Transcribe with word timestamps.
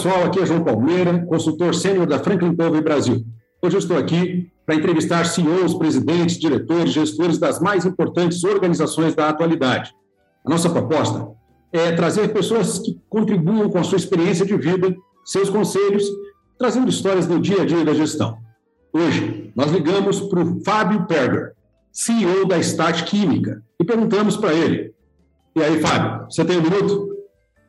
Pessoal, 0.00 0.24
aqui 0.24 0.40
é 0.40 0.46
João 0.46 0.64
Palmeira, 0.64 1.26
consultor 1.26 1.74
sênior 1.74 2.06
da 2.06 2.18
Franklin 2.18 2.56
Covey 2.56 2.80
Brasil. 2.80 3.22
Hoje 3.60 3.76
eu 3.76 3.80
estou 3.80 3.98
aqui 3.98 4.50
para 4.64 4.74
entrevistar 4.74 5.26
CEOs, 5.26 5.74
presidentes, 5.74 6.38
diretores, 6.38 6.90
gestores 6.90 7.36
das 7.36 7.60
mais 7.60 7.84
importantes 7.84 8.42
organizações 8.42 9.14
da 9.14 9.28
atualidade. 9.28 9.92
A 10.42 10.48
nossa 10.48 10.70
proposta 10.70 11.28
é 11.70 11.92
trazer 11.92 12.32
pessoas 12.32 12.78
que 12.78 12.98
contribuam 13.10 13.68
com 13.68 13.76
a 13.76 13.82
sua 13.82 13.98
experiência 13.98 14.46
de 14.46 14.56
vida, 14.56 14.96
seus 15.22 15.50
conselhos, 15.50 16.04
trazendo 16.58 16.88
histórias 16.88 17.26
do 17.26 17.38
dia 17.38 17.60
a 17.60 17.66
dia 17.66 17.84
da 17.84 17.92
gestão. 17.92 18.38
Hoje, 18.94 19.52
nós 19.54 19.70
ligamos 19.70 20.18
para 20.18 20.40
o 20.40 20.64
Fábio 20.64 21.04
Perger, 21.04 21.52
CEO 21.92 22.46
da 22.46 22.56
Stat 22.58 23.04
Química, 23.04 23.62
e 23.78 23.84
perguntamos 23.84 24.38
para 24.38 24.54
ele: 24.54 24.94
E 25.54 25.62
aí, 25.62 25.78
Fábio, 25.78 26.24
você 26.24 26.42
tem 26.42 26.56
um 26.56 26.62
minuto? 26.62 27.06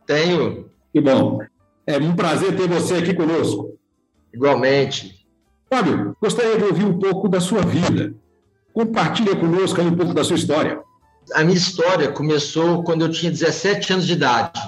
Tenho. 0.08 0.72
Que 0.94 1.02
bom. 1.02 1.40
É 1.86 1.98
um 1.98 2.16
prazer 2.16 2.56
ter 2.56 2.68
você 2.68 2.96
aqui 2.96 3.14
conosco. 3.14 3.78
Igualmente. 4.34 5.26
Fábio, 5.70 6.16
gostaria 6.22 6.58
de 6.58 6.64
ouvir 6.64 6.86
um 6.86 7.00
pouco 7.00 7.28
da 7.28 7.40
sua 7.40 7.62
vida. 7.62 8.14
Compartilha 8.74 9.36
conosco 9.36 9.82
um 9.82 9.96
pouco 9.96 10.14
da 10.14 10.24
sua 10.24 10.36
história. 10.36 10.80
A 11.34 11.44
minha 11.44 11.58
história 11.58 12.12
começou 12.12 12.84
quando 12.84 13.02
eu 13.04 13.12
tinha 13.12 13.32
17 13.32 13.94
anos 13.94 14.08
de 14.08 14.14
idade, 14.14 14.60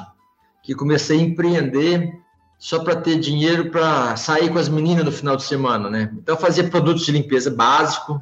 que 0.64 0.76
comecei 0.76 1.20
a 1.20 1.22
empreender 1.22 2.14
só 2.58 2.80
para 2.80 2.96
ter 2.96 3.20
dinheiro 3.20 3.70
para 3.70 4.16
sair 4.16 4.50
com 4.50 4.58
as 4.58 4.70
meninas 4.70 5.04
no 5.04 5.12
final 5.12 5.36
de 5.36 5.44
semana, 5.44 5.90
né? 5.90 6.10
Então 6.14 6.36
eu 6.36 6.40
fazia 6.40 6.64
produtos 6.64 7.06
de 7.06 7.12
limpeza 7.12 7.52
básico, 7.52 8.22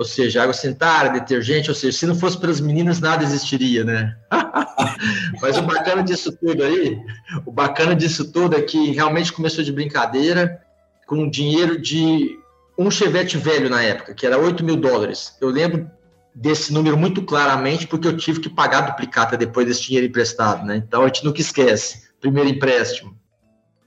ou 0.00 0.06
seja, 0.06 0.42
água 0.42 0.54
sanitária, 0.54 1.12
detergente, 1.12 1.68
ou 1.68 1.74
seja, 1.74 1.98
se 1.98 2.06
não 2.06 2.14
fosse 2.14 2.38
pelas 2.38 2.58
meninas, 2.58 3.00
nada 3.00 3.22
existiria, 3.22 3.84
né? 3.84 4.16
Mas 5.42 5.58
o 5.58 5.62
bacana 5.62 6.02
disso 6.02 6.32
tudo 6.32 6.64
aí, 6.64 6.98
o 7.44 7.52
bacana 7.52 7.94
disso 7.94 8.32
tudo 8.32 8.56
é 8.56 8.62
que 8.62 8.92
realmente 8.92 9.30
começou 9.30 9.62
de 9.62 9.70
brincadeira, 9.70 10.58
com 11.06 11.28
dinheiro 11.28 11.78
de 11.78 12.34
um 12.78 12.90
chevette 12.90 13.36
velho 13.36 13.68
na 13.68 13.82
época, 13.82 14.14
que 14.14 14.24
era 14.24 14.38
8 14.38 14.64
mil 14.64 14.76
dólares. 14.76 15.36
Eu 15.38 15.50
lembro 15.50 15.90
desse 16.34 16.72
número 16.72 16.96
muito 16.96 17.20
claramente, 17.20 17.86
porque 17.86 18.08
eu 18.08 18.16
tive 18.16 18.40
que 18.40 18.48
pagar 18.48 18.78
a 18.78 18.86
duplicata 18.92 19.36
depois 19.36 19.66
desse 19.66 19.82
dinheiro 19.82 20.06
emprestado, 20.06 20.64
né? 20.64 20.76
Então 20.78 21.02
a 21.02 21.08
gente 21.08 21.26
nunca 21.26 21.42
esquece, 21.42 22.08
primeiro 22.18 22.48
empréstimo. 22.48 23.14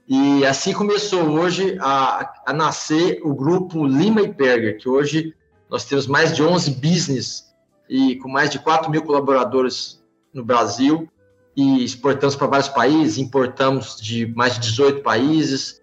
E 0.06 0.46
assim 0.46 0.72
começou 0.72 1.28
hoje 1.28 1.76
a, 1.80 2.34
a 2.46 2.52
nascer 2.52 3.18
o 3.24 3.34
grupo 3.34 3.84
Lima 3.84 4.22
e 4.22 4.32
Perger, 4.32 4.78
que 4.78 4.88
hoje 4.88 5.34
nós 5.74 5.84
temos 5.84 6.06
mais 6.06 6.36
de 6.36 6.40
11 6.40 6.70
business 6.70 7.52
e 7.90 8.14
com 8.18 8.28
mais 8.28 8.48
de 8.48 8.60
4 8.60 8.88
mil 8.88 9.02
colaboradores 9.02 10.00
no 10.32 10.44
Brasil 10.44 11.10
e 11.56 11.84
exportamos 11.84 12.36
para 12.36 12.46
vários 12.46 12.68
países, 12.68 13.18
importamos 13.18 14.00
de 14.00 14.24
mais 14.36 14.54
de 14.54 14.60
18 14.68 15.02
países. 15.02 15.82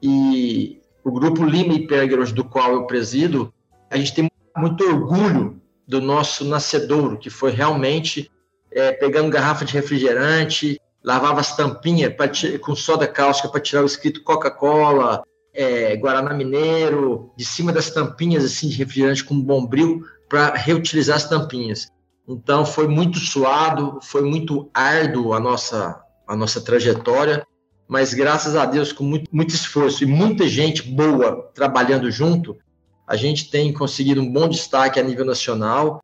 E 0.00 0.80
o 1.02 1.10
grupo 1.10 1.42
Lima 1.42 1.74
e 1.74 1.84
Perger, 1.84 2.32
do 2.32 2.44
qual 2.44 2.74
eu 2.74 2.86
presido, 2.86 3.52
a 3.90 3.96
gente 3.96 4.14
tem 4.14 4.30
muito 4.56 4.84
orgulho 4.84 5.60
do 5.84 6.00
nosso 6.00 6.44
nascedouro, 6.44 7.18
que 7.18 7.28
foi 7.28 7.50
realmente 7.50 8.30
é, 8.70 8.92
pegando 8.92 9.30
garrafa 9.30 9.64
de 9.64 9.72
refrigerante, 9.72 10.80
lavava 11.02 11.40
as 11.40 11.56
tampinhas 11.56 12.14
com 12.60 12.76
soda 12.76 13.08
cáustica 13.08 13.48
para 13.48 13.60
tirar 13.60 13.82
o 13.82 13.86
escrito 13.86 14.22
Coca-Cola, 14.22 15.24
é, 15.54 15.96
Guaraná 15.96 16.34
Mineiro, 16.34 17.32
de 17.36 17.44
cima 17.44 17.72
das 17.72 17.90
tampinhas 17.90 18.44
assim 18.44 18.68
de 18.68 18.76
refrigerante 18.76 19.24
com 19.24 19.40
bombril 19.40 20.04
para 20.28 20.54
reutilizar 20.54 21.16
as 21.16 21.28
tampinhas. 21.28 21.88
Então 22.28 22.66
foi 22.66 22.88
muito 22.88 23.18
suado, 23.18 23.98
foi 24.02 24.22
muito 24.22 24.68
árduo 24.74 25.32
a 25.32 25.40
nossa 25.40 26.02
a 26.26 26.34
nossa 26.34 26.58
trajetória, 26.60 27.46
mas 27.86 28.14
graças 28.14 28.56
a 28.56 28.64
Deus 28.64 28.92
com 28.92 29.04
muito, 29.04 29.28
muito 29.30 29.54
esforço 29.54 30.02
e 30.02 30.06
muita 30.06 30.48
gente 30.48 30.82
boa 30.82 31.50
trabalhando 31.54 32.10
junto, 32.10 32.56
a 33.06 33.14
gente 33.14 33.50
tem 33.50 33.72
conseguido 33.74 34.22
um 34.22 34.32
bom 34.32 34.48
destaque 34.48 34.98
a 34.98 35.02
nível 35.02 35.26
nacional 35.26 36.02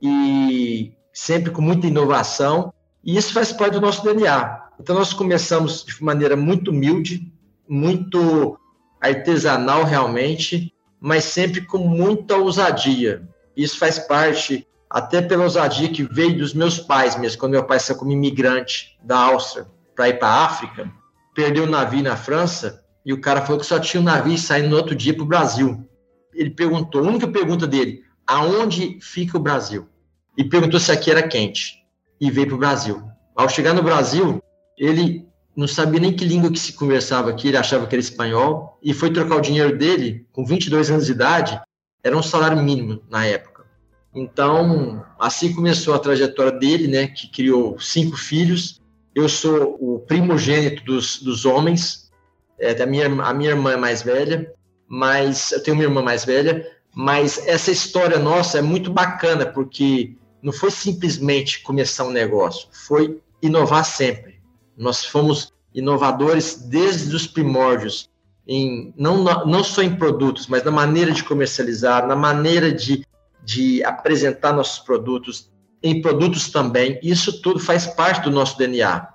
e 0.00 0.92
sempre 1.12 1.50
com 1.50 1.60
muita 1.60 1.86
inovação, 1.86 2.72
e 3.04 3.16
isso 3.16 3.34
faz 3.34 3.52
parte 3.52 3.74
do 3.74 3.80
nosso 3.80 4.02
DNA. 4.02 4.68
Então 4.80 4.96
nós 4.96 5.12
começamos 5.12 5.84
de 5.84 6.02
maneira 6.02 6.34
muito 6.34 6.70
humilde, 6.70 7.30
muito 7.68 8.58
artesanal 9.00 9.84
realmente, 9.84 10.72
mas 11.00 11.24
sempre 11.24 11.62
com 11.62 11.78
muita 11.78 12.36
ousadia. 12.36 13.22
Isso 13.56 13.78
faz 13.78 13.98
parte, 13.98 14.66
até 14.90 15.20
pela 15.20 15.44
ousadia 15.44 15.88
que 15.88 16.02
veio 16.02 16.38
dos 16.38 16.54
meus 16.54 16.78
pais 16.78 17.18
mesmo, 17.18 17.38
quando 17.38 17.52
meu 17.52 17.64
pai 17.64 17.78
saiu 17.78 17.98
como 17.98 18.12
imigrante 18.12 18.98
da 19.02 19.18
Áustria 19.18 19.66
para 19.94 20.08
ir 20.08 20.18
para 20.18 20.28
a 20.28 20.44
África, 20.46 20.90
perdeu 21.34 21.64
o 21.64 21.70
navio 21.70 22.02
na 22.02 22.16
França 22.16 22.84
e 23.04 23.12
o 23.12 23.20
cara 23.20 23.42
falou 23.42 23.60
que 23.60 23.66
só 23.66 23.78
tinha 23.78 24.00
um 24.00 24.04
navio 24.04 24.36
saindo 24.38 24.68
no 24.68 24.76
outro 24.76 24.94
dia 24.94 25.14
para 25.14 25.22
o 25.22 25.26
Brasil. 25.26 25.88
Ele 26.34 26.50
perguntou, 26.50 27.02
a 27.02 27.08
única 27.08 27.26
pergunta 27.26 27.66
dele, 27.66 28.02
aonde 28.26 28.98
fica 29.00 29.36
o 29.36 29.40
Brasil? 29.40 29.88
E 30.36 30.44
perguntou 30.44 30.78
se 30.78 30.92
aqui 30.92 31.10
era 31.10 31.26
quente. 31.26 31.78
E 32.20 32.30
veio 32.30 32.48
para 32.48 32.56
o 32.56 32.58
Brasil. 32.58 33.02
Ao 33.34 33.48
chegar 33.48 33.72
no 33.72 33.82
Brasil, 33.82 34.42
ele 34.76 35.26
não 35.58 35.66
sabia 35.66 35.98
nem 35.98 36.12
que 36.12 36.24
língua 36.24 36.52
que 36.52 36.58
se 36.58 36.74
conversava 36.74 37.30
aqui, 37.30 37.48
ele 37.48 37.56
achava 37.56 37.84
que 37.84 37.92
era 37.92 38.00
espanhol, 38.00 38.78
e 38.80 38.94
foi 38.94 39.12
trocar 39.12 39.34
o 39.34 39.40
dinheiro 39.40 39.76
dele, 39.76 40.24
com 40.30 40.46
22 40.46 40.88
anos 40.88 41.06
de 41.06 41.10
idade, 41.10 41.60
era 42.00 42.16
um 42.16 42.22
salário 42.22 42.62
mínimo 42.62 43.02
na 43.10 43.26
época. 43.26 43.64
Então, 44.14 45.04
assim 45.18 45.52
começou 45.52 45.94
a 45.94 45.98
trajetória 45.98 46.52
dele, 46.52 46.86
né, 46.86 47.08
que 47.08 47.26
criou 47.26 47.76
cinco 47.80 48.16
filhos. 48.16 48.80
Eu 49.12 49.28
sou 49.28 49.76
o 49.80 49.98
primogênito 49.98 50.84
dos, 50.84 51.20
dos 51.20 51.44
homens, 51.44 52.08
é, 52.56 52.80
a, 52.80 52.86
minha, 52.86 53.06
a 53.06 53.34
minha 53.34 53.50
irmã 53.50 53.72
é 53.72 53.76
mais 53.76 54.00
velha, 54.00 54.54
mas 54.86 55.50
eu 55.50 55.60
tenho 55.60 55.76
uma 55.76 55.82
irmã 55.82 56.00
mais 56.00 56.24
velha, 56.24 56.64
mas 56.94 57.44
essa 57.48 57.72
história 57.72 58.20
nossa 58.20 58.58
é 58.58 58.62
muito 58.62 58.92
bacana, 58.92 59.44
porque 59.44 60.14
não 60.40 60.52
foi 60.52 60.70
simplesmente 60.70 61.62
começar 61.62 62.04
um 62.04 62.12
negócio, 62.12 62.68
foi 62.70 63.20
inovar 63.42 63.84
sempre 63.84 64.27
nós 64.78 65.04
fomos 65.04 65.52
inovadores 65.74 66.66
desde 66.68 67.14
os 67.14 67.26
primórdios, 67.26 68.08
em, 68.46 68.94
não, 68.96 69.22
não 69.44 69.62
só 69.62 69.82
em 69.82 69.96
produtos, 69.96 70.46
mas 70.46 70.64
na 70.64 70.70
maneira 70.70 71.12
de 71.12 71.22
comercializar, 71.22 72.06
na 72.06 72.16
maneira 72.16 72.72
de, 72.72 73.04
de 73.44 73.84
apresentar 73.84 74.52
nossos 74.52 74.78
produtos, 74.78 75.50
em 75.82 76.00
produtos 76.00 76.50
também. 76.50 76.98
Isso 77.02 77.42
tudo 77.42 77.60
faz 77.60 77.86
parte 77.86 78.24
do 78.24 78.30
nosso 78.30 78.56
DNA. 78.56 79.08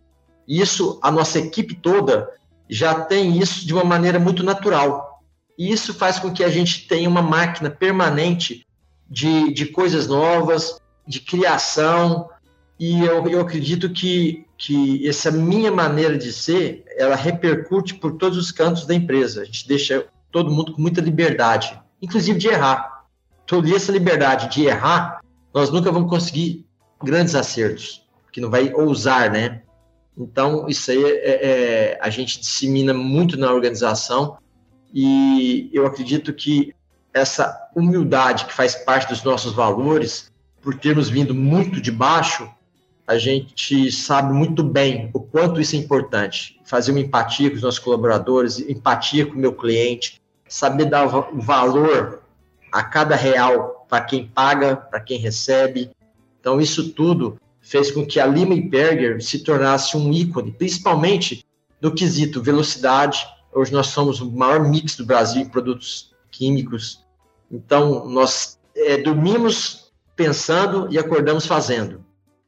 Isso, 0.48 1.00
a 1.02 1.10
nossa 1.10 1.40
equipe 1.40 1.76
toda 1.76 2.30
já 2.70 2.94
tem 2.94 3.40
isso 3.40 3.66
de 3.66 3.74
uma 3.74 3.84
maneira 3.84 4.20
muito 4.20 4.44
natural. 4.44 5.22
E 5.58 5.72
isso 5.72 5.94
faz 5.94 6.20
com 6.20 6.32
que 6.32 6.44
a 6.44 6.50
gente 6.50 6.88
tenha 6.88 7.10
uma 7.10 7.22
máquina 7.22 7.70
permanente 7.70 8.66
de, 9.10 9.54
de 9.54 9.68
coisas 9.68 10.08
novas, 10.08 10.80
de 11.08 11.20
criação, 11.20 12.30
e 12.80 13.02
eu, 13.06 13.28
eu 13.28 13.42
acredito 13.42 13.90
que, 13.90 14.46
que 14.66 15.06
essa 15.06 15.30
minha 15.30 15.70
maneira 15.70 16.18
de 16.18 16.32
ser, 16.32 16.86
ela 16.96 17.18
repercute 17.18 17.96
por 17.96 18.14
todos 18.14 18.38
os 18.38 18.50
cantos 18.50 18.86
da 18.86 18.96
empresa. 18.96 19.42
A 19.42 19.46
gente 19.46 19.68
deixa 19.68 20.08
todo 20.32 20.50
mundo 20.50 20.72
com 20.72 20.82
muita 20.82 21.02
liberdade, 21.02 21.78
inclusive 22.02 22.40
de 22.40 22.48
errar. 22.48 23.04
Toda 23.46 23.70
essa 23.76 23.92
liberdade 23.92 24.48
de 24.56 24.66
errar, 24.66 25.20
nós 25.54 25.70
nunca 25.70 25.92
vamos 25.92 26.10
conseguir 26.10 26.66
grandes 27.04 27.36
acertos, 27.36 28.08
que 28.32 28.40
não 28.40 28.50
vai 28.50 28.74
ousar, 28.74 29.30
né? 29.30 29.64
Então, 30.18 30.66
isso 30.70 30.92
aí 30.92 31.04
é, 31.04 31.46
é, 31.46 32.00
a 32.02 32.10
gente 32.10 32.40
dissemina 32.40 32.94
muito 32.94 33.38
na 33.38 33.52
organização 33.52 34.38
e 34.94 35.70
eu 35.74 35.86
acredito 35.86 36.32
que 36.32 36.74
essa 37.14 37.70
humildade 37.76 38.46
que 38.46 38.54
faz 38.54 38.76
parte 38.76 39.10
dos 39.10 39.24
nossos 39.24 39.52
valores, 39.52 40.32
por 40.62 40.74
termos 40.76 41.10
vindo 41.10 41.36
muito 41.36 41.82
de 41.82 41.92
baixo, 41.92 42.50
a 43.06 43.18
gente 43.18 43.92
sabe 43.92 44.34
muito 44.34 44.64
bem 44.64 45.10
o 45.14 45.20
quanto 45.20 45.60
isso 45.60 45.76
é 45.76 45.80
importante. 45.80 46.60
Fazer 46.66 46.92
uma 46.92 47.00
empatia 47.00 47.50
com 47.50 47.56
os 47.58 47.62
nossos 47.62 47.80
colaboradores, 47.80 48.60
empatia 48.60 49.26
com 49.26 49.34
o 49.34 49.40
meu 49.40 49.54
cliente, 49.54 50.22
saber 50.48 50.86
dar 50.86 51.06
valor 51.06 52.22
a 52.72 52.84
cada 52.84 53.16
real 53.16 53.86
para 53.90 54.04
quem 54.04 54.28
paga, 54.28 54.76
para 54.76 55.00
quem 55.00 55.20
recebe. 55.20 55.92
Então, 56.40 56.60
isso 56.60 56.92
tudo 56.92 57.40
fez 57.62 57.92
com 57.92 58.06
que 58.06 58.20
a 58.20 58.26
Lima 58.26 58.56
Berger 58.70 59.22
se 59.24 59.40
tornasse 59.40 59.96
um 59.96 60.12
ícone, 60.12 60.52
principalmente 60.52 61.46
no 61.82 61.94
quesito 61.94 62.42
velocidade, 62.42 63.26
Hoje 63.56 63.72
nós 63.72 63.88
somos 63.88 64.20
o 64.20 64.32
maior 64.32 64.68
mix 64.68 64.96
do 64.96 65.06
Brasil 65.06 65.42
em 65.44 65.50
produtos 65.50 66.12
químicos. 66.32 67.06
Então, 67.52 68.10
nós 68.10 68.60
é, 68.76 68.98
dormimos 68.98 69.92
pensando 70.16 70.88
e 70.92 70.98
acordamos 70.98 71.46
fazendo. 71.46 72.04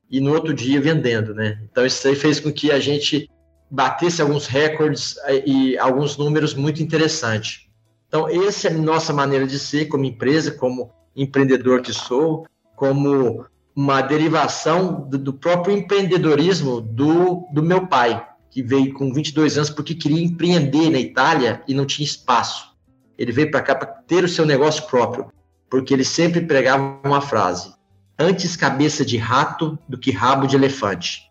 E 0.09 0.19
no 0.19 0.33
outro 0.33 0.53
dia 0.53 0.79
vendendo, 0.79 1.33
né? 1.33 1.59
Então, 1.69 1.85
isso 1.85 2.07
aí 2.07 2.15
fez 2.15 2.39
com 2.39 2.51
que 2.51 2.71
a 2.71 2.79
gente 2.79 3.29
batesse 3.69 4.21
alguns 4.21 4.45
recordes 4.45 5.17
é, 5.25 5.43
e 5.47 5.77
alguns 5.77 6.17
números 6.17 6.53
muito 6.53 6.81
interessantes. 6.81 7.67
Então, 8.07 8.29
essa 8.29 8.67
é 8.67 8.71
a 8.71 8.77
nossa 8.77 9.11
maneira 9.11 9.45
de 9.47 9.57
ser 9.57 9.87
como 9.87 10.05
empresa, 10.05 10.51
como 10.51 10.91
empreendedor 11.15 11.81
que 11.81 11.91
sou, 11.91 12.45
como 12.75 13.45
uma 13.75 14.01
derivação 14.01 15.07
do, 15.09 15.17
do 15.17 15.33
próprio 15.33 15.75
empreendedorismo 15.75 16.79
do, 16.79 17.47
do 17.51 17.61
meu 17.61 17.87
pai, 17.87 18.25
que 18.49 18.61
veio 18.61 18.93
com 18.93 19.11
22 19.11 19.57
anos 19.57 19.69
porque 19.69 19.93
queria 19.93 20.23
empreender 20.23 20.89
na 20.89 20.99
Itália 20.99 21.61
e 21.67 21.73
não 21.73 21.85
tinha 21.85 22.05
espaço. 22.05 22.73
Ele 23.17 23.31
veio 23.31 23.51
para 23.51 23.61
cá 23.61 23.75
para 23.75 23.87
ter 23.87 24.23
o 24.23 24.29
seu 24.29 24.45
negócio 24.45 24.83
próprio, 24.83 25.29
porque 25.69 25.93
ele 25.93 26.05
sempre 26.05 26.41
pregava 26.41 27.01
uma 27.03 27.19
frase: 27.19 27.73
antes 28.17 28.55
cabeça 28.55 29.05
de 29.05 29.17
rato 29.17 29.77
do 29.87 29.97
que 29.97 30.11
rabo 30.11 30.47
de 30.47 30.55
elefante. 30.55 31.23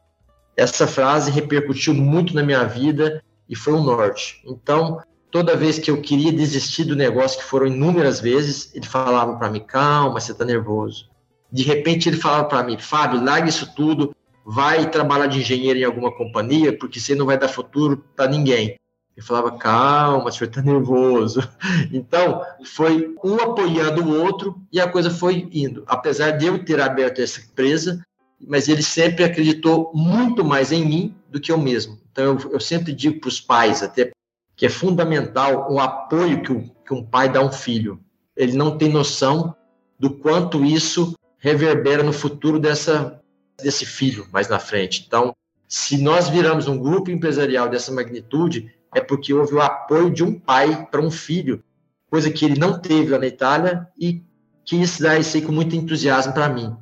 Essa 0.56 0.86
frase 0.86 1.30
repercutiu 1.30 1.94
muito 1.94 2.34
na 2.34 2.42
minha 2.42 2.64
vida 2.64 3.22
e 3.48 3.56
foi 3.56 3.72
um 3.74 3.82
norte. 3.82 4.42
Então, 4.46 5.00
toda 5.30 5.56
vez 5.56 5.78
que 5.78 5.90
eu 5.90 6.00
queria 6.00 6.32
desistir 6.32 6.84
do 6.84 6.94
negócio, 6.94 7.38
que 7.38 7.44
foram 7.44 7.66
inúmeras 7.66 8.20
vezes, 8.20 8.72
ele 8.74 8.86
falava 8.86 9.36
para 9.36 9.50
mim: 9.50 9.60
calma, 9.60 10.20
você 10.20 10.32
está 10.32 10.44
nervoso. 10.44 11.10
De 11.50 11.62
repente, 11.62 12.08
ele 12.08 12.16
falava 12.16 12.44
para 12.44 12.62
mim: 12.62 12.78
Fábio, 12.78 13.22
larga 13.22 13.48
isso 13.48 13.74
tudo, 13.74 14.14
vai 14.44 14.88
trabalhar 14.90 15.26
de 15.26 15.40
engenheiro 15.40 15.78
em 15.78 15.84
alguma 15.84 16.12
companhia, 16.12 16.76
porque 16.76 17.00
você 17.00 17.14
não 17.14 17.26
vai 17.26 17.38
dar 17.38 17.48
futuro 17.48 18.04
para 18.14 18.30
ninguém. 18.30 18.76
Eu 19.16 19.22
falava, 19.22 19.52
calma, 19.52 20.28
o 20.28 20.32
senhor 20.32 20.48
está 20.48 20.62
nervoso. 20.62 21.40
Então, 21.92 22.42
foi 22.64 23.14
um 23.24 23.36
apoiando 23.36 24.02
o 24.02 24.20
outro 24.20 24.60
e 24.72 24.80
a 24.80 24.88
coisa 24.88 25.10
foi 25.10 25.48
indo. 25.52 25.84
Apesar 25.86 26.32
de 26.32 26.46
eu 26.46 26.64
ter 26.64 26.80
aberto 26.80 27.20
essa 27.20 27.40
empresa, 27.40 28.04
mas 28.40 28.68
ele 28.68 28.82
sempre 28.82 29.24
acreditou 29.24 29.92
muito 29.94 30.44
mais 30.44 30.72
em 30.72 30.84
mim 30.84 31.14
do 31.30 31.40
que 31.40 31.52
eu 31.52 31.58
mesmo. 31.58 31.98
Então, 32.10 32.24
eu, 32.24 32.52
eu 32.52 32.60
sempre 32.60 32.92
digo 32.92 33.20
para 33.20 33.28
os 33.28 33.40
pais, 33.40 33.82
até 33.82 34.10
que 34.56 34.66
é 34.66 34.68
fundamental 34.68 35.72
o 35.72 35.78
apoio 35.78 36.42
que, 36.42 36.52
o, 36.52 36.70
que 36.86 36.94
um 36.94 37.04
pai 37.04 37.28
dá 37.28 37.40
a 37.40 37.44
um 37.44 37.52
filho. 37.52 38.00
Ele 38.36 38.56
não 38.56 38.76
tem 38.76 38.88
noção 38.88 39.54
do 39.98 40.10
quanto 40.10 40.64
isso 40.64 41.16
reverbera 41.38 42.02
no 42.02 42.12
futuro 42.12 42.58
dessa 42.58 43.20
desse 43.62 43.86
filho 43.86 44.26
mais 44.32 44.48
na 44.48 44.58
frente. 44.58 45.04
Então, 45.06 45.34
se 45.68 45.96
nós 45.98 46.28
viramos 46.28 46.66
um 46.66 46.78
grupo 46.78 47.10
empresarial 47.10 47.68
dessa 47.68 47.92
magnitude, 47.92 48.74
é 48.94 49.00
porque 49.00 49.34
houve 49.34 49.54
o 49.54 49.60
apoio 49.60 50.10
de 50.10 50.22
um 50.22 50.38
pai 50.38 50.86
para 50.90 51.00
um 51.00 51.10
filho, 51.10 51.62
coisa 52.10 52.30
que 52.30 52.44
ele 52.44 52.58
não 52.58 52.80
teve 52.80 53.10
lá 53.10 53.18
na 53.18 53.26
Itália 53.26 53.88
e 53.98 54.22
quis 54.64 54.98
dar 54.98 55.18
isso 55.18 55.36
aí 55.36 55.42
com 55.42 55.52
muito 55.52 55.76
entusiasmo 55.76 56.32
para 56.32 56.48
mim. 56.48 56.74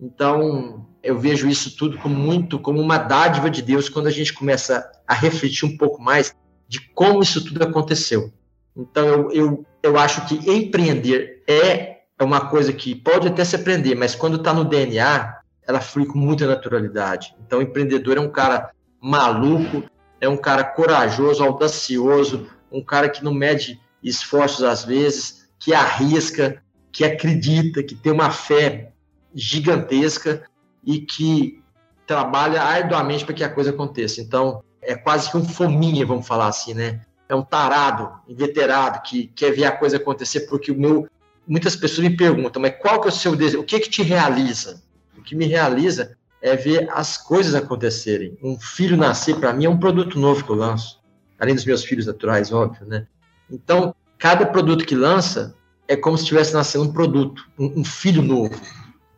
Então, 0.00 0.86
eu 1.02 1.18
vejo 1.18 1.48
isso 1.48 1.76
tudo 1.76 1.96
como 1.98 2.14
muito 2.14 2.58
como 2.58 2.80
uma 2.80 2.98
dádiva 2.98 3.48
de 3.48 3.62
Deus 3.62 3.88
quando 3.88 4.08
a 4.08 4.10
gente 4.10 4.32
começa 4.32 4.90
a 5.06 5.14
refletir 5.14 5.64
um 5.64 5.76
pouco 5.76 6.02
mais 6.02 6.34
de 6.68 6.80
como 6.94 7.22
isso 7.22 7.44
tudo 7.44 7.62
aconteceu. 7.62 8.32
Então, 8.76 9.06
eu, 9.06 9.32
eu, 9.32 9.66
eu 9.82 9.98
acho 9.98 10.26
que 10.26 10.50
empreender 10.50 11.42
é, 11.48 12.00
uma 12.20 12.48
coisa 12.48 12.72
que 12.72 12.94
pode 12.94 13.28
até 13.28 13.44
se 13.44 13.56
aprender, 13.56 13.94
mas 13.94 14.14
quando 14.14 14.36
está 14.36 14.52
no 14.52 14.64
DNA, 14.64 15.38
ela 15.66 15.80
flui 15.80 16.06
com 16.06 16.18
muita 16.18 16.46
naturalidade. 16.46 17.34
Então, 17.44 17.62
empreendedor 17.62 18.16
é 18.16 18.20
um 18.20 18.30
cara 18.30 18.70
maluco, 19.00 19.84
é 20.22 20.28
um 20.28 20.36
cara 20.36 20.62
corajoso, 20.62 21.42
audacioso, 21.42 22.48
um 22.70 22.80
cara 22.80 23.08
que 23.08 23.24
não 23.24 23.34
mede 23.34 23.80
esforços 24.00 24.62
às 24.62 24.84
vezes, 24.84 25.48
que 25.58 25.74
arrisca, 25.74 26.62
que 26.92 27.04
acredita, 27.04 27.82
que 27.82 27.96
tem 27.96 28.12
uma 28.12 28.30
fé 28.30 28.92
gigantesca 29.34 30.44
e 30.84 31.00
que 31.00 31.60
trabalha 32.06 32.62
arduamente 32.62 33.24
para 33.24 33.34
que 33.34 33.42
a 33.42 33.48
coisa 33.48 33.70
aconteça. 33.70 34.20
Então, 34.20 34.62
é 34.80 34.94
quase 34.94 35.28
que 35.28 35.36
um 35.36 35.44
fominha, 35.44 36.06
vamos 36.06 36.26
falar 36.26 36.46
assim, 36.46 36.72
né? 36.72 37.00
É 37.28 37.34
um 37.34 37.42
tarado, 37.42 38.12
inveterado, 38.28 39.02
que 39.02 39.26
quer 39.26 39.50
ver 39.50 39.64
a 39.64 39.72
coisa 39.72 39.96
acontecer, 39.96 40.42
porque 40.42 40.70
o 40.70 40.78
meu. 40.78 41.08
Muitas 41.44 41.74
pessoas 41.74 42.06
me 42.06 42.16
perguntam, 42.16 42.62
mas 42.62 42.76
qual 42.80 43.00
que 43.00 43.08
é 43.08 43.10
o 43.10 43.14
seu 43.14 43.34
desejo? 43.34 43.62
O 43.62 43.64
que 43.64 43.80
que 43.80 43.90
te 43.90 44.04
realiza? 44.04 44.80
o 45.22 45.24
que 45.24 45.36
me 45.36 45.46
realiza 45.46 46.16
é 46.42 46.56
ver 46.56 46.88
as 46.90 47.16
coisas 47.16 47.54
acontecerem. 47.54 48.36
Um 48.42 48.58
filho 48.58 48.96
nascer, 48.96 49.36
para 49.36 49.52
mim, 49.52 49.64
é 49.64 49.70
um 49.70 49.78
produto 49.78 50.18
novo 50.18 50.44
que 50.44 50.50
eu 50.50 50.56
lanço. 50.56 51.00
Além 51.38 51.54
dos 51.54 51.64
meus 51.64 51.84
filhos 51.84 52.06
naturais, 52.06 52.52
óbvio, 52.52 52.84
né? 52.86 53.06
Então, 53.50 53.94
cada 54.18 54.44
produto 54.44 54.84
que 54.84 54.94
lança 54.94 55.54
é 55.86 55.96
como 55.96 56.16
se 56.16 56.24
estivesse 56.24 56.52
nascendo 56.52 56.84
um 56.84 56.92
produto, 56.92 57.48
um, 57.58 57.80
um 57.80 57.84
filho 57.84 58.22
novo. 58.22 58.60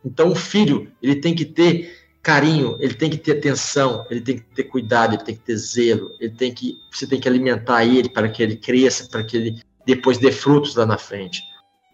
Então, 0.03 0.29
o 0.29 0.35
filho, 0.35 0.91
ele 1.01 1.15
tem 1.15 1.33
que 1.33 1.45
ter 1.45 2.05
carinho, 2.21 2.77
ele 2.79 2.93
tem 2.93 3.09
que 3.09 3.17
ter 3.17 3.33
atenção, 3.33 4.05
ele 4.09 4.21
tem 4.21 4.37
que 4.37 4.43
ter 4.55 4.63
cuidado, 4.63 5.15
ele 5.15 5.23
tem 5.23 5.35
que 5.35 5.41
ter 5.41 5.57
zelo, 5.57 6.09
ele 6.19 6.33
tem 6.33 6.53
que, 6.53 6.75
você 6.91 7.05
tem 7.07 7.19
que 7.19 7.27
alimentar 7.27 7.85
ele 7.85 8.09
para 8.09 8.29
que 8.29 8.41
ele 8.41 8.55
cresça, 8.55 9.07
para 9.09 9.23
que 9.23 9.37
ele 9.37 9.61
depois 9.85 10.17
dê 10.17 10.31
frutos 10.31 10.75
lá 10.75 10.85
na 10.85 10.97
frente. 10.97 11.41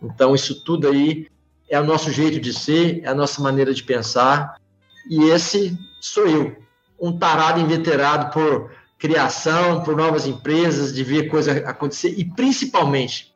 Então, 0.02 0.34
isso 0.34 0.64
tudo 0.64 0.88
aí 0.88 1.28
é 1.70 1.80
o 1.80 1.86
nosso 1.86 2.12
jeito 2.12 2.40
de 2.40 2.54
ser, 2.54 3.02
é 3.04 3.08
a 3.08 3.16
nossa 3.16 3.42
maneira 3.42 3.74
de 3.74 3.84
pensar. 3.84 4.61
E 5.10 5.30
esse 5.30 5.78
sou 6.00 6.28
eu, 6.28 6.56
um 7.00 7.18
tarado 7.18 7.60
inveterado 7.60 8.32
por 8.32 8.72
criação, 8.98 9.84
por 9.84 9.96
novas 9.96 10.26
empresas, 10.28 10.94
de 10.94 11.04
ver 11.04 11.30
coisa 11.30 11.54
acontecer 11.68 12.14
e 12.18 12.26
principalmente 12.26 13.34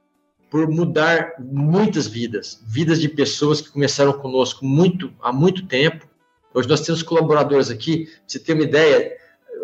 por 0.49 0.67
mudar 0.69 1.33
muitas 1.39 2.07
vidas, 2.07 2.61
vidas 2.65 3.01
de 3.01 3.09
pessoas 3.09 3.59
que 3.59 3.71
começaram 3.71 4.13
conosco 4.13 4.63
muito 4.63 5.11
há 5.21 5.33
muito 5.33 5.65
tempo. 5.65 6.07
Hoje 6.53 6.69
nós 6.69 6.81
temos 6.81 7.03
colaboradores 7.03 7.69
aqui, 7.69 8.09
você 8.25 8.39
tem 8.39 8.55
uma 8.55 8.63
ideia 8.63 9.11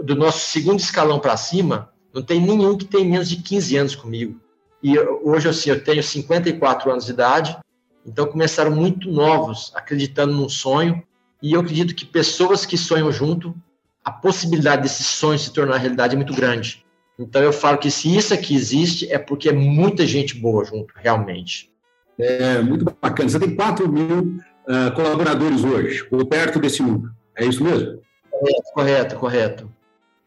do 0.03 0.15
nosso 0.15 0.39
segundo 0.49 0.79
escalão 0.79 1.19
para 1.19 1.37
cima, 1.37 1.93
não 2.13 2.21
tem 2.21 2.41
nenhum 2.41 2.77
que 2.77 2.85
tem 2.85 3.05
menos 3.05 3.29
de 3.29 3.37
15 3.37 3.77
anos 3.77 3.95
comigo. 3.95 4.41
E 4.83 4.97
hoje 4.99 5.47
assim, 5.47 5.69
eu 5.69 5.83
tenho 5.83 6.03
54 6.03 6.91
anos 6.91 7.05
de 7.05 7.11
idade 7.11 7.57
então 8.05 8.25
começaram 8.25 8.71
muito 8.71 9.09
novos, 9.09 9.71
acreditando 9.75 10.33
num 10.33 10.49
sonho, 10.49 11.03
e 11.41 11.53
eu 11.53 11.61
acredito 11.61 11.95
que 11.95 12.05
pessoas 12.05 12.65
que 12.65 12.77
sonham 12.77 13.11
junto, 13.11 13.55
a 14.03 14.11
possibilidade 14.11 14.83
desse 14.83 15.03
sonho 15.03 15.39
se 15.39 15.51
tornar 15.51 15.77
realidade 15.77 16.13
é 16.13 16.17
muito 16.17 16.33
grande. 16.33 16.85
Então 17.17 17.41
eu 17.41 17.53
falo 17.53 17.77
que 17.77 17.91
se 17.91 18.15
isso 18.15 18.33
aqui 18.33 18.55
existe, 18.55 19.11
é 19.11 19.17
porque 19.17 19.49
é 19.49 19.53
muita 19.53 20.05
gente 20.05 20.35
boa 20.35 20.63
junto, 20.65 20.93
realmente. 20.95 21.69
É 22.17 22.61
muito 22.61 22.85
bacana. 23.01 23.29
Você 23.29 23.39
tem 23.39 23.55
4 23.55 23.91
mil 23.91 24.37
uh, 24.67 24.91
colaboradores 24.95 25.63
hoje, 25.63 26.05
ou 26.11 26.25
perto 26.25 26.59
desse 26.59 26.81
número. 26.81 27.11
É 27.35 27.45
isso 27.45 27.63
mesmo? 27.63 28.01
Correto, 28.29 28.73
correto, 28.73 29.15
correto. 29.15 29.71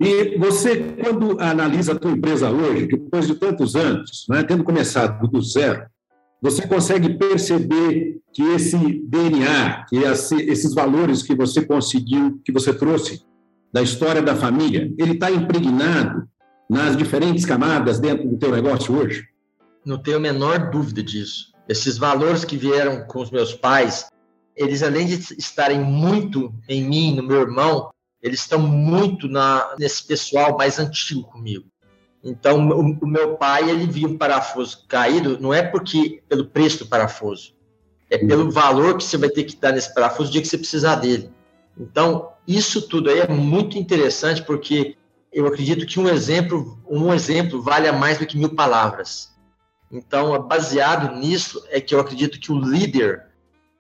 E 0.01 0.37
você, 0.37 0.77
quando 1.01 1.41
analisa 1.41 1.93
a 1.93 1.99
tua 1.99 2.11
empresa 2.11 2.51
hoje, 2.51 2.87
depois 2.87 3.27
de 3.27 3.35
tantos 3.35 3.77
anos, 3.77 4.27
né, 4.29 4.43
tendo 4.43 4.65
começado 4.65 5.27
do 5.29 5.41
zero, 5.41 5.87
você 6.45 6.69
consegue 6.69 7.17
perceber 7.17 8.21
que 8.31 8.43
esse 8.43 8.77
DNA, 8.77 9.87
que 9.89 9.97
esses 9.97 10.75
valores 10.75 11.23
que 11.23 11.35
você 11.35 11.65
conseguiu, 11.65 12.39
que 12.45 12.53
você 12.53 12.75
trouxe 12.75 13.25
da 13.73 13.81
história 13.81 14.21
da 14.21 14.37
família, 14.37 14.93
ele 14.99 15.13
está 15.13 15.31
impregnado 15.31 16.29
nas 16.69 16.99
diferentes 16.99 17.47
camadas 17.47 17.99
dentro 17.99 18.29
do 18.29 18.37
teu 18.37 18.53
negócio 18.53 18.95
hoje? 18.95 19.27
Não 19.87 19.97
tenho 19.97 20.19
a 20.19 20.21
menor 20.21 20.71
dúvida 20.71 21.03
disso. 21.03 21.51
Esses 21.67 21.97
valores 21.97 22.45
que 22.45 22.59
vieram 22.59 23.07
com 23.07 23.23
os 23.23 23.31
meus 23.31 23.55
pais, 23.55 24.11
eles 24.55 24.83
além 24.83 25.07
de 25.07 25.15
estarem 25.39 25.81
muito 25.81 26.53
em 26.69 26.85
mim, 26.87 27.17
no 27.17 27.23
meu 27.23 27.41
irmão, 27.41 27.91
eles 28.21 28.41
estão 28.41 28.59
muito 28.59 29.29
na, 29.29 29.75
nesse 29.79 30.07
pessoal 30.07 30.59
mais 30.59 30.79
antigo 30.79 31.23
comigo. 31.23 31.65
Então, 32.25 32.67
o, 32.71 32.99
o, 33.03 33.07
meu 33.07 33.37
pai, 33.37 33.69
ele 33.69 33.87
via 33.87 34.09
um 34.09 34.17
parafuso 34.17 34.87
caído, 34.89 35.39
não 35.39 35.53
é 35.53 35.63
porque 35.63 36.23
pelo 36.27 36.47
preço 36.47 36.79
do 36.79 36.87
parafuso, 36.87 37.53
é 38.09 38.17
pelo 38.17 38.51
valor 38.51 38.97
que 38.97 39.05
você 39.05 39.19
vai 39.19 39.29
ter 39.29 39.45
que 39.45 39.57
dar 39.57 39.73
nesse 39.73 39.93
parafuso 39.95 40.29
no 40.29 40.33
dia 40.33 40.41
que 40.41 40.49
você 40.49 40.57
precisar 40.57 40.95
dele. 40.97 41.31
Então, 41.79 42.31
isso 42.49 42.89
tudo 42.89 43.11
aí 43.11 43.21
é 43.21 43.29
muito 43.29 43.77
interessante, 43.77 44.43
porque 44.43 44.97
eu 45.31 45.47
acredito 45.47 45.85
que 45.85 46.01
um 46.01 46.09
exemplo, 46.09 46.79
um 46.89 47.13
exemplo 47.13 47.61
vale 47.61 47.91
mais 47.93 48.19
do 48.19 48.27
que 48.27 48.39
mil 48.39 48.55
palavras. 48.55 49.35
Então, 49.93 50.41
baseado 50.47 51.15
nisso, 51.17 51.63
é 51.69 51.81
que 51.81 51.95
eu 51.95 52.01
acredito 52.01 52.41
que 52.41 52.51
o 52.51 52.59
líder, 52.59 53.27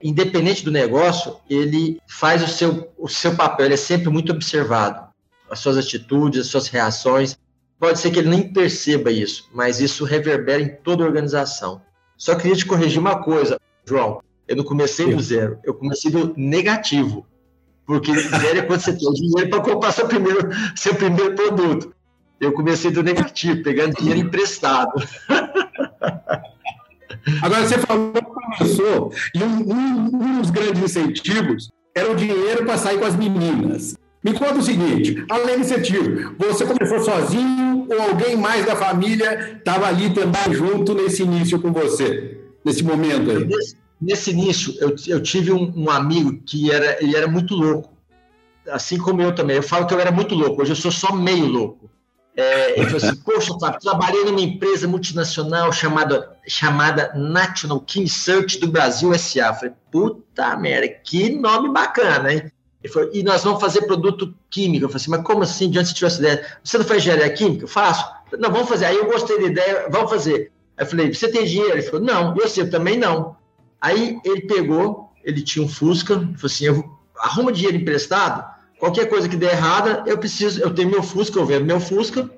independente 0.02 0.64
do 0.64 0.70
negócio, 0.70 1.36
ele 1.48 1.98
faz 2.06 2.42
o 2.42 2.48
seu, 2.48 2.92
o 2.98 3.08
seu 3.08 3.34
papel, 3.34 3.66
ele 3.66 3.74
é 3.74 3.78
sempre 3.78 4.10
muito 4.10 4.32
observado. 4.32 5.08
As 5.48 5.60
suas 5.60 5.78
atitudes, 5.78 6.40
as 6.40 6.46
suas 6.48 6.68
reações, 6.68 7.38
Pode 7.78 7.98
ser 7.98 8.10
que 8.10 8.18
ele 8.18 8.30
nem 8.30 8.52
perceba 8.52 9.10
isso, 9.10 9.48
mas 9.52 9.80
isso 9.80 10.04
reverbera 10.04 10.62
em 10.62 10.68
toda 10.68 11.04
a 11.04 11.06
organização. 11.06 11.82
Só 12.16 12.34
queria 12.34 12.56
te 12.56 12.66
corrigir 12.66 13.00
uma 13.00 13.22
coisa, 13.22 13.60
João. 13.84 14.22
Eu 14.46 14.56
não 14.56 14.64
comecei 14.64 15.12
do 15.12 15.20
zero, 15.20 15.58
eu 15.64 15.74
comecei 15.74 16.10
do 16.10 16.34
negativo. 16.36 17.26
Porque 17.86 18.16
zero 18.16 18.58
é 18.58 18.62
quando 18.62 18.80
você 18.80 18.96
tem 18.96 19.12
dinheiro 19.12 19.50
para 19.50 19.60
comprar 19.60 19.92
seu 19.92 20.06
primeiro, 20.06 20.48
seu 20.74 20.94
primeiro 20.94 21.34
produto. 21.34 21.94
Eu 22.40 22.52
comecei 22.52 22.90
do 22.90 23.02
negativo, 23.02 23.62
pegando 23.62 23.96
dinheiro 23.96 24.20
emprestado. 24.20 24.92
Agora, 27.42 27.66
você 27.66 27.78
falou 27.78 28.12
que 28.12 28.22
começou, 28.22 29.12
e 29.34 29.42
um, 29.42 29.46
um, 29.46 30.10
um 30.14 30.40
dos 30.40 30.50
grandes 30.50 30.82
incentivos 30.82 31.70
era 31.94 32.10
o 32.10 32.14
dinheiro 32.14 32.66
para 32.66 32.76
sair 32.76 32.98
com 32.98 33.06
as 33.06 33.16
meninas. 33.16 33.96
Me 34.24 34.32
conta 34.32 34.54
o 34.54 34.62
seguinte: 34.62 35.22
além 35.28 35.58
desse 35.58 35.82
tiro, 35.82 36.34
você 36.38 36.64
começou 36.64 36.98
sozinho 37.00 37.86
ou 37.90 38.00
alguém 38.00 38.34
mais 38.34 38.64
da 38.64 38.74
família 38.74 39.58
estava 39.58 39.86
ali 39.86 40.14
também 40.14 40.54
junto 40.54 40.94
nesse 40.94 41.22
início 41.22 41.60
com 41.60 41.70
você, 41.70 42.40
nesse 42.64 42.82
momento 42.82 43.30
aí? 43.30 43.44
Nesse, 43.44 43.76
nesse 44.00 44.30
início, 44.30 44.74
eu, 44.80 44.96
eu 45.06 45.22
tive 45.22 45.52
um, 45.52 45.70
um, 45.76 45.90
amigo 45.90 46.40
que 46.46 46.72
era, 46.72 46.96
ele 47.04 47.14
era 47.14 47.28
muito 47.28 47.54
louco, 47.54 47.92
assim 48.70 48.96
como 48.96 49.20
eu 49.20 49.34
também. 49.34 49.56
Eu 49.56 49.62
falo 49.62 49.86
que 49.86 49.92
eu 49.92 50.00
era 50.00 50.10
muito 50.10 50.34
louco, 50.34 50.62
hoje 50.62 50.72
eu 50.72 50.76
sou 50.76 50.90
só 50.90 51.14
meio 51.14 51.44
louco. 51.44 51.90
É, 52.34 52.80
ele 52.80 52.86
falou 52.86 53.06
assim: 53.06 53.16
Poxa, 53.16 53.54
Fábio, 53.60 53.78
trabalhei 53.78 54.24
numa 54.24 54.40
empresa 54.40 54.88
multinacional 54.88 55.70
chamada, 55.70 56.34
chamada 56.48 57.12
National 57.14 57.78
King 57.80 58.08
Search 58.08 58.58
do 58.58 58.68
Brasil 58.68 59.16
SA. 59.18 59.48
Eu 59.48 59.54
falei: 59.54 59.74
Puta 59.92 60.56
merda, 60.56 60.88
que 60.88 61.30
nome 61.30 61.70
bacana, 61.70 62.32
hein? 62.32 62.50
Ele 62.84 62.92
falou: 62.92 63.10
E 63.14 63.22
nós 63.22 63.42
vamos 63.42 63.60
fazer 63.60 63.82
produto 63.86 64.34
químico. 64.50 64.84
Eu 64.84 64.88
falei 64.90 65.00
assim: 65.00 65.10
Mas 65.10 65.22
como 65.22 65.42
assim? 65.42 65.70
De 65.70 65.78
onde 65.78 65.88
você 65.88 65.94
tirou 65.94 66.08
essa 66.08 66.20
ideia? 66.20 66.46
Você 66.62 66.78
não 66.78 66.84
faz 66.84 67.00
engenharia 67.00 67.32
química? 67.32 67.64
Eu 67.64 67.68
faço. 67.68 68.06
Não, 68.38 68.52
vamos 68.52 68.68
fazer. 68.68 68.84
Aí 68.84 68.96
eu 68.96 69.06
gostei 69.06 69.40
da 69.40 69.46
ideia, 69.46 69.88
vamos 69.90 70.10
fazer. 70.10 70.52
Aí 70.76 70.84
eu 70.84 70.86
falei: 70.86 71.12
Você 71.12 71.28
tem 71.28 71.46
dinheiro? 71.46 71.72
Ele 71.72 71.82
falou: 71.82 72.04
Não. 72.04 72.36
Eu 72.36 72.46
sei, 72.46 72.68
também 72.68 72.98
não. 72.98 73.36
Aí 73.80 74.20
ele 74.24 74.42
pegou, 74.42 75.10
ele 75.24 75.42
tinha 75.42 75.64
um 75.64 75.68
Fusca, 75.68 76.14
falou 76.14 76.36
assim: 76.44 76.66
eu, 76.66 76.84
Arruma 77.16 77.52
dinheiro 77.52 77.76
emprestado 77.76 78.44
Qualquer 78.78 79.08
coisa 79.08 79.28
que 79.28 79.36
der 79.36 79.52
errada, 79.52 80.02
eu 80.06 80.18
preciso, 80.18 80.60
eu 80.60 80.74
tenho 80.74 80.90
meu 80.90 81.02
Fusca, 81.02 81.38
eu 81.38 81.46
vendo 81.46 81.64
meu 81.64 81.80
Fusca 81.80 82.28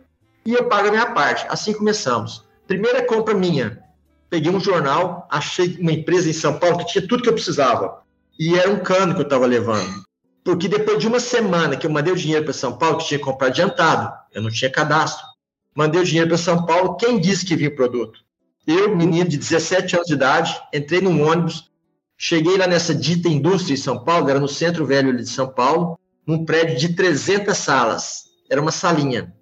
e 0.44 0.52
eu 0.52 0.66
pago 0.66 0.88
a 0.88 0.90
minha 0.92 1.10
parte. 1.12 1.44
Assim 1.48 1.72
começamos. 1.72 2.44
Primeira 2.68 3.04
compra 3.04 3.34
minha. 3.34 3.82
Peguei 4.30 4.52
um 4.52 4.60
jornal, 4.60 5.26
achei 5.28 5.76
uma 5.80 5.90
empresa 5.90 6.28
em 6.28 6.32
São 6.32 6.56
Paulo 6.56 6.78
que 6.78 6.86
tinha 6.86 7.08
tudo 7.08 7.22
que 7.22 7.28
eu 7.28 7.32
precisava. 7.32 8.00
E 8.38 8.56
era 8.56 8.70
um 8.70 8.78
cano 8.78 9.14
que 9.14 9.20
eu 9.20 9.24
estava 9.24 9.44
levando. 9.44 10.05
Porque 10.46 10.68
depois 10.68 11.00
de 11.00 11.08
uma 11.08 11.18
semana 11.18 11.76
que 11.76 11.84
eu 11.84 11.90
mandei 11.90 12.12
o 12.12 12.16
dinheiro 12.16 12.44
para 12.44 12.52
São 12.54 12.78
Paulo, 12.78 12.98
que 12.98 13.08
tinha 13.08 13.18
que 13.18 13.24
comprar 13.24 13.48
adiantado, 13.48 14.16
eu 14.32 14.40
não 14.40 14.48
tinha 14.48 14.70
cadastro. 14.70 15.26
Mandei 15.74 16.00
o 16.00 16.04
dinheiro 16.04 16.28
para 16.28 16.38
São 16.38 16.64
Paulo, 16.64 16.94
quem 16.94 17.18
disse 17.18 17.44
que 17.44 17.56
vinha 17.56 17.68
o 17.68 17.74
produto? 17.74 18.20
Eu, 18.64 18.94
menino 18.94 19.28
de 19.28 19.36
17 19.36 19.96
anos 19.96 20.06
de 20.06 20.14
idade, 20.14 20.56
entrei 20.72 21.00
num 21.00 21.28
ônibus, 21.28 21.68
cheguei 22.16 22.56
lá 22.56 22.68
nessa 22.68 22.94
dita 22.94 23.28
indústria 23.28 23.74
em 23.74 23.76
São 23.76 24.04
Paulo, 24.04 24.30
era 24.30 24.38
no 24.38 24.46
centro 24.46 24.86
velho 24.86 25.16
de 25.16 25.28
São 25.28 25.48
Paulo, 25.48 25.98
num 26.24 26.44
prédio 26.44 26.76
de 26.76 26.94
300 26.94 27.58
salas. 27.58 28.26
Era 28.48 28.62
uma 28.62 28.70
salinha. 28.70 29.34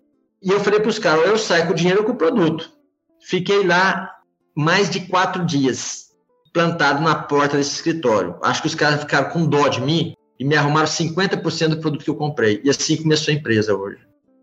E 0.43 0.49
eu 0.49 0.61
falei 0.61 0.81
para 0.81 0.89
os 0.89 0.99
caras: 0.99 1.27
eu 1.27 1.37
saio 1.37 1.67
com 1.67 1.73
o 1.73 1.77
dinheiro 1.77 2.01
ou 2.01 2.07
com 2.07 2.13
o 2.13 2.17
produto. 2.17 2.73
Fiquei 3.21 3.63
lá 3.63 4.11
mais 4.57 4.89
de 4.89 5.01
quatro 5.01 5.45
dias, 5.45 6.07
plantado 6.51 7.03
na 7.03 7.15
porta 7.15 7.59
desse 7.59 7.75
escritório. 7.75 8.39
Acho 8.43 8.63
que 8.63 8.69
os 8.69 8.75
caras 8.75 9.01
ficaram 9.01 9.29
com 9.29 9.45
dó 9.45 9.69
de 9.69 9.83
mim 9.83 10.15
e 10.39 10.45
me 10.45 10.57
arrumaram 10.57 10.87
50% 10.87 11.69
do 11.69 11.81
produto 11.81 12.05
que 12.05 12.11
eu 12.11 12.17
comprei. 12.17 12.61
E 12.65 12.71
assim 12.71 12.97
começou 12.97 13.33
a 13.33 13.37
empresa 13.37 13.75
hoje. 13.75 13.99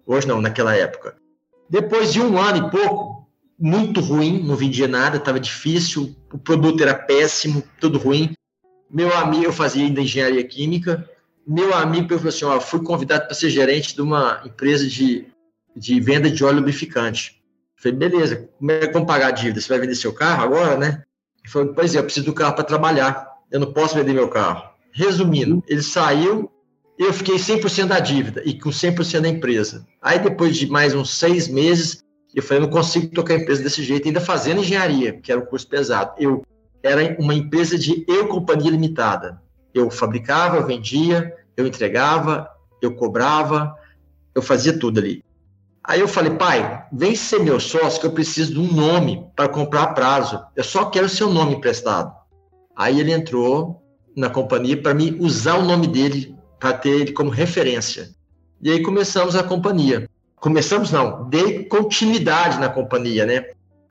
Hoje 0.05 0.27
não, 0.27 0.41
naquela 0.41 0.75
época. 0.75 1.15
Depois 1.69 2.11
de 2.11 2.21
um 2.21 2.37
ano 2.37 2.67
e 2.67 2.71
pouco, 2.71 3.27
muito 3.59 4.01
ruim, 4.01 4.43
não 4.43 4.55
vendia 4.55 4.87
nada, 4.87 5.17
estava 5.17 5.39
difícil, 5.39 6.15
o 6.33 6.37
produto 6.37 6.81
era 6.81 6.93
péssimo, 6.93 7.63
tudo 7.79 7.97
ruim. 7.97 8.33
Meu 8.89 9.15
amigo, 9.15 9.45
eu 9.45 9.53
fazia 9.53 9.85
ainda 9.85 10.01
engenharia 10.01 10.43
química, 10.43 11.07
meu 11.45 11.73
amigo 11.73 12.09
falou 12.09 12.29
assim: 12.29 12.45
ó, 12.45 12.59
fui 12.59 12.83
convidado 12.83 13.25
para 13.25 13.35
ser 13.35 13.49
gerente 13.49 13.95
de 13.95 14.01
uma 14.01 14.41
empresa 14.45 14.87
de, 14.87 15.27
de 15.75 15.99
venda 15.99 16.29
de 16.29 16.43
óleo 16.43 16.57
lubrificante. 16.57 17.41
falei, 17.75 17.97
beleza, 17.97 18.49
como 18.57 18.71
é 18.71 18.87
que 18.87 19.05
pagar 19.05 19.27
a 19.27 19.31
dívida? 19.31 19.61
Você 19.61 19.69
vai 19.69 19.79
vender 19.79 19.95
seu 19.95 20.13
carro 20.13 20.43
agora, 20.43 20.77
né? 20.77 21.03
Ele 21.43 21.51
falou, 21.51 21.73
pois 21.73 21.95
é, 21.95 21.99
eu 21.99 22.03
preciso 22.03 22.25
do 22.25 22.33
carro 22.33 22.55
para 22.55 22.63
trabalhar. 22.63 23.27
Eu 23.49 23.59
não 23.59 23.73
posso 23.73 23.95
vender 23.95 24.13
meu 24.13 24.29
carro. 24.29 24.70
Resumindo, 24.91 25.63
ele 25.67 25.81
saiu, 25.81 26.51
eu 26.97 27.13
fiquei 27.13 27.35
100% 27.35 27.87
da 27.87 27.99
dívida 27.99 28.41
e 28.45 28.57
com 28.57 28.69
100% 28.69 29.21
da 29.21 29.29
empresa. 29.29 29.87
Aí, 30.01 30.19
depois 30.19 30.55
de 30.55 30.67
mais 30.67 30.93
uns 30.93 31.11
seis 31.11 31.47
meses, 31.47 32.03
eu 32.33 32.43
falei, 32.43 32.63
não 32.63 32.69
consigo 32.69 33.07
tocar 33.07 33.33
a 33.33 33.37
empresa 33.37 33.63
desse 33.63 33.83
jeito, 33.83 34.07
ainda 34.07 34.21
fazendo 34.21 34.61
engenharia, 34.61 35.13
que 35.13 35.31
era 35.31 35.41
um 35.41 35.45
curso 35.45 35.67
pesado. 35.67 36.13
Eu 36.17 36.45
era 36.83 37.15
uma 37.19 37.33
empresa 37.33 37.77
de 37.77 38.03
eu 38.07 38.27
companhia 38.27 38.71
limitada. 38.71 39.41
Eu 39.73 39.89
fabricava, 39.91 40.57
eu 40.57 40.65
vendia, 40.65 41.33
eu 41.55 41.67
entregava, 41.67 42.49
eu 42.81 42.95
cobrava, 42.95 43.75
eu 44.33 44.41
fazia 44.41 44.77
tudo 44.77 44.99
ali. 44.99 45.23
Aí 45.83 45.99
eu 45.99 46.07
falei, 46.07 46.33
pai, 46.33 46.85
vem 46.91 47.15
ser 47.15 47.39
meu 47.39 47.59
sócio 47.59 47.99
que 47.99 48.05
eu 48.05 48.11
preciso 48.11 48.53
de 48.53 48.59
um 48.59 48.71
nome 48.71 49.25
para 49.35 49.49
comprar 49.49 49.83
a 49.83 49.93
prazo. 49.93 50.43
Eu 50.55 50.63
só 50.63 50.85
quero 50.85 51.09
seu 51.09 51.29
nome 51.29 51.55
emprestado. 51.55 52.13
Aí 52.75 52.99
ele 52.99 53.11
entrou 53.11 53.81
na 54.15 54.29
companhia 54.29 54.81
para 54.81 54.93
me 54.93 55.15
usar 55.19 55.57
o 55.57 55.65
nome 55.65 55.87
dele, 55.87 56.35
para 56.59 56.73
ter 56.73 56.89
ele 56.89 57.11
como 57.11 57.29
referência. 57.29 58.09
E 58.61 58.69
aí 58.69 58.81
começamos 58.81 59.35
a 59.35 59.43
companhia. 59.43 60.09
Começamos 60.35 60.91
não, 60.91 61.29
dei 61.29 61.65
continuidade 61.65 62.59
na 62.59 62.69
companhia, 62.69 63.25
né? 63.25 63.45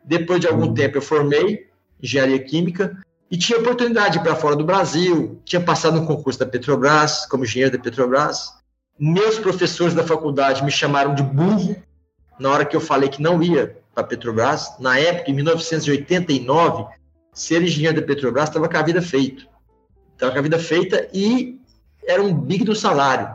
Depois 0.05 0.41
de 0.41 0.47
algum 0.47 0.67
uhum. 0.67 0.75
tempo 0.75 0.99
eu 0.99 1.03
formei 1.03 1.69
engenharia 2.03 2.39
química 2.39 2.97
e 3.31 3.37
tinha 3.37 3.59
oportunidade 3.59 4.21
para 4.21 4.35
fora 4.35 4.57
do 4.57 4.65
Brasil, 4.65 5.41
tinha 5.45 5.61
passado 5.61 6.01
no 6.01 6.07
concurso 6.07 6.39
da 6.39 6.47
Petrobras, 6.47 7.27
como 7.27 7.45
engenheiro 7.45 7.77
da 7.77 7.83
Petrobras. 7.83 8.53
Meus 8.99 9.39
professores 9.39 9.95
da 9.95 10.03
faculdade 10.03 10.65
me 10.65 10.71
chamaram 10.71 11.15
de 11.15 11.23
burro 11.23 11.77
na 12.39 12.51
hora 12.51 12.65
que 12.65 12.75
eu 12.75 12.81
falei 12.81 13.09
que 13.09 13.23
não 13.23 13.43
ia 13.43 13.77
para 13.95 14.03
a 14.03 14.07
Petrobras. 14.07 14.75
Na 14.81 14.99
época, 14.99 15.31
em 15.31 15.35
1989, 15.35 16.87
ser 17.33 17.63
engenheiro 17.63 18.01
da 18.01 18.07
Petrobras 18.07 18.49
estava 18.49 18.69
com 18.69 18.77
a 18.77 18.83
vida 18.83 19.01
feita. 19.01 19.45
Estava 20.21 20.33
com 20.35 20.39
a 20.39 20.43
vida 20.43 20.59
feita 20.59 21.09
e 21.15 21.59
era 22.07 22.23
um 22.23 22.35
big 22.35 22.63
do 22.63 22.75
salário. 22.75 23.35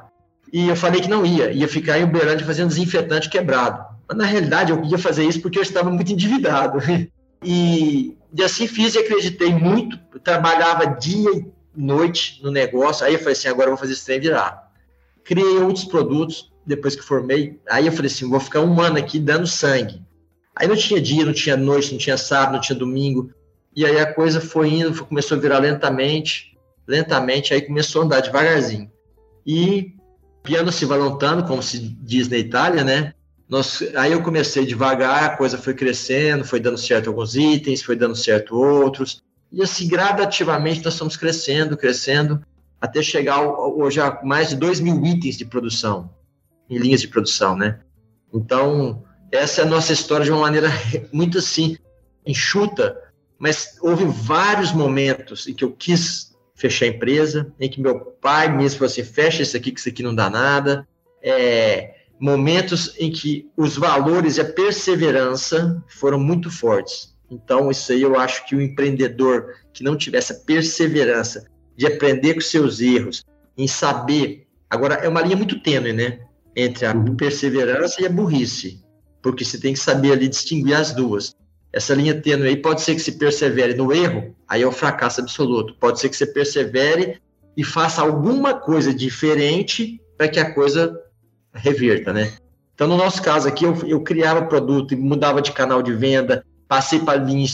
E 0.54 0.70
eu 0.70 0.75
falei 0.75 1.01
que 1.01 1.10
não 1.10 1.25
ia, 1.25 1.51
ia 1.51 1.68
ficar 1.68 1.98
em 1.98 2.04
Uberlândia 2.04 2.46
fazendo 2.46 2.68
desinfetante 2.68 3.27
quebrado. 3.27 3.84
Mas 4.08 4.15
na 4.15 4.25
realidade 4.25 4.72
eu 4.72 4.84
ia 4.86 5.00
fazer 5.00 5.25
isso 5.25 5.42
porque 5.42 5.58
eu 5.58 5.63
estava 5.63 5.89
muito 5.89 6.12
endividado. 6.12 6.80
E 7.48 8.18
e 8.38 8.44
assim 8.44 8.68
fiz 8.68 8.96
e 8.96 9.00
acreditei 9.00 9.54
muito. 9.54 9.98
Trabalhava 10.22 10.86
dia 10.86 11.32
e 11.32 11.46
noite 11.75 12.42
no 12.44 12.51
negócio. 12.51 13.06
Aí 13.06 13.13
eu 13.13 13.20
falei 13.20 13.34
assim: 13.34 13.48
agora 13.48 13.68
eu 13.68 13.72
vou 13.72 13.77
fazer 13.77 13.94
esse 13.94 14.06
trem 14.06 14.20
virar. 14.20 14.72
Criei 15.24 15.58
outros 15.60 15.86
produtos 15.86 16.51
depois 16.65 16.96
que 16.96 17.01
formei. 17.01 17.60
Aí 17.70 17.86
eu 17.86 17.94
falei 17.94 18.12
assim: 18.12 18.30
vou 18.30 18.39
ficar 18.39 18.60
um 18.60 18.82
ano 18.82 18.98
aqui 18.98 19.20
dando 19.20 19.48
sangue. 19.48 20.01
Aí 20.54 20.68
não 20.68 20.75
tinha 20.75 21.01
dia, 21.01 21.25
não 21.25 21.34
tinha 21.34 21.56
noite, 21.56 21.92
não 21.92 21.98
tinha 21.98 22.18
sábado, 22.18 22.54
não 22.54 22.62
tinha 22.62 22.77
domingo. 22.77 23.32
E 23.74 23.86
aí 23.86 24.00
a 24.00 24.13
coisa 24.13 24.42
foi 24.42 24.70
indo, 24.70 25.06
começou 25.06 25.38
a 25.38 25.42
virar 25.42 25.60
lentamente, 25.60 26.54
lentamente, 26.88 27.54
aí 27.54 27.62
começou 27.62 28.01
a 28.01 28.06
andar 28.06 28.22
devagarzinho. 28.22 28.92
E 29.46 29.94
piano 30.44 30.72
se 30.72 30.86
valontando, 30.86 31.46
como 31.46 31.62
se 31.62 31.80
diz 31.80 32.30
na 32.30 32.38
Itália, 32.38 32.84
né? 32.84 33.13
Nós, 33.48 33.84
aí 33.96 34.12
eu 34.12 34.24
comecei 34.24 34.65
devagar, 34.65 35.24
a 35.24 35.38
coisa 35.38 35.58
foi 35.58 35.74
crescendo, 35.74 36.44
foi 36.44 36.60
dando 36.60 36.77
certo 36.77 37.10
alguns 37.10 37.36
itens, 37.36 37.84
foi 37.84 37.96
dando 37.96 38.15
certo 38.15 38.56
outros, 38.56 39.22
e 39.51 39.62
assim, 39.62 39.88
gradativamente 39.88 40.84
nós 40.84 40.94
estamos 40.94 41.15
crescendo, 41.15 41.77
crescendo, 41.77 42.44
até 42.82 43.01
chegar 43.01 43.42
hoje 43.42 44.01
a 44.01 44.20
mais 44.24 44.50
de 44.50 44.56
2 44.58 44.80
mil 44.82 45.04
itens 45.06 45.38
de 45.38 45.46
produção, 45.46 46.10
em 46.70 46.77
linhas 46.77 47.01
de 47.01 47.08
produção, 47.08 47.56
né? 47.56 47.80
Então, 48.34 49.04
essa 49.32 49.62
é 49.62 49.63
a 49.63 49.68
nossa 49.68 49.94
história 49.94 50.25
de 50.25 50.32
uma 50.32 50.42
maneira 50.42 50.70
muito 51.13 51.38
assim, 51.38 51.77
enxuta, 52.25 53.00
mas 53.39 53.77
houve 53.82 54.06
vários 54.06 54.72
momentos 54.72 55.48
em 55.48 55.54
que 55.54 55.63
eu 55.63 55.72
quis 55.72 56.35
fechar 56.55 56.85
a 56.85 56.89
empresa, 56.89 57.53
em 57.59 57.69
que 57.69 57.81
meu 57.81 58.00
pai 58.00 58.55
mesmo 58.55 58.79
falou 58.79 58.91
assim, 58.91 59.03
fecha 59.03 59.43
isso 59.43 59.55
aqui, 59.55 59.71
que 59.71 59.79
isso 59.79 59.89
aqui 59.89 60.01
não 60.01 60.15
dá 60.15 60.29
nada, 60.29 60.88
é, 61.21 61.95
momentos 62.19 62.95
em 62.97 63.12
que 63.12 63.50
os 63.57 63.75
valores 63.75 64.38
e 64.38 64.41
a 64.41 64.45
perseverança 64.45 65.83
foram 65.88 66.19
muito 66.19 66.50
fortes. 66.50 67.13
Então, 67.29 67.69
isso 67.69 67.91
aí 67.91 68.01
eu 68.01 68.17
acho 68.17 68.47
que 68.47 68.55
o 68.55 68.62
empreendedor 68.62 69.55
que 69.74 69.83
não 69.83 69.97
tivesse 69.97 70.31
a 70.31 70.35
perseverança 70.35 71.47
de 71.75 71.85
aprender 71.85 72.35
com 72.35 72.41
seus 72.41 72.79
erros, 72.79 73.24
em 73.57 73.67
saber. 73.67 74.47
Agora, 74.69 74.95
é 74.95 75.09
uma 75.09 75.21
linha 75.21 75.35
muito 75.35 75.59
tênue, 75.59 75.91
né? 75.91 76.19
Entre 76.55 76.85
a 76.85 76.93
uhum. 76.93 77.15
perseverança 77.15 78.01
e 78.01 78.05
a 78.05 78.09
burrice, 78.09 78.81
porque 79.21 79.43
você 79.43 79.59
tem 79.59 79.74
que 79.74 79.79
saber 79.79 80.13
ali 80.13 80.27
distinguir 80.27 80.75
as 80.75 80.93
duas. 80.93 81.35
Essa 81.75 81.94
linha 81.94 82.20
tênue 82.20 82.48
aí 82.48 82.55
pode 82.55 82.82
ser 82.82 82.96
que 82.96 83.01
se 83.01 83.17
persevere 83.17 83.74
no 83.74 83.91
erro, 83.91 84.34
aí 84.48 84.62
é 84.62 84.67
o 84.67 84.72
fracasso 84.72 85.20
absoluto. 85.20 85.75
Pode 85.75 86.00
ser 86.00 86.08
que 86.08 86.15
você 86.15 86.25
persevere 86.25 87.22
e 87.58 87.65
faça 87.65 88.01
alguma 88.01 88.53
coisa 88.53 88.94
diferente 88.94 90.01
para 90.17 90.29
que 90.29 90.39
a 90.39 90.53
coisa 90.53 90.98
reverta, 91.53 92.13
né? 92.13 92.32
Então, 92.74 92.88
no 92.88 92.96
nosso 92.96 93.22
caso 93.22 93.50
aqui, 93.50 93.65
eu, 93.65 93.75
eu 93.86 94.01
criava 94.01 94.46
produto 94.46 94.94
e 94.94 94.98
mudava 94.98 95.41
de 95.41 95.51
canal 95.51 95.84
de 95.84 95.94
venda, 95.94 96.46
passei 96.65 97.00
para 97.00 97.22
linha 97.22 97.46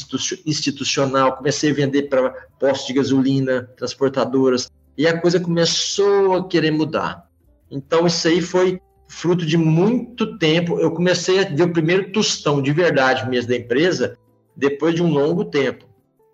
institucional, 0.46 1.38
comecei 1.38 1.72
a 1.72 1.74
vender 1.74 2.04
para 2.04 2.30
postos 2.60 2.88
de 2.88 2.94
gasolina, 2.94 3.72
transportadoras, 3.76 4.70
e 4.96 5.08
a 5.08 5.20
coisa 5.20 5.40
começou 5.40 6.36
a 6.36 6.48
querer 6.48 6.70
mudar. 6.70 7.28
Então, 7.72 8.06
isso 8.06 8.28
aí 8.28 8.40
foi, 8.40 8.80
fruto 9.12 9.46
de 9.46 9.58
muito 9.58 10.38
tempo. 10.38 10.80
Eu 10.80 10.92
comecei 10.92 11.40
a 11.40 11.44
ver 11.44 11.64
o 11.64 11.74
primeiro 11.74 12.12
tostão 12.12 12.62
de 12.62 12.72
verdade 12.72 13.30
mesmo 13.30 13.50
da 13.50 13.58
empresa 13.58 14.18
depois 14.56 14.96
de 14.96 15.04
um 15.04 15.12
longo 15.12 15.46
tempo. 15.46 15.86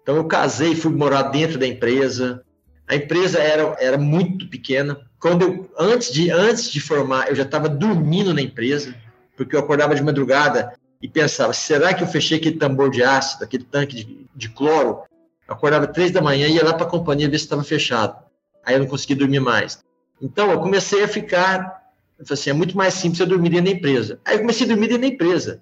Então, 0.02 0.16
eu 0.16 0.26
casei, 0.26 0.76
fui 0.76 0.92
morar 0.92 1.24
dentro 1.24 1.58
da 1.58 1.68
empresa. 1.68 2.44
A 2.88 2.96
empresa 2.96 3.40
era, 3.40 3.76
era 3.80 3.98
muito 3.98 4.48
pequena. 4.48 5.02
Quando 5.20 5.42
eu, 5.42 5.72
antes 5.78 6.14
de 6.14 6.30
antes 6.30 6.72
de 6.72 6.80
formar, 6.80 7.30
eu 7.30 7.36
já 7.36 7.44
estava 7.44 7.68
dormindo 7.68 8.34
na 8.34 8.42
empresa, 8.42 8.96
porque 9.36 9.56
eu 9.56 9.60
acordava 9.60 9.96
de 9.96 10.04
madrugada 10.04 10.74
e 11.02 11.10
pensava: 11.10 11.54
será 11.54 11.94
que 11.94 12.04
eu 12.04 12.08
fechei 12.08 12.38
aquele 12.38 12.58
tambor 12.58 12.90
de 12.90 13.04
ácido, 13.04 13.44
aquele 13.44 13.64
tanque 13.64 13.96
de, 13.98 14.28
de 14.36 14.50
cloro? 14.50 15.02
Eu 15.48 15.54
acordava 15.56 15.88
três 15.88 16.12
da 16.12 16.22
manhã 16.22 16.48
e 16.48 16.56
ia 16.56 16.64
lá 16.64 16.74
para 16.74 16.86
a 16.86 16.90
companhia 16.90 17.30
ver 17.30 17.40
se 17.40 17.46
estava 17.46 17.64
fechado. 17.64 18.18
Aí 18.64 18.76
eu 18.76 18.80
não 18.80 18.88
conseguia 18.88 19.16
dormir 19.16 19.40
mais. 19.40 19.80
Então 20.22 20.52
eu 20.52 20.60
comecei 20.60 21.04
a 21.04 21.08
ficar, 21.08 21.87
assim, 22.30 22.50
é 22.50 22.54
muito 22.54 22.76
mais 22.76 22.94
simples 22.94 23.20
eu 23.20 23.28
dormir 23.28 23.50
dentro 23.50 23.66
da 23.66 23.72
empresa. 23.72 24.20
Aí 24.26 24.36
eu 24.36 24.42
comecei 24.42 24.66
a 24.66 24.70
dormir 24.70 24.88
dentro 24.88 25.02
da 25.02 25.08
empresa. 25.08 25.62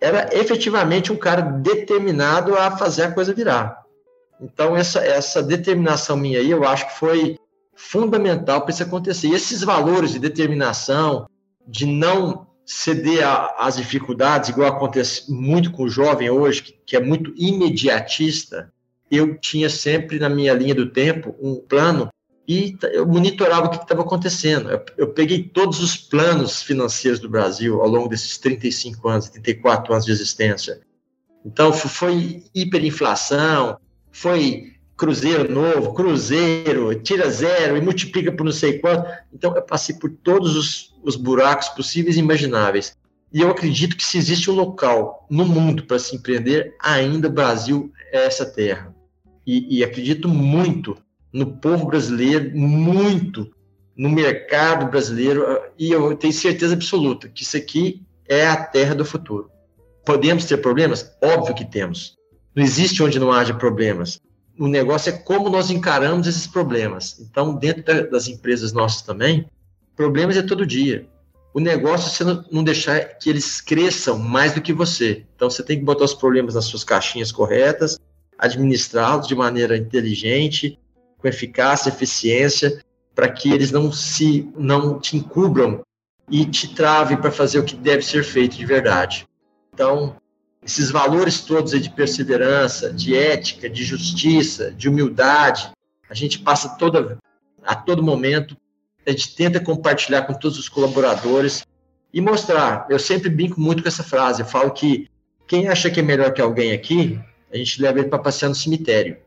Era 0.00 0.28
efetivamente 0.32 1.12
um 1.12 1.16
cara 1.16 1.42
determinado 1.42 2.56
a 2.56 2.76
fazer 2.76 3.04
a 3.04 3.12
coisa 3.12 3.34
virar. 3.34 3.82
Então 4.40 4.76
essa 4.76 4.98
essa 5.04 5.42
determinação 5.42 6.16
minha 6.16 6.40
aí, 6.40 6.50
eu 6.50 6.64
acho 6.64 6.88
que 6.88 6.98
foi 6.98 7.36
fundamental 7.74 8.62
para 8.62 8.72
isso 8.72 8.82
acontecer. 8.82 9.28
E 9.28 9.34
esses 9.34 9.62
valores 9.62 10.12
de 10.12 10.18
determinação, 10.18 11.26
de 11.66 11.86
não 11.86 12.46
ceder 12.64 13.24
às 13.58 13.76
dificuldades, 13.76 14.50
igual 14.50 14.68
acontece 14.68 15.30
muito 15.32 15.70
com 15.72 15.84
o 15.84 15.88
jovem 15.88 16.30
hoje, 16.30 16.62
que, 16.62 16.72
que 16.86 16.96
é 16.96 17.00
muito 17.00 17.32
imediatista, 17.36 18.72
eu 19.10 19.38
tinha 19.38 19.68
sempre 19.68 20.18
na 20.18 20.28
minha 20.28 20.54
linha 20.54 20.74
do 20.74 20.90
tempo 20.90 21.34
um 21.40 21.56
plano 21.56 22.08
e 22.46 22.76
eu 22.92 23.06
monitorava 23.06 23.66
o 23.66 23.70
que 23.70 23.76
estava 23.76 24.02
acontecendo. 24.02 24.70
Eu, 24.70 24.84
eu, 24.98 25.08
peguei 25.08 25.44
todos 25.44 25.80
os 25.80 25.96
planos 25.96 26.62
financeiros 26.62 27.20
do 27.20 27.28
Brasil 27.28 27.80
ao 27.80 27.88
longo 27.88 28.08
desses 28.08 28.36
35 28.38 29.08
anos, 29.08 29.28
34 29.28 29.92
anos 29.92 30.04
de 30.04 30.12
existência. 30.12 30.80
Então, 31.44 31.72
foi 31.72 32.44
hiperinflação, 32.54 33.78
foi 34.10 34.72
cruzeiro 34.96 35.50
novo, 35.52 35.94
cruzeiro, 35.94 36.94
tira 37.00 37.28
zero 37.30 37.76
e 37.76 37.80
multiplica 37.80 38.32
por 38.32 38.44
não 38.44 38.52
sei 38.52 38.78
quanto. 38.78 39.08
Então, 39.32 39.54
eu 39.54 39.62
passei 39.62 39.94
por 39.96 40.10
todos 40.10 40.56
os, 40.56 40.94
os 41.02 41.16
buracos 41.16 41.68
possíveis 41.68 42.16
e 42.16 42.20
imagináveis. 42.20 42.96
E 43.32 43.40
eu 43.40 43.50
acredito 43.50 43.96
que 43.96 44.04
se 44.04 44.18
existe 44.18 44.50
um 44.50 44.54
local 44.54 45.26
no 45.30 45.46
mundo 45.46 45.84
para 45.84 45.98
se 45.98 46.14
empreender, 46.14 46.76
ainda 46.80 47.28
o 47.28 47.32
Brasil 47.32 47.90
é 48.12 48.26
essa 48.26 48.44
terra. 48.44 48.94
E, 49.46 49.78
e 49.78 49.82
acredito 49.82 50.28
muito 50.28 50.96
no 51.32 51.56
povo 51.56 51.86
brasileiro, 51.86 52.56
muito 52.56 53.50
no 53.96 54.08
mercado 54.08 54.90
brasileiro, 54.90 55.44
e 55.78 55.90
eu 55.90 56.16
tenho 56.16 56.32
certeza 56.32 56.74
absoluta 56.74 57.28
que 57.28 57.42
isso 57.42 57.56
aqui 57.56 58.02
é 58.28 58.46
a 58.46 58.56
terra 58.56 58.94
do 58.94 59.04
futuro. 59.04 59.50
Podemos 60.04 60.44
ter 60.44 60.58
problemas? 60.58 61.14
Óbvio 61.22 61.54
que 61.54 61.64
temos. 61.64 62.16
Não 62.54 62.62
existe 62.62 63.02
onde 63.02 63.18
não 63.18 63.32
haja 63.32 63.54
problemas. 63.54 64.20
O 64.58 64.66
negócio 64.66 65.10
é 65.10 65.12
como 65.12 65.48
nós 65.48 65.70
encaramos 65.70 66.26
esses 66.26 66.46
problemas. 66.46 67.18
Então, 67.20 67.54
dentro 67.54 68.10
das 68.10 68.28
empresas 68.28 68.72
nossas 68.72 69.02
também, 69.02 69.46
problemas 69.96 70.36
é 70.36 70.42
todo 70.42 70.66
dia. 70.66 71.06
O 71.54 71.60
negócio 71.60 72.08
é 72.08 72.34
você 72.34 72.44
não 72.50 72.64
deixar 72.64 73.00
que 73.18 73.28
eles 73.28 73.60
cresçam 73.60 74.18
mais 74.18 74.52
do 74.54 74.60
que 74.60 74.72
você. 74.72 75.24
Então, 75.36 75.50
você 75.50 75.62
tem 75.62 75.78
que 75.78 75.84
botar 75.84 76.04
os 76.04 76.14
problemas 76.14 76.54
nas 76.54 76.64
suas 76.64 76.84
caixinhas 76.84 77.30
corretas, 77.30 77.98
administrá-los 78.38 79.28
de 79.28 79.34
maneira 79.34 79.76
inteligente, 79.76 80.78
com 81.22 81.28
eficácia, 81.28 81.88
eficiência, 81.88 82.82
para 83.14 83.30
que 83.30 83.52
eles 83.52 83.70
não 83.70 83.92
se 83.92 84.50
não 84.56 84.98
te 84.98 85.16
encubram 85.16 85.82
e 86.28 86.44
te 86.44 86.74
travem 86.74 87.16
para 87.16 87.30
fazer 87.30 87.60
o 87.60 87.64
que 87.64 87.76
deve 87.76 88.02
ser 88.02 88.24
feito 88.24 88.56
de 88.56 88.66
verdade. 88.66 89.26
Então, 89.72 90.16
esses 90.64 90.90
valores 90.90 91.40
todos 91.40 91.70
de 91.80 91.90
perseverança, 91.90 92.92
de 92.92 93.16
ética, 93.16 93.70
de 93.70 93.84
justiça, 93.84 94.72
de 94.72 94.88
humildade, 94.88 95.70
a 96.10 96.14
gente 96.14 96.38
passa 96.38 96.70
toda 96.70 97.18
a 97.64 97.74
todo 97.74 98.02
momento, 98.02 98.56
a 99.06 99.10
gente 99.10 99.34
tenta 99.34 99.60
compartilhar 99.60 100.22
com 100.22 100.34
todos 100.34 100.58
os 100.58 100.68
colaboradores 100.68 101.64
e 102.12 102.20
mostrar. 102.20 102.86
Eu 102.88 102.98
sempre 102.98 103.28
brinco 103.30 103.60
muito 103.60 103.82
com 103.82 103.88
essa 103.88 104.02
frase, 104.02 104.42
eu 104.42 104.46
falo 104.46 104.70
que 104.72 105.08
quem 105.46 105.68
acha 105.68 105.90
que 105.90 106.00
é 106.00 106.02
melhor 106.02 106.32
que 106.32 106.40
alguém 106.40 106.72
aqui, 106.72 107.20
a 107.52 107.56
gente 107.56 107.80
leva 107.80 107.98
ele 107.98 108.08
para 108.08 108.18
passear 108.18 108.48
no 108.48 108.54
cemitério 108.54 109.18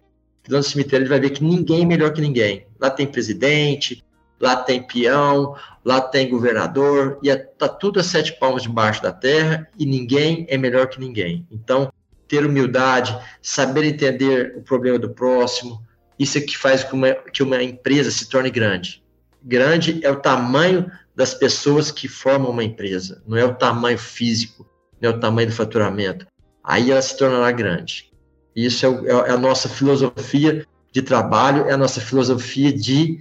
lá 0.51 0.57
no 0.57 0.63
cemitério 0.63 1.03
ele 1.03 1.09
vai 1.09 1.19
ver 1.19 1.31
que 1.31 1.43
ninguém 1.43 1.83
é 1.83 1.85
melhor 1.85 2.13
que 2.13 2.21
ninguém. 2.21 2.67
Lá 2.79 2.89
tem 2.89 3.07
presidente, 3.07 4.03
lá 4.39 4.55
tem 4.55 4.81
peão, 4.81 5.55
lá 5.83 6.01
tem 6.01 6.29
governador, 6.29 7.19
e 7.23 7.29
está 7.29 7.65
é, 7.65 7.69
tudo 7.69 7.99
a 7.99 8.03
sete 8.03 8.37
palmos 8.39 8.63
debaixo 8.63 9.01
da 9.01 9.11
terra 9.11 9.69
e 9.77 9.85
ninguém 9.85 10.45
é 10.49 10.57
melhor 10.57 10.87
que 10.87 10.99
ninguém. 10.99 11.47
Então, 11.51 11.91
ter 12.27 12.45
humildade, 12.45 13.17
saber 13.41 13.85
entender 13.85 14.55
o 14.57 14.61
problema 14.61 14.99
do 14.99 15.09
próximo, 15.09 15.81
isso 16.17 16.37
é 16.37 16.41
que 16.41 16.57
faz 16.57 16.83
com 16.83 17.01
que 17.31 17.43
uma 17.43 17.61
empresa 17.61 18.09
se 18.09 18.29
torne 18.29 18.49
grande. 18.49 19.03
Grande 19.43 19.99
é 20.03 20.09
o 20.09 20.15
tamanho 20.15 20.89
das 21.15 21.33
pessoas 21.33 21.91
que 21.91 22.07
formam 22.07 22.51
uma 22.51 22.63
empresa, 22.63 23.21
não 23.27 23.37
é 23.37 23.45
o 23.45 23.53
tamanho 23.53 23.97
físico, 23.97 24.67
não 24.99 25.11
é 25.11 25.13
o 25.13 25.19
tamanho 25.19 25.49
do 25.49 25.55
faturamento. 25.55 26.25
Aí 26.63 26.91
ela 26.91 27.01
se 27.01 27.15
tornará 27.15 27.51
grande. 27.51 28.11
Isso 28.55 28.85
é, 28.85 28.89
é, 28.89 29.31
a 29.31 29.37
nossa 29.37 29.67
filosofia 29.67 30.65
de 30.91 31.01
trabalho, 31.01 31.65
é 31.65 31.73
a 31.73 31.77
nossa 31.77 31.99
filosofia 31.99 32.71
de, 32.71 33.19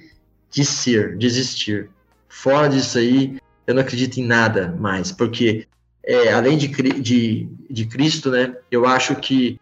de 0.51 0.65
ser, 0.65 1.17
de 1.17 1.27
existir. 1.27 1.91
Fora 2.29 2.69
disso 2.69 2.99
aí, 2.99 3.39
eu 3.67 3.75
não 3.75 3.83
acredito 3.83 4.19
em 4.19 4.25
nada 4.25 4.75
mais, 4.79 5.11
porque 5.11 5.67
é, 6.05 6.33
além 6.33 6.57
de, 6.57 6.69
de, 6.69 7.49
de 7.69 7.87
Cristo, 7.87 8.31
né, 8.31 8.55
eu 8.71 8.87
acho 8.87 9.17
que 9.17 9.59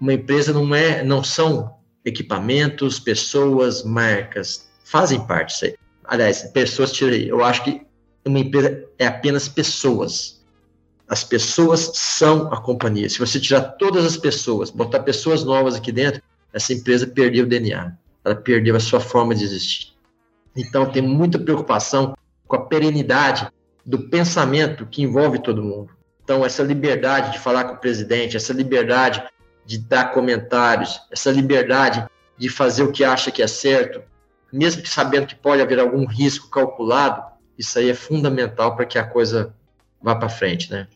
uma 0.00 0.12
empresa 0.12 0.52
não 0.52 0.74
é, 0.74 1.02
não 1.02 1.24
são 1.24 1.74
equipamentos, 2.04 2.98
pessoas, 3.00 3.82
marcas, 3.82 4.68
fazem 4.84 5.24
parte 5.26 5.52
disso 5.52 5.64
aí. 5.64 5.74
Aliás, 6.04 6.42
pessoas 6.52 6.92
tirei. 6.92 7.30
Eu 7.30 7.42
acho 7.42 7.64
que 7.64 7.80
uma 8.24 8.38
empresa 8.38 8.84
é 8.98 9.06
apenas 9.06 9.48
pessoas. 9.48 10.41
As 11.12 11.22
pessoas 11.22 11.90
são 11.92 12.50
a 12.50 12.58
companhia. 12.58 13.06
Se 13.06 13.18
você 13.18 13.38
tirar 13.38 13.60
todas 13.76 14.06
as 14.06 14.16
pessoas, 14.16 14.70
botar 14.70 15.00
pessoas 15.00 15.44
novas 15.44 15.74
aqui 15.74 15.92
dentro, 15.92 16.22
essa 16.54 16.72
empresa 16.72 17.06
perdeu 17.06 17.44
o 17.44 17.46
DNA. 17.46 17.92
Ela 18.24 18.34
perdeu 18.34 18.74
a 18.74 18.80
sua 18.80 18.98
forma 18.98 19.34
de 19.34 19.44
existir. 19.44 19.92
Então, 20.56 20.90
tem 20.90 21.02
muita 21.02 21.38
preocupação 21.38 22.16
com 22.48 22.56
a 22.56 22.64
perenidade 22.64 23.46
do 23.84 24.08
pensamento 24.08 24.86
que 24.86 25.02
envolve 25.02 25.42
todo 25.42 25.62
mundo. 25.62 25.90
Então, 26.24 26.46
essa 26.46 26.62
liberdade 26.62 27.32
de 27.32 27.40
falar 27.40 27.64
com 27.64 27.74
o 27.74 27.78
presidente, 27.78 28.38
essa 28.38 28.54
liberdade 28.54 29.22
de 29.66 29.76
dar 29.76 30.14
comentários, 30.14 30.98
essa 31.10 31.30
liberdade 31.30 32.06
de 32.38 32.48
fazer 32.48 32.84
o 32.84 32.90
que 32.90 33.04
acha 33.04 33.30
que 33.30 33.42
é 33.42 33.46
certo, 33.46 34.00
mesmo 34.50 34.80
que 34.80 34.88
sabendo 34.88 35.26
que 35.26 35.34
pode 35.34 35.60
haver 35.60 35.78
algum 35.78 36.06
risco 36.06 36.48
calculado, 36.48 37.22
isso 37.58 37.78
aí 37.78 37.90
é 37.90 37.94
fundamental 37.94 38.74
para 38.74 38.86
que 38.86 38.98
a 38.98 39.04
coisa 39.04 39.54
vá 40.00 40.16
para 40.16 40.30
frente, 40.30 40.70
né? 40.70 40.88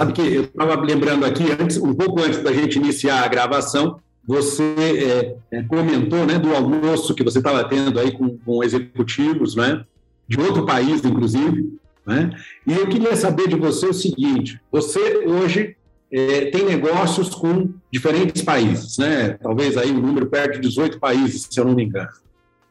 Sabe 0.00 0.14
que 0.14 0.22
eu 0.22 0.44
estava 0.44 0.80
lembrando 0.80 1.26
aqui, 1.26 1.44
antes, 1.60 1.76
um 1.76 1.92
pouco 1.92 2.22
antes 2.22 2.42
da 2.42 2.50
gente 2.54 2.78
iniciar 2.78 3.22
a 3.22 3.28
gravação, 3.28 4.00
você 4.26 5.36
é, 5.52 5.58
é, 5.58 5.62
comentou 5.64 6.24
né, 6.24 6.38
do 6.38 6.54
almoço 6.54 7.14
que 7.14 7.22
você 7.22 7.36
estava 7.36 7.62
tendo 7.64 8.00
aí 8.00 8.10
com, 8.12 8.38
com 8.38 8.64
executivos 8.64 9.54
né, 9.54 9.84
de 10.26 10.40
outro 10.40 10.64
país, 10.64 11.04
inclusive. 11.04 11.78
Né? 12.06 12.30
E 12.66 12.72
eu 12.72 12.88
queria 12.88 13.14
saber 13.14 13.46
de 13.46 13.56
você 13.56 13.88
o 13.88 13.92
seguinte: 13.92 14.58
você 14.72 15.18
hoje 15.26 15.76
é, 16.10 16.46
tem 16.46 16.64
negócios 16.64 17.34
com 17.34 17.68
diferentes 17.92 18.40
países, 18.40 18.96
né? 18.96 19.36
talvez 19.42 19.76
aí 19.76 19.90
um 19.92 20.00
número 20.00 20.24
perto 20.24 20.54
de 20.54 20.68
18 20.68 20.98
países, 20.98 21.46
se 21.50 21.60
eu 21.60 21.66
não 21.66 21.74
me 21.74 21.84
engano. 21.84 22.08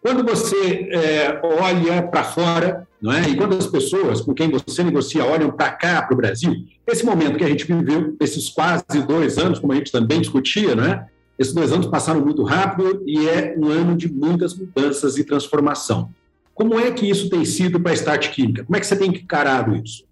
Quando 0.01 0.23
você 0.23 0.89
é, 0.91 1.41
olha 1.43 2.01
para 2.03 2.23
fora, 2.23 2.87
não 3.01 3.11
é? 3.11 3.27
e 3.29 3.35
quando 3.35 3.55
as 3.55 3.67
pessoas 3.67 4.21
com 4.21 4.33
quem 4.33 4.49
você 4.49 4.83
negocia 4.83 5.25
olham 5.25 5.51
para 5.51 5.71
cá, 5.71 6.01
para 6.01 6.13
o 6.13 6.17
Brasil, 6.17 6.65
esse 6.87 7.05
momento 7.05 7.37
que 7.37 7.43
a 7.43 7.49
gente 7.49 7.65
viveu, 7.65 8.15
esses 8.19 8.49
quase 8.49 8.83
dois 9.05 9.37
anos, 9.37 9.59
como 9.59 9.73
a 9.73 9.75
gente 9.75 9.91
também 9.91 10.21
discutia, 10.21 10.75
não 10.75 10.85
é? 10.85 11.07
esses 11.39 11.53
dois 11.53 11.71
anos 11.71 11.87
passaram 11.87 12.19
muito 12.19 12.43
rápido 12.43 13.01
e 13.05 13.27
é 13.27 13.55
um 13.57 13.69
ano 13.69 13.95
de 13.95 14.11
muitas 14.11 14.53
mudanças 14.53 15.17
e 15.17 15.23
transformação. 15.23 16.09
Como 16.53 16.77
é 16.77 16.91
que 16.91 17.09
isso 17.09 17.29
tem 17.29 17.45
sido 17.45 17.79
para 17.79 17.91
a 17.91 17.95
Start 17.95 18.29
Química? 18.31 18.65
Como 18.65 18.75
é 18.75 18.79
que 18.81 18.85
você 18.85 18.97
tem 18.97 19.09
encarado 19.09 19.73
isso? 19.77 20.03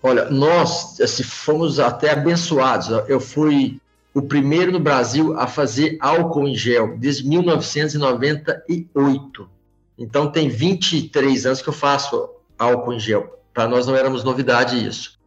Olha, 0.00 0.30
nós 0.30 1.00
assim, 1.00 1.24
fomos 1.24 1.80
até 1.80 2.12
abençoados. 2.12 2.88
Eu 3.08 3.18
fui 3.18 3.80
o 4.14 4.22
primeiro 4.22 4.72
no 4.72 4.80
Brasil 4.80 5.38
a 5.38 5.46
fazer 5.46 5.96
álcool 6.00 6.46
em 6.46 6.54
gel, 6.54 6.98
desde 6.98 7.26
1998. 7.26 9.48
Então, 9.98 10.30
tem 10.30 10.48
23 10.48 11.46
anos 11.46 11.62
que 11.62 11.68
eu 11.68 11.72
faço 11.72 12.28
álcool 12.58 12.92
em 12.92 13.00
gel. 13.00 13.38
Para 13.54 13.68
nós 13.68 13.86
não 13.86 13.96
éramos 13.96 14.24
novidade 14.24 14.86
isso. 14.86 15.18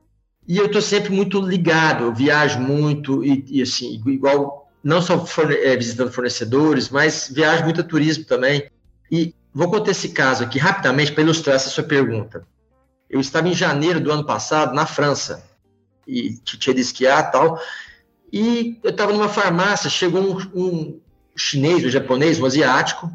E 0.48 0.58
eu 0.58 0.68
estou 0.68 0.82
sempre 0.82 1.12
muito 1.12 1.42
ligado, 1.42 2.04
eu 2.04 2.14
viajo 2.14 2.60
muito, 2.60 3.24
e, 3.24 3.44
e, 3.48 3.62
assim, 3.62 4.02
igual 4.06 4.70
não 4.84 5.02
só 5.02 5.26
forne 5.26 5.56
é, 5.56 5.76
visitando 5.76 6.12
fornecedores, 6.12 6.90
mas 6.90 7.32
viajo 7.34 7.64
muito 7.64 7.82
a 7.82 7.84
turismo 7.84 8.26
também. 8.26 8.70
E 9.12 9.34
vou 9.52 9.72
contar 9.72 9.92
esse 9.92 10.10
caso 10.10 10.44
aqui 10.44 10.60
rapidamente 10.60 11.12
para 11.12 11.24
ilustrar 11.24 11.56
essa 11.56 11.70
sua 11.70 11.84
pergunta. 11.84 12.46
Eu 13.10 13.20
estava 13.20 13.48
em 13.48 13.54
janeiro 13.54 14.00
do 14.00 14.12
ano 14.12 14.26
passado 14.26 14.76
na 14.76 14.86
França 14.86 15.44
e 16.08 16.38
tinha 16.44 16.76
de 16.76 16.82
esquiar 16.82 17.32
tal. 17.32 17.60
E 18.36 18.78
eu 18.84 18.90
estava 18.90 19.14
numa 19.14 19.30
farmácia, 19.30 19.90
chegou 19.90 20.22
um, 20.22 20.38
um 20.54 21.00
chinês, 21.38 21.86
um 21.86 21.90
japonês, 21.90 22.38
um 22.38 22.46
asiático, 22.46 23.10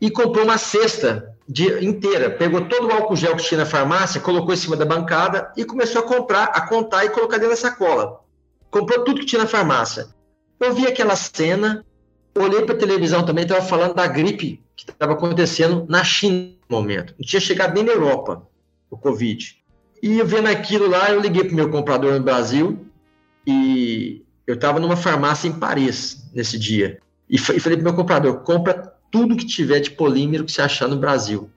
e 0.00 0.08
comprou 0.08 0.44
uma 0.44 0.58
cesta 0.58 1.36
de, 1.48 1.84
inteira. 1.84 2.30
Pegou 2.30 2.60
todo 2.68 2.86
o 2.86 2.92
álcool 2.92 3.16
gel 3.16 3.34
que 3.34 3.42
tinha 3.42 3.58
na 3.58 3.66
farmácia, 3.66 4.20
colocou 4.20 4.54
em 4.54 4.56
cima 4.56 4.76
da 4.76 4.84
bancada 4.84 5.52
e 5.56 5.64
começou 5.64 6.02
a 6.02 6.06
comprar, 6.06 6.44
a 6.44 6.60
contar 6.68 7.04
e 7.04 7.10
colocar 7.10 7.38
dentro 7.38 7.50
da 7.50 7.56
sacola. 7.56 8.20
Comprou 8.70 9.02
tudo 9.02 9.18
que 9.18 9.26
tinha 9.26 9.42
na 9.42 9.48
farmácia. 9.48 10.06
Eu 10.60 10.72
vi 10.72 10.86
aquela 10.86 11.16
cena, 11.16 11.84
olhei 12.36 12.62
para 12.62 12.76
a 12.76 12.78
televisão 12.78 13.26
também, 13.26 13.42
estava 13.42 13.60
falando 13.60 13.94
da 13.94 14.06
gripe 14.06 14.62
que 14.76 14.88
estava 14.88 15.14
acontecendo 15.14 15.84
na 15.88 16.04
China 16.04 16.54
no 16.70 16.76
momento. 16.76 17.12
Não 17.18 17.26
tinha 17.26 17.40
chegado 17.40 17.74
nem 17.74 17.82
na 17.82 17.90
Europa, 17.90 18.46
o 18.88 18.96
Covid. 18.96 19.60
E 20.00 20.22
vendo 20.22 20.46
aquilo 20.46 20.88
lá, 20.88 21.10
eu 21.10 21.18
liguei 21.18 21.42
para 21.42 21.52
o 21.52 21.56
meu 21.56 21.70
comprador 21.70 22.12
no 22.12 22.20
Brasil 22.20 22.86
e 23.44 24.23
eu 24.46 24.54
estava 24.54 24.78
numa 24.78 24.96
farmácia 24.96 25.48
em 25.48 25.52
Paris 25.52 26.24
nesse 26.34 26.58
dia. 26.58 27.00
E 27.28 27.38
falei 27.38 27.60
para 27.60 27.84
meu 27.84 27.94
comprador, 27.94 28.40
compra 28.40 28.92
tudo 29.10 29.36
que 29.36 29.46
tiver 29.46 29.80
de 29.80 29.90
polímero 29.90 30.44
que 30.44 30.52
você 30.52 30.62
achar 30.62 30.88
no 30.88 30.96
Brasil. 30.96 31.50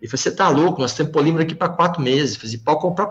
Ele 0.00 0.10
falou, 0.10 0.22
você 0.22 0.30
tá 0.30 0.48
louco, 0.48 0.80
nós 0.80 0.94
temos 0.94 1.12
polímero 1.12 1.44
aqui 1.44 1.54
para 1.54 1.68
quatro 1.68 2.02
meses. 2.02 2.34
Eu 2.34 2.40
falei, 2.40 2.58
pode 2.58 2.80
comprar 2.80 3.06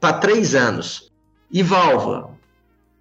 para 0.00 0.12
três 0.14 0.54
anos. 0.54 1.12
E 1.50 1.62
válvula? 1.62 2.36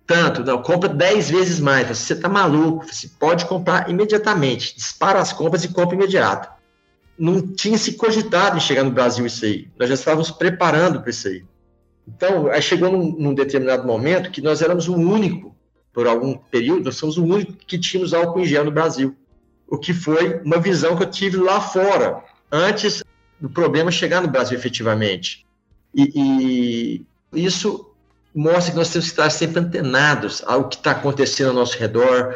Tanto, 0.06 0.44
não, 0.44 0.62
compra 0.62 0.88
dez 0.88 1.32
vezes 1.32 1.60
mais. 1.60 1.88
Você 1.88 2.16
tá 2.16 2.30
maluco, 2.30 2.86
você 2.86 3.10
pode 3.20 3.46
comprar 3.46 3.90
imediatamente. 3.90 4.76
Dispara 4.76 5.20
as 5.20 5.34
compras 5.34 5.64
e 5.64 5.70
compra 5.70 5.96
imediato. 5.96 6.50
Não 7.18 7.42
tinha 7.42 7.78
se 7.78 7.94
cogitado 7.94 8.58
em 8.58 8.60
chegar 8.60 8.84
no 8.84 8.92
Brasil 8.92 9.26
isso 9.26 9.46
aí. 9.46 9.68
Nós 9.80 9.90
já 9.90 9.96
estávamos 9.96 10.30
preparando 10.30 11.02
para 11.02 11.10
isso 11.10 11.28
aí. 11.28 11.44
Então, 12.08 12.48
aí 12.48 12.62
chegou 12.62 12.92
num, 12.92 13.16
num, 13.18 13.34
determinado 13.34 13.88
momento 13.88 14.30
que 14.30 14.42
nós 14.42 14.62
éramos 14.62 14.88
o 14.88 14.94
único, 14.94 15.55
por 15.96 16.06
algum 16.06 16.38
período, 16.38 16.86
nós 16.86 16.98
somos 16.98 17.18
o 17.18 17.24
único 17.24 17.54
que 17.54 17.80
tínhamos 17.80 18.14
álcool 18.14 18.42
em 18.42 18.46
gel 18.46 18.66
no 18.66 18.72
Brasil 18.72 19.16
o 19.68 19.78
que 19.78 19.94
foi 19.94 20.42
uma 20.42 20.60
visão 20.60 20.96
que 20.96 21.04
eu 21.04 21.10
tive 21.10 21.38
lá 21.38 21.60
fora, 21.60 22.24
antes 22.52 23.04
do 23.40 23.50
problema 23.50 23.92
chegar 23.92 24.22
no 24.22 24.28
Brasil 24.28 24.58
efetivamente. 24.58 25.46
E, 25.94 27.04
e 27.34 27.46
isso 27.46 27.92
mostra 28.34 28.72
que 28.72 28.78
nós 28.78 28.90
temos 28.90 29.06
que 29.06 29.12
estar 29.12 29.30
sempre 29.30 29.60
antenados 29.60 30.44
ao 30.46 30.68
que 30.68 30.76
está 30.76 30.92
acontecendo 30.92 31.50
ao 31.50 31.56
nosso 31.56 31.78
redor. 31.78 32.36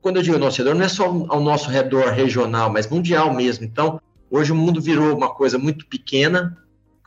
Quando 0.00 0.16
eu 0.16 0.22
digo 0.22 0.36
ao 0.36 0.40
nosso 0.40 0.58
redor, 0.58 0.74
não 0.74 0.84
é 0.84 0.88
só 0.88 1.04
ao 1.04 1.40
nosso 1.40 1.68
redor 1.68 2.10
regional, 2.12 2.70
mas 2.70 2.86
mundial 2.86 3.32
mesmo. 3.34 3.64
Então, 3.64 4.00
hoje 4.30 4.52
o 4.52 4.54
mundo 4.54 4.80
virou 4.80 5.16
uma 5.16 5.30
coisa 5.34 5.58
muito 5.58 5.86
pequena, 5.86 6.56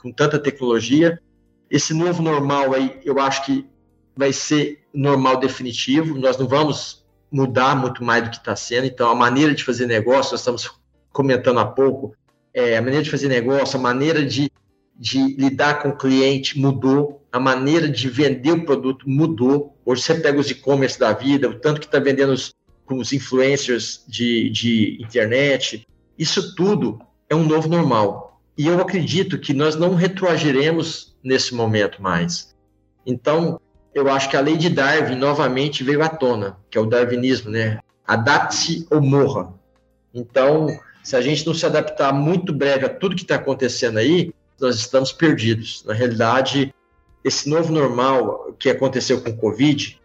com 0.01 0.11
tanta 0.11 0.39
tecnologia. 0.39 1.21
Esse 1.69 1.93
novo 1.93 2.21
normal 2.21 2.73
aí, 2.73 2.99
eu 3.05 3.19
acho 3.19 3.45
que 3.45 3.65
vai 4.15 4.33
ser 4.33 4.83
normal 4.93 5.37
definitivo. 5.39 6.17
Nós 6.17 6.37
não 6.37 6.47
vamos 6.47 7.05
mudar 7.31 7.75
muito 7.75 8.03
mais 8.03 8.23
do 8.23 8.29
que 8.29 8.37
está 8.37 8.55
sendo. 8.55 8.85
Então, 8.85 9.09
a 9.09 9.15
maneira 9.15 9.53
de 9.53 9.63
fazer 9.63 9.85
negócio, 9.85 10.31
nós 10.31 10.41
estamos 10.41 10.69
comentando 11.11 11.59
há 11.59 11.65
pouco, 11.65 12.15
é, 12.53 12.77
a 12.77 12.81
maneira 12.81 13.03
de 13.03 13.11
fazer 13.11 13.27
negócio, 13.27 13.79
a 13.79 13.81
maneira 13.81 14.25
de, 14.25 14.51
de 14.97 15.35
lidar 15.35 15.81
com 15.81 15.89
o 15.89 15.97
cliente 15.97 16.59
mudou, 16.59 17.25
a 17.31 17.39
maneira 17.39 17.87
de 17.87 18.09
vender 18.09 18.51
o 18.51 18.65
produto 18.65 19.09
mudou. 19.09 19.77
Hoje 19.85 20.01
você 20.01 20.15
pega 20.15 20.39
os 20.39 20.51
e-commerce 20.51 20.99
da 20.99 21.13
vida, 21.13 21.49
o 21.49 21.59
tanto 21.59 21.79
que 21.79 21.85
está 21.85 21.99
vendendo 21.99 22.33
os, 22.33 22.53
com 22.85 22.97
os 22.97 23.13
influencers 23.13 24.03
de, 24.07 24.49
de 24.49 24.97
internet, 25.01 25.87
isso 26.17 26.53
tudo 26.55 26.99
é 27.29 27.35
um 27.35 27.45
novo 27.45 27.69
normal. 27.69 28.41
E 28.57 28.67
eu 28.67 28.79
acredito 28.81 29.39
que 29.39 29.53
nós 29.53 29.75
não 29.77 29.95
retroagiremos 29.95 31.15
nesse 31.23 31.55
momento 31.55 32.01
mais. 32.01 32.53
Então, 33.05 33.59
eu 33.93 34.09
acho 34.09 34.29
que 34.29 34.37
a 34.37 34.41
lei 34.41 34.57
de 34.57 34.69
Darwin 34.69 35.15
novamente 35.15 35.83
veio 35.83 36.01
à 36.01 36.09
tona, 36.09 36.57
que 36.69 36.77
é 36.77 36.81
o 36.81 36.85
darwinismo, 36.85 37.51
né? 37.51 37.79
Adapte-se 38.07 38.87
ou 38.89 39.01
morra. 39.01 39.53
Então, 40.13 40.67
se 41.03 41.15
a 41.15 41.21
gente 41.21 41.45
não 41.45 41.53
se 41.53 41.65
adaptar 41.65 42.13
muito 42.13 42.53
breve 42.53 42.85
a 42.85 42.89
tudo 42.89 43.15
que 43.15 43.23
está 43.23 43.35
acontecendo 43.35 43.97
aí, 43.97 44.33
nós 44.59 44.75
estamos 44.75 45.11
perdidos. 45.11 45.83
Na 45.85 45.93
realidade, 45.93 46.73
esse 47.23 47.49
novo 47.49 47.71
normal 47.71 48.55
que 48.57 48.69
aconteceu 48.69 49.21
com 49.21 49.29
o 49.29 49.37
Covid, 49.37 49.99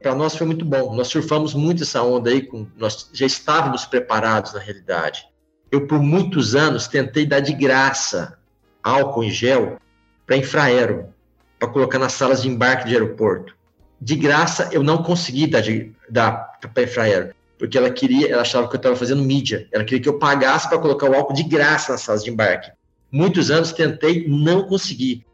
para 0.00 0.14
nós 0.14 0.36
foi 0.36 0.46
muito 0.46 0.64
bom. 0.64 0.94
Nós 0.94 1.08
surfamos 1.08 1.54
muito 1.54 1.82
essa 1.82 2.02
onda 2.02 2.30
aí, 2.30 2.42
com, 2.42 2.66
nós 2.76 3.08
já 3.12 3.26
estávamos 3.26 3.84
preparados 3.84 4.52
na 4.52 4.60
realidade. 4.60 5.26
Eu, 5.70 5.86
por 5.86 6.00
muitos 6.00 6.54
anos, 6.54 6.86
tentei 6.86 7.24
dar 7.24 7.40
de 7.40 7.52
graça 7.52 8.38
álcool 8.82 9.24
em 9.24 9.30
gel 9.30 9.78
para 10.26 10.36
infraero 10.36 11.11
para 11.62 11.70
colocar 11.70 11.98
nas 12.00 12.14
salas 12.14 12.42
de 12.42 12.48
embarque 12.48 12.88
de 12.88 12.94
aeroporto. 12.94 13.56
De 14.00 14.16
graça, 14.16 14.68
eu 14.72 14.82
não 14.82 15.00
consegui 15.00 15.46
dar, 15.46 15.62
dar 16.10 16.58
para 16.60 16.82
a 16.82 16.82
Infraero, 16.82 17.32
porque 17.56 17.78
ela 17.78 17.88
queria, 17.88 18.32
ela 18.32 18.42
achava 18.42 18.66
que 18.66 18.74
eu 18.74 18.78
estava 18.78 18.96
fazendo 18.96 19.22
mídia, 19.22 19.68
ela 19.70 19.84
queria 19.84 20.02
que 20.02 20.08
eu 20.08 20.18
pagasse 20.18 20.68
para 20.68 20.78
colocar 20.78 21.08
o 21.08 21.14
álcool 21.14 21.34
de 21.34 21.44
graça 21.44 21.92
nas 21.92 22.00
salas 22.00 22.24
de 22.24 22.30
embarque. 22.30 22.72
Muitos 23.12 23.48
anos 23.48 23.70
tentei, 23.72 24.26
não 24.26 24.64
consegui. 24.64 25.24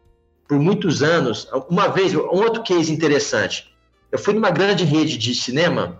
Por 0.46 0.58
muitos 0.58 1.02
anos, 1.02 1.48
uma 1.70 1.88
vez, 1.88 2.14
um 2.14 2.20
outro 2.20 2.62
case 2.62 2.92
interessante. 2.92 3.74
Eu 4.12 4.18
fui 4.18 4.34
numa 4.34 4.50
grande 4.50 4.84
rede 4.84 5.16
de 5.16 5.34
cinema, 5.34 5.98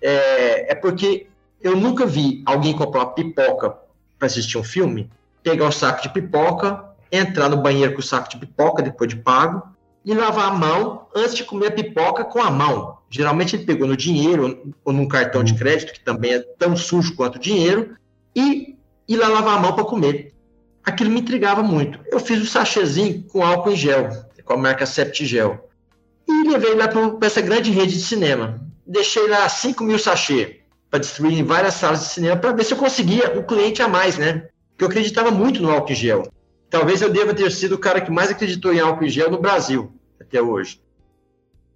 é, 0.00 0.70
é 0.70 0.74
porque 0.76 1.26
eu 1.60 1.74
nunca 1.74 2.06
vi 2.06 2.44
alguém 2.46 2.76
comprar 2.76 3.06
pipoca 3.06 3.76
para 4.20 4.26
assistir 4.26 4.56
um 4.56 4.62
filme, 4.62 5.10
pegar 5.42 5.66
um 5.66 5.72
saco 5.72 6.00
de 6.00 6.10
pipoca, 6.10 6.93
entrar 7.16 7.48
no 7.48 7.62
banheiro 7.62 7.92
com 7.92 8.00
o 8.00 8.02
saco 8.02 8.28
de 8.28 8.38
pipoca 8.38 8.82
depois 8.82 9.08
de 9.08 9.16
pago 9.16 9.62
e 10.04 10.12
lavar 10.12 10.48
a 10.48 10.54
mão 10.54 11.06
antes 11.14 11.34
de 11.34 11.44
comer 11.44 11.68
a 11.68 11.72
pipoca 11.72 12.24
com 12.24 12.42
a 12.42 12.50
mão. 12.50 12.98
Geralmente 13.08 13.56
ele 13.56 13.64
pegou 13.64 13.86
no 13.86 13.96
dinheiro 13.96 14.74
ou 14.84 14.92
num 14.92 15.08
cartão 15.08 15.42
de 15.42 15.54
crédito, 15.54 15.92
que 15.92 16.00
também 16.00 16.34
é 16.34 16.40
tão 16.40 16.76
sujo 16.76 17.14
quanto 17.14 17.36
o 17.36 17.40
dinheiro, 17.40 17.96
e 18.34 18.76
ir 19.08 19.16
lá 19.16 19.28
lavar 19.28 19.56
a 19.56 19.60
mão 19.60 19.74
para 19.74 19.84
comer. 19.84 20.34
Aquilo 20.84 21.10
me 21.10 21.20
intrigava 21.20 21.62
muito. 21.62 21.98
Eu 22.10 22.20
fiz 22.20 22.42
um 22.42 22.44
sachêzinho 22.44 23.22
com 23.24 23.44
álcool 23.44 23.70
em 23.70 23.76
gel, 23.76 24.10
com 24.44 24.52
a 24.52 24.56
marca 24.56 24.84
Septigel. 24.84 25.68
E 26.28 26.48
levei 26.48 26.74
lá 26.74 26.88
para 26.88 27.26
essa 27.26 27.40
grande 27.40 27.70
rede 27.70 27.94
de 27.94 28.02
cinema. 28.02 28.60
Deixei 28.86 29.26
lá 29.28 29.48
5 29.48 29.82
mil 29.82 29.98
sachê 29.98 30.60
para 30.90 31.00
distribuir 31.00 31.38
em 31.38 31.44
várias 31.44 31.74
salas 31.74 32.00
de 32.00 32.06
cinema 32.06 32.36
para 32.36 32.52
ver 32.52 32.64
se 32.64 32.74
eu 32.74 32.78
conseguia 32.78 33.38
um 33.38 33.42
cliente 33.42 33.80
a 33.80 33.88
mais, 33.88 34.18
né? 34.18 34.48
Porque 34.70 34.84
eu 34.84 34.88
acreditava 34.88 35.30
muito 35.30 35.62
no 35.62 35.70
álcool 35.70 35.92
em 35.92 35.96
gel. 35.96 36.28
Talvez 36.74 37.00
eu 37.00 37.08
deva 37.08 37.32
ter 37.32 37.52
sido 37.52 37.76
o 37.76 37.78
cara 37.78 38.00
que 38.00 38.10
mais 38.10 38.32
acreditou 38.32 38.74
em 38.74 38.80
álcool 38.80 39.04
em 39.04 39.08
gel 39.08 39.30
no 39.30 39.40
Brasil 39.40 39.92
até 40.20 40.42
hoje. 40.42 40.80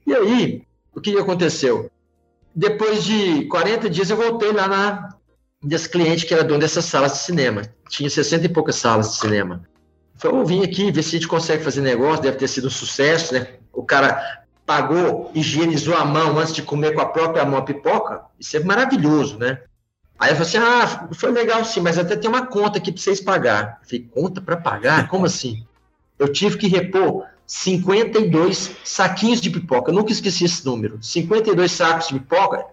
E 0.05 0.13
aí, 0.13 0.65
o 0.93 1.01
que 1.01 1.17
aconteceu? 1.17 1.89
Depois 2.53 3.05
de 3.05 3.45
40 3.45 3.89
dias, 3.89 4.11
eu 4.11 4.17
voltei 4.17 4.51
lá 4.51 4.67
na 4.67 5.15
desse 5.63 5.89
cliente 5.89 6.27
que 6.27 6.35
era 6.35 6.43
dono 6.43 6.59
dessas 6.59 6.85
salas 6.85 7.13
de 7.13 7.19
cinema. 7.19 7.63
Tinha 7.89 8.11
60 8.11 8.47
e 8.47 8.49
poucas 8.49 8.75
salas 8.75 9.11
de 9.11 9.17
cinema. 9.19 9.63
Falei, 10.17 10.41
eu 10.41 10.45
vim 10.45 10.65
aqui 10.65 10.91
ver 10.91 11.05
se 11.05 11.11
a 11.15 11.19
gente 11.21 11.29
consegue 11.29 11.63
fazer 11.63 11.81
negócio, 11.81 12.25
deve 12.25 12.37
ter 12.37 12.49
sido 12.49 12.67
um 12.67 12.71
sucesso, 12.71 13.35
né? 13.35 13.47
O 13.73 13.85
cara 13.85 14.43
pagou, 14.67 15.31
higienizou 15.33 15.95
a 15.95 16.05
mão 16.05 16.37
antes 16.37 16.53
de 16.53 16.63
comer 16.63 16.93
com 16.93 17.01
a 17.01 17.07
própria 17.07 17.45
mão 17.45 17.61
a 17.61 17.63
pipoca. 17.63 18.23
Isso 18.37 18.57
é 18.57 18.61
maravilhoso, 18.65 19.39
né? 19.39 19.61
Aí 20.19 20.33
eu 20.33 20.37
falei 20.37 20.49
assim: 20.49 20.59
ah, 20.59 21.09
foi 21.15 21.31
legal 21.31 21.65
sim, 21.65 21.81
mas 21.81 21.97
até 21.97 22.17
tem 22.17 22.29
uma 22.29 22.47
conta 22.47 22.79
aqui 22.79 22.91
para 22.91 23.01
vocês 23.01 23.21
pagar. 23.21 23.79
Eu 23.83 23.89
falei: 23.89 24.09
conta 24.13 24.41
para 24.41 24.57
pagar? 24.57 25.09
Como 25.09 25.27
assim? 25.27 25.65
Eu 26.19 26.33
tive 26.33 26.59
que 26.59 26.67
repor 26.67 27.25
52 27.47 28.77
saquinhos 28.85 29.41
de 29.41 29.49
pipoca. 29.49 29.91
Eu 29.91 29.95
nunca 29.95 30.11
esqueci 30.11 30.45
esse 30.45 30.67
número. 30.67 30.99
52 31.01 31.71
sacos 31.71 32.09
de 32.09 32.15
pipoca. 32.15 32.67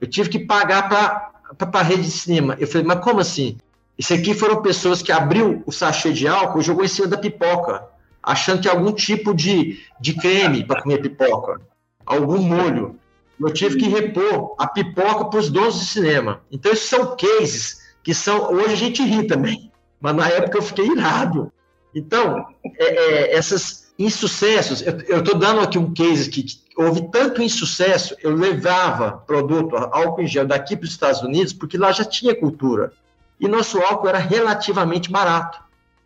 Eu 0.00 0.08
tive 0.08 0.30
que 0.30 0.38
pagar 0.38 0.88
para 0.88 1.80
a 1.80 1.82
rede 1.82 2.04
de 2.04 2.10
cinema. 2.10 2.56
Eu 2.58 2.66
falei: 2.66 2.86
mas 2.86 3.00
como 3.00 3.20
assim? 3.20 3.58
Isso 3.98 4.14
aqui 4.14 4.34
foram 4.34 4.62
pessoas 4.62 5.02
que 5.02 5.12
abriu 5.12 5.62
o 5.66 5.72
sachê 5.72 6.12
de 6.12 6.26
álcool 6.26 6.60
e 6.60 6.64
jogou 6.64 6.84
em 6.84 6.88
cima 6.88 7.08
da 7.08 7.16
pipoca, 7.16 7.86
achando 8.22 8.60
que 8.60 8.68
algum 8.68 8.92
tipo 8.92 9.34
de, 9.34 9.80
de 9.98 10.14
creme 10.14 10.64
para 10.64 10.82
comer 10.82 11.00
pipoca, 11.00 11.60
algum 12.04 12.38
molho 12.38 12.98
eu 13.40 13.52
tive 13.52 13.76
que 13.76 13.88
repor 13.88 14.54
a 14.58 14.66
pipoca 14.66 15.26
para 15.26 15.38
os 15.38 15.50
donos 15.50 15.78
de 15.78 15.86
cinema. 15.86 16.40
Então, 16.50 16.72
esses 16.72 16.88
são 16.88 17.16
cases 17.16 17.80
que 18.02 18.14
são. 18.14 18.52
Hoje 18.52 18.72
a 18.72 18.76
gente 18.76 19.02
ri 19.02 19.26
também, 19.26 19.70
mas 20.00 20.16
na 20.16 20.28
época 20.28 20.58
eu 20.58 20.62
fiquei 20.62 20.86
irado. 20.86 21.52
Então, 21.94 22.46
é, 22.78 22.84
é, 22.84 23.36
essas 23.36 23.92
insucessos, 23.98 24.82
eu 25.08 25.20
estou 25.20 25.38
dando 25.38 25.60
aqui 25.60 25.78
um 25.78 25.92
case 25.92 26.28
que 26.28 26.44
houve 26.76 27.10
tanto 27.10 27.42
insucesso, 27.42 28.14
eu 28.22 28.34
levava 28.34 29.12
produto, 29.26 29.76
álcool 29.76 30.22
em 30.22 30.26
gel 30.26 30.46
daqui 30.46 30.76
para 30.76 30.84
os 30.84 30.90
Estados 30.90 31.22
Unidos, 31.22 31.52
porque 31.52 31.78
lá 31.78 31.92
já 31.92 32.04
tinha 32.04 32.34
cultura. 32.34 32.92
E 33.40 33.48
nosso 33.48 33.78
álcool 33.78 34.08
era 34.08 34.18
relativamente 34.18 35.10
barato. 35.10 35.58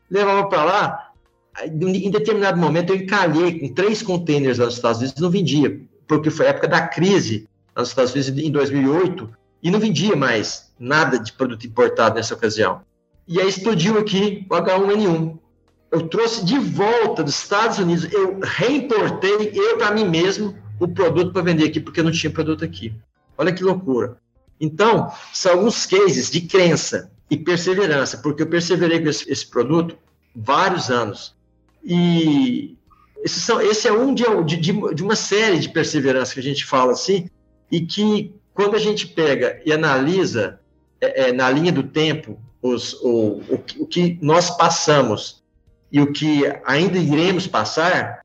Levava 0.09 0.49
para 0.49 0.65
lá, 0.65 1.11
em 1.65 2.11
determinado 2.11 2.59
momento 2.59 2.91
eu 2.91 2.97
encalhei 2.97 3.59
com 3.59 3.75
três 3.75 4.03
containers 4.03 4.59
lá 4.59 4.67
nos 4.67 4.75
Estados 4.75 4.99
Unidos 4.99 5.19
e 5.19 5.23
não 5.23 5.31
vendia 5.31 5.90
porque 6.11 6.29
foi 6.29 6.47
a 6.47 6.49
época 6.49 6.67
da 6.67 6.89
crise 6.89 7.49
nos 7.77 7.91
Estados 7.91 8.13
Unidos 8.13 8.43
em 8.43 8.51
2008 8.51 9.31
e 9.63 9.71
não 9.71 9.79
vendia 9.79 10.17
mais 10.17 10.73
nada 10.77 11.21
de 11.21 11.33
produto 11.33 11.65
importado 11.65 12.17
nessa 12.17 12.35
ocasião. 12.35 12.81
E 13.29 13.41
aí 13.41 13.49
explodiu 13.49 13.97
aqui 13.97 14.45
o 14.51 14.55
H1N1. 14.57 15.39
Eu 15.93 16.09
trouxe 16.09 16.45
de 16.45 16.59
volta 16.59 17.23
dos 17.23 17.37
Estados 17.37 17.79
Unidos, 17.79 18.13
eu 18.13 18.41
reimportei 18.43 19.53
eu 19.55 19.79
para 19.79 19.93
mim 19.93 20.05
mesmo 20.05 20.59
o 20.81 20.89
produto 20.89 21.33
para 21.33 21.43
vender 21.43 21.67
aqui, 21.67 21.79
porque 21.79 22.03
não 22.03 22.11
tinha 22.11 22.33
produto 22.33 22.65
aqui. 22.65 22.93
Olha 23.39 23.53
que 23.53 23.63
loucura. 23.63 24.17
Então, 24.61 25.13
são 25.33 25.53
alguns 25.53 25.87
cases 25.87 26.29
de 26.29 26.41
crença 26.41 27.13
e 27.31 27.37
perseverança, 27.37 28.19
porque 28.19 28.43
eu 28.43 28.49
perseverei 28.49 29.01
com 29.01 29.09
esse, 29.09 29.31
esse 29.31 29.47
produto 29.47 29.97
vários 30.35 30.91
anos. 30.91 31.37
E 31.85 32.77
esse, 33.23 33.41
são, 33.41 33.61
esse 33.61 33.87
é 33.87 33.93
um 33.93 34.15
de, 34.15 34.25
de, 34.45 34.73
de, 34.95 35.03
uma 35.03 35.17
série 35.17 35.59
de 35.59 35.69
perseverança 35.69 36.35
que 36.35 36.41
a 36.41 36.43
gente 36.43 36.65
fala 36.65 36.93
assim, 36.93 37.29
e 37.71 37.81
que 37.81 38.35
quando 38.55 38.75
a 38.77 38.79
gente 38.79 39.07
pega 39.07 39.61
e 39.65 39.73
analisa 39.73 40.61
é, 41.01 41.29
é, 41.29 41.33
na 41.33 41.51
linha 41.51 41.73
do 41.73 41.83
tempo 41.83 42.39
os, 42.63 42.95
o, 42.95 43.43
o, 43.49 43.65
o 43.79 43.87
que 43.87 44.19
nós 44.21 44.51
passamos 44.51 45.43
e 45.91 46.01
o 46.01 46.13
que 46.13 46.43
ainda 46.65 46.99
iremos 46.99 47.47
passar 47.47 48.21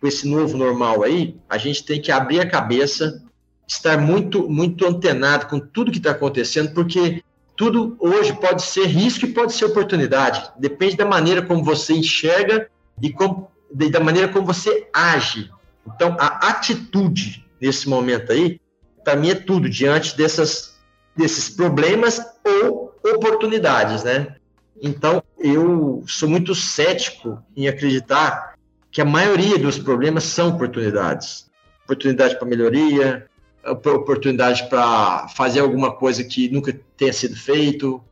com 0.00 0.06
esse 0.06 0.26
novo 0.26 0.56
normal 0.56 1.02
aí, 1.02 1.36
a 1.48 1.58
gente 1.58 1.84
tem 1.84 2.00
que 2.00 2.10
abrir 2.10 2.40
a 2.40 2.48
cabeça, 2.48 3.22
estar 3.68 3.98
muito, 3.98 4.48
muito 4.48 4.86
antenado 4.86 5.46
com 5.46 5.60
tudo 5.60 5.90
que 5.92 5.98
está 5.98 6.12
acontecendo, 6.12 6.72
porque 6.72 7.22
tudo 7.54 7.96
hoje 8.00 8.32
pode 8.32 8.62
ser 8.62 8.86
risco 8.86 9.26
e 9.26 9.32
pode 9.32 9.52
ser 9.52 9.66
oportunidade. 9.66 10.50
Depende 10.58 10.96
da 10.96 11.04
maneira 11.04 11.42
como 11.42 11.62
você 11.62 11.92
enxerga 11.92 12.70
e 13.02 13.12
com, 13.12 13.46
da 13.72 14.00
maneira 14.00 14.28
como 14.28 14.46
você 14.46 14.88
age. 14.92 15.50
Então, 15.86 16.16
a 16.18 16.48
atitude 16.48 17.46
nesse 17.60 17.88
momento 17.88 18.32
aí, 18.32 18.60
para 19.04 19.16
mim 19.16 19.30
é 19.30 19.34
tudo 19.34 19.68
diante 19.68 20.16
dessas, 20.16 20.78
desses 21.16 21.48
problemas 21.48 22.20
ou 22.44 22.94
oportunidades, 23.04 24.04
né? 24.04 24.36
Então, 24.82 25.22
eu 25.38 26.02
sou 26.06 26.28
muito 26.28 26.54
cético 26.54 27.42
em 27.56 27.68
acreditar 27.68 28.54
que 28.90 29.00
a 29.00 29.04
maioria 29.04 29.58
dos 29.58 29.78
problemas 29.78 30.24
são 30.24 30.48
oportunidades. 30.48 31.50
Oportunidade 31.84 32.38
para 32.38 32.48
melhoria, 32.48 33.26
oportunidade 33.64 34.68
para 34.68 35.28
fazer 35.28 35.60
alguma 35.60 35.92
coisa 35.92 36.24
que 36.24 36.48
nunca 36.48 36.78
tenha 36.96 37.12
sido 37.12 37.36
feito, 37.36 38.02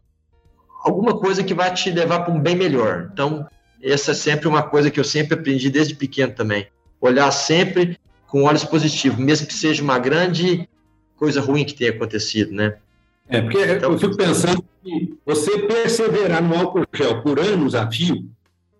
alguma 0.83 1.18
coisa 1.18 1.42
que 1.42 1.55
vai 1.55 1.73
te 1.73 1.90
levar 1.90 2.21
para 2.21 2.35
um 2.35 2.40
bem 2.40 2.55
melhor. 2.55 3.09
Então, 3.12 3.49
essa 3.83 4.11
é 4.12 4.14
sempre 4.14 4.49
uma 4.49 4.62
coisa 4.62 4.91
que 4.91 4.99
eu 4.99 5.05
sempre 5.05 5.35
aprendi 5.35 5.71
desde 5.71 5.95
pequeno 5.95 6.33
também. 6.33 6.67
Olhar 7.01 7.31
sempre 7.31 7.99
com 8.27 8.43
olhos 8.43 8.64
positivos, 8.64 9.19
mesmo 9.19 9.47
que 9.47 9.55
seja 9.55 9.83
uma 9.83 9.99
grande 9.99 10.69
coisa 11.17 11.41
ruim 11.41 11.64
que 11.64 11.75
tenha 11.75 11.91
acontecido, 11.91 12.53
né? 12.53 12.77
É, 13.29 13.41
porque 13.41 13.59
então, 13.59 13.93
eu 13.93 13.99
fico 13.99 14.17
pensando 14.17 14.64
que 14.83 15.14
você 15.25 15.59
perseverar 15.59 16.43
no 16.43 16.57
álcool 16.57 16.87
gel 16.95 17.23
por 17.23 17.38
anos 17.38 17.75
a 17.75 17.91
fio, 17.91 18.25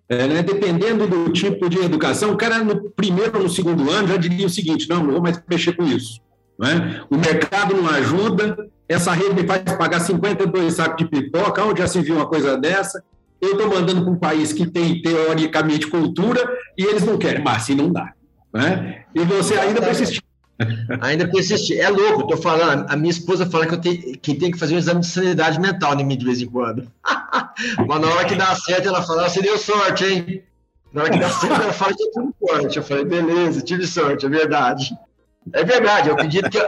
é, 0.09 0.27
né, 0.27 0.43
dependendo 0.43 1.07
do 1.07 1.31
tipo 1.33 1.69
de 1.69 1.79
educação, 1.79 2.33
o 2.33 2.37
cara 2.37 2.65
no 2.65 2.91
primeiro 2.91 3.37
ou 3.37 3.43
no 3.45 3.51
segundo 3.51 3.91
ano 3.91 4.09
já 4.09 4.17
diria 4.17 4.47
o 4.47 4.51
seguinte: 4.51 4.89
não, 4.89 5.05
não 5.05 5.13
vou 5.13 5.21
mais 5.21 5.43
mexer 5.49 5.75
com 5.75 5.85
isso. 5.85 6.21
Né? 6.59 7.03
O 7.11 7.17
mercado 7.17 7.77
não 7.77 7.89
ajuda, 7.89 8.69
essa 8.89 9.13
rede 9.13 9.35
me 9.35 9.47
faz 9.47 9.63
pagar 9.77 10.01
52 10.01 10.75
sacos 10.75 10.97
de 10.97 11.11
pipoca, 11.11 11.63
onde 11.63 11.81
já 11.81 11.87
se 11.87 12.01
viu 12.01 12.17
uma 12.17 12.27
coisa 12.27 12.57
dessa? 12.57 13.05
Eu 13.41 13.53
estou 13.53 13.69
mandando 13.69 14.03
para 14.03 14.11
um 14.11 14.19
país 14.19 14.53
que 14.53 14.67
tem, 14.67 15.01
teoricamente, 15.01 15.87
cultura 15.87 16.41
e 16.77 16.85
eles 16.85 17.05
não 17.05 17.17
querem, 17.17 17.43
mas 17.43 17.59
assim 17.59 17.75
não 17.75 17.93
dá. 17.93 18.13
Né? 18.53 19.05
E 19.15 19.21
você 19.25 19.55
ainda 19.55 19.81
persistiu. 19.81 20.23
Ainda 21.01 21.29
persistir. 21.29 21.79
É 21.79 21.89
louco, 21.89 22.23
estou 22.23 22.37
falando. 22.37 22.87
A 22.89 22.97
minha 22.97 23.11
esposa 23.11 23.47
fala 23.47 23.67
que 23.67 23.75
eu 23.75 23.81
tenho 23.81 24.19
que, 24.19 24.35
tem 24.35 24.51
que 24.51 24.59
fazer 24.59 24.75
um 24.75 24.79
exame 24.79 25.01
de 25.01 25.07
sanidade 25.07 25.61
mental 25.61 25.99
em 25.99 26.05
mim 26.05 26.17
de 26.17 26.25
vez 26.25 26.41
em 26.41 26.47
quando. 26.47 26.91
Mas 27.87 28.01
na 28.01 28.09
hora 28.09 28.25
que 28.25 28.35
dá 28.35 28.55
certo, 28.57 28.89
ela 28.89 29.03
fala: 29.03 29.29
você 29.29 29.41
deu 29.41 29.57
sorte, 29.57 30.05
hein? 30.05 30.43
Na 30.93 31.03
hora 31.03 31.11
que 31.13 31.19
dá 31.19 31.31
certo, 31.31 31.63
ela 31.63 31.73
fala 31.73 31.95
que 31.95 32.03
eu 32.03 32.11
tive 32.11 32.33
sorte. 32.41 32.77
Eu 32.77 32.83
falei: 32.83 33.05
beleza, 33.05 33.61
tive 33.61 33.87
sorte, 33.87 34.27
é 34.27 34.29
verdade. 34.29 34.99
É 35.53 35.65
verdade, 35.65 36.09
eu 36.09 36.15
acredito, 36.15 36.51
que, 36.51 36.59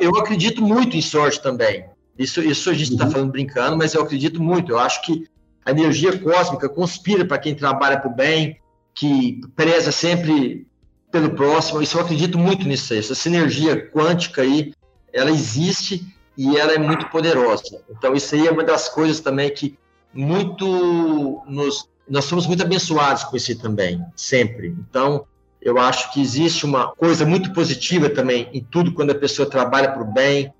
eu 0.00 0.16
acredito 0.16 0.62
muito 0.62 0.96
em 0.96 1.00
sorte 1.00 1.42
também. 1.42 1.86
Isso, 2.18 2.40
isso 2.40 2.70
a 2.70 2.74
gente 2.74 2.92
está 2.92 3.06
uhum. 3.06 3.10
falando 3.10 3.32
brincando, 3.32 3.76
mas 3.76 3.94
eu 3.94 4.02
acredito 4.02 4.42
muito. 4.42 4.72
Eu 4.72 4.78
acho 4.78 5.02
que 5.02 5.26
a 5.68 5.70
energia 5.70 6.18
cósmica 6.18 6.66
conspira 6.66 7.26
para 7.26 7.36
quem 7.36 7.54
trabalha 7.54 8.00
para 8.00 8.10
o 8.10 8.14
bem, 8.14 8.58
que 8.94 9.38
preza 9.54 9.92
sempre 9.92 10.66
pelo 11.12 11.34
próximo. 11.34 11.82
Isso 11.82 11.98
eu 11.98 12.00
acredito 12.00 12.38
muito 12.38 12.66
nisso. 12.66 12.94
Essa 12.94 13.14
sinergia 13.14 13.86
quântica 13.90 14.40
aí, 14.40 14.72
ela 15.12 15.30
existe 15.30 16.06
e 16.38 16.56
ela 16.56 16.72
é 16.72 16.78
muito 16.78 17.10
poderosa. 17.10 17.82
Então, 17.90 18.14
isso 18.14 18.34
aí 18.34 18.46
é 18.46 18.50
uma 18.50 18.64
das 18.64 18.88
coisas 18.88 19.20
também 19.20 19.50
que 19.50 19.78
muito 20.14 21.42
nos. 21.46 21.86
Nós 22.08 22.24
somos 22.24 22.46
muito 22.46 22.62
abençoados 22.62 23.24
com 23.24 23.36
isso 23.36 23.54
também, 23.58 24.02
sempre. 24.16 24.68
Então, 24.68 25.26
eu 25.60 25.78
acho 25.78 26.10
que 26.14 26.22
existe 26.22 26.64
uma 26.64 26.92
coisa 26.92 27.26
muito 27.26 27.52
positiva 27.52 28.08
também 28.08 28.48
em 28.54 28.64
tudo 28.64 28.94
quando 28.94 29.10
a 29.10 29.14
pessoa 29.14 29.50
trabalha 29.50 29.90
para 29.90 30.02
o 30.02 30.10
bem, 30.10 30.50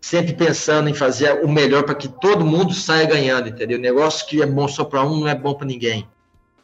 sempre 0.00 0.32
pensando 0.32 0.88
em 0.88 0.94
fazer 0.94 1.44
o 1.44 1.48
melhor 1.48 1.84
para 1.84 1.94
que 1.94 2.08
todo 2.08 2.44
mundo 2.44 2.72
saia 2.72 3.06
ganhando, 3.06 3.48
entendeu? 3.48 3.78
Negócio 3.78 4.26
que 4.26 4.42
é 4.42 4.46
bom 4.46 4.68
só 4.68 4.84
para 4.84 5.04
um 5.04 5.20
não 5.20 5.28
é 5.28 5.34
bom 5.34 5.54
para 5.54 5.66
ninguém 5.66 6.06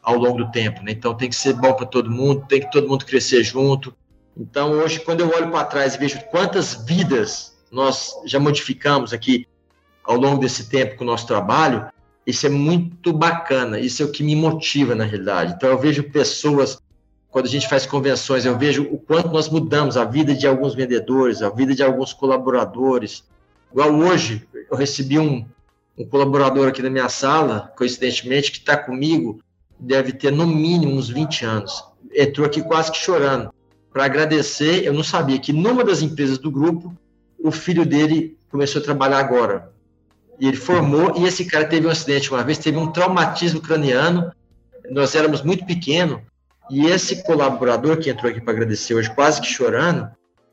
ao 0.01 0.15
longo 0.15 0.37
do 0.37 0.51
tempo, 0.51 0.83
né? 0.83 0.91
Então 0.91 1.15
tem 1.15 1.29
que 1.29 1.35
ser 1.35 1.53
bom 1.53 1.73
para 1.73 1.85
todo 1.85 2.11
mundo, 2.11 2.45
tem 2.47 2.59
que 2.59 2.71
todo 2.71 2.87
mundo 2.87 3.05
crescer 3.05 3.43
junto. 3.43 3.95
Então 4.37 4.71
hoje, 4.71 4.99
quando 4.99 5.21
eu 5.21 5.29
olho 5.29 5.49
para 5.49 5.65
trás 5.65 5.95
e 5.95 5.97
vejo 5.97 6.19
quantas 6.31 6.85
vidas 6.85 7.53
nós 7.71 8.13
já 8.25 8.39
modificamos 8.39 9.13
aqui 9.13 9.47
ao 10.03 10.17
longo 10.17 10.41
desse 10.41 10.69
tempo 10.69 10.97
com 10.97 11.03
o 11.03 11.07
nosso 11.07 11.25
trabalho, 11.25 11.87
isso 12.25 12.45
é 12.45 12.49
muito 12.49 13.13
bacana, 13.13 13.79
isso 13.79 14.01
é 14.01 14.05
o 14.05 14.11
que 14.11 14.23
me 14.23 14.35
motiva 14.35 14.93
na 14.95 15.03
realidade. 15.03 15.53
Então 15.55 15.69
eu 15.69 15.77
vejo 15.77 16.03
pessoas 16.03 16.81
quando 17.33 17.47
a 17.47 17.49
gente 17.49 17.67
faz 17.67 17.83
convenções, 17.83 18.45
eu 18.45 18.55
vejo 18.55 18.83
o 18.91 18.99
quanto 18.99 19.29
nós 19.29 19.49
mudamos 19.49 19.97
a 19.97 20.05
vida 20.05 20.35
de 20.35 20.45
alguns 20.45 20.75
vendedores, 20.75 21.41
a 21.41 21.49
vida 21.49 21.73
de 21.73 21.81
alguns 21.81 22.13
colaboradores. 22.13 23.23
Igual 23.71 23.91
hoje, 23.91 24.47
eu 24.69 24.77
recebi 24.77 25.17
um, 25.17 25.43
um 25.97 26.05
colaborador 26.05 26.67
aqui 26.67 26.83
na 26.83 26.91
minha 26.91 27.09
sala, 27.09 27.73
coincidentemente, 27.75 28.51
que 28.51 28.59
está 28.59 28.77
comigo, 28.77 29.41
deve 29.79 30.13
ter 30.13 30.31
no 30.31 30.45
mínimo 30.45 30.93
uns 30.93 31.09
20 31.09 31.43
anos. 31.43 31.83
Entrou 32.13 32.45
aqui 32.45 32.61
quase 32.61 32.91
que 32.91 32.99
chorando. 32.99 33.51
Para 33.91 34.05
agradecer, 34.05 34.85
eu 34.85 34.93
não 34.93 35.03
sabia 35.03 35.39
que 35.39 35.51
numa 35.51 35.83
das 35.83 36.03
empresas 36.03 36.37
do 36.37 36.51
grupo, 36.51 36.95
o 37.43 37.49
filho 37.51 37.83
dele 37.83 38.37
começou 38.51 38.79
a 38.79 38.85
trabalhar 38.85 39.17
agora. 39.17 39.73
E 40.39 40.47
ele 40.47 40.57
formou, 40.57 41.15
e 41.17 41.25
esse 41.25 41.45
cara 41.45 41.65
teve 41.65 41.87
um 41.87 41.89
acidente 41.89 42.29
uma 42.29 42.43
vez, 42.43 42.59
teve 42.59 42.77
um 42.77 42.91
traumatismo 42.91 43.59
craniano. 43.59 44.31
Nós 44.91 45.15
éramos 45.15 45.41
muito 45.41 45.65
pequenos, 45.65 46.21
e 46.69 46.87
esse 46.87 47.23
colaborador 47.23 47.97
que 47.97 48.09
entrou 48.09 48.31
aqui 48.31 48.41
para 48.41 48.53
agradecer 48.53 48.93
hoje, 48.93 49.13
quase 49.13 49.41
que 49.41 49.47
chorando, 49.47 50.09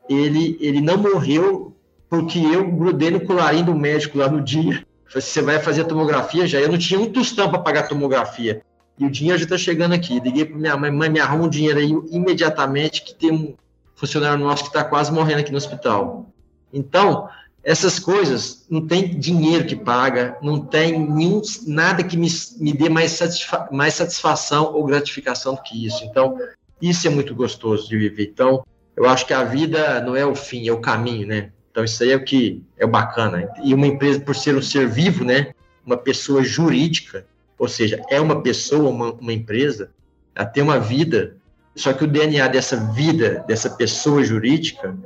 ele, 0.09 0.57
ele 0.59 0.81
não 0.81 0.97
morreu 0.97 1.75
porque 2.09 2.39
eu 2.39 2.69
grudei 2.69 3.09
no 3.09 3.21
colarinho 3.21 3.65
do 3.65 3.75
médico 3.75 4.17
lá 4.17 4.29
no 4.29 4.41
dia. 4.41 4.85
Falei, 5.05 5.21
você 5.21 5.41
vai 5.41 5.59
fazer 5.59 5.81
a 5.81 5.85
tomografia 5.85 6.45
já? 6.45 6.59
Eu 6.59 6.69
não 6.69 6.77
tinha 6.77 6.99
um 6.99 7.09
tostão 7.09 7.49
para 7.49 7.59
pagar 7.59 7.81
a 7.81 7.87
tomografia. 7.87 8.61
E 8.99 9.05
o 9.05 9.09
dinheiro 9.09 9.37
já 9.39 9.45
está 9.45 9.57
chegando 9.57 9.93
aqui. 9.93 10.19
Liguei 10.19 10.45
para 10.45 10.57
minha 10.57 10.77
mãe, 10.77 10.91
mãe, 10.91 11.09
me 11.09 11.19
arruma 11.19 11.45
um 11.45 11.49
dinheiro 11.49 11.79
aí 11.79 11.89
imediatamente, 12.11 13.03
que 13.03 13.15
tem 13.15 13.31
um 13.31 13.55
funcionário 13.95 14.43
nosso 14.43 14.63
que 14.63 14.69
está 14.69 14.83
quase 14.83 15.11
morrendo 15.11 15.39
aqui 15.39 15.51
no 15.51 15.57
hospital. 15.57 16.29
Então, 16.73 17.29
essas 17.63 17.99
coisas 17.99 18.65
não 18.69 18.87
tem 18.87 19.19
dinheiro 19.19 19.65
que 19.65 19.75
paga, 19.75 20.37
não 20.41 20.59
tem 20.59 20.99
nenhum, 20.99 21.41
nada 21.67 22.03
que 22.03 22.17
me, 22.17 22.27
me 22.59 22.73
dê 22.73 22.89
mais, 22.89 23.11
satisfa, 23.11 23.67
mais 23.71 23.93
satisfação 23.93 24.73
ou 24.73 24.85
gratificação 24.85 25.55
do 25.55 25.61
que 25.61 25.85
isso. 25.85 26.03
Então, 26.05 26.37
isso 26.81 27.05
é 27.05 27.09
muito 27.09 27.35
gostoso 27.35 27.87
de 27.87 27.97
viver. 27.97 28.31
Então, 28.33 28.65
eu 28.95 29.07
acho 29.07 29.27
que 29.27 29.33
a 29.33 29.43
vida 29.43 30.01
não 30.01 30.15
é 30.15 30.25
o 30.25 30.33
fim, 30.33 30.67
é 30.67 30.71
o 30.71 30.81
caminho, 30.81 31.27
né? 31.27 31.51
Então, 31.69 31.83
isso 31.83 32.01
aí 32.03 32.11
é 32.11 32.15
o 32.15 32.23
que 32.23 32.63
é 32.77 32.87
bacana. 32.87 33.47
E 33.63 33.73
uma 33.73 33.87
empresa, 33.87 34.19
por 34.19 34.35
ser 34.35 34.55
um 34.55 34.61
ser 34.61 34.87
vivo, 34.89 35.23
né? 35.23 35.53
Uma 35.85 35.97
pessoa 35.97 36.43
jurídica, 36.43 37.25
ou 37.57 37.67
seja, 37.67 38.01
é 38.09 38.19
uma 38.19 38.41
pessoa, 38.41 38.89
uma, 38.89 39.13
uma 39.13 39.33
empresa, 39.33 39.91
ela 40.33 40.47
tem 40.47 40.63
uma 40.63 40.79
vida, 40.79 41.37
só 41.75 41.93
que 41.93 42.03
o 42.03 42.07
DNA 42.07 42.47
dessa 42.47 42.75
vida, 42.75 43.45
dessa 43.47 43.69
pessoa 43.69 44.23
jurídica, 44.23 44.97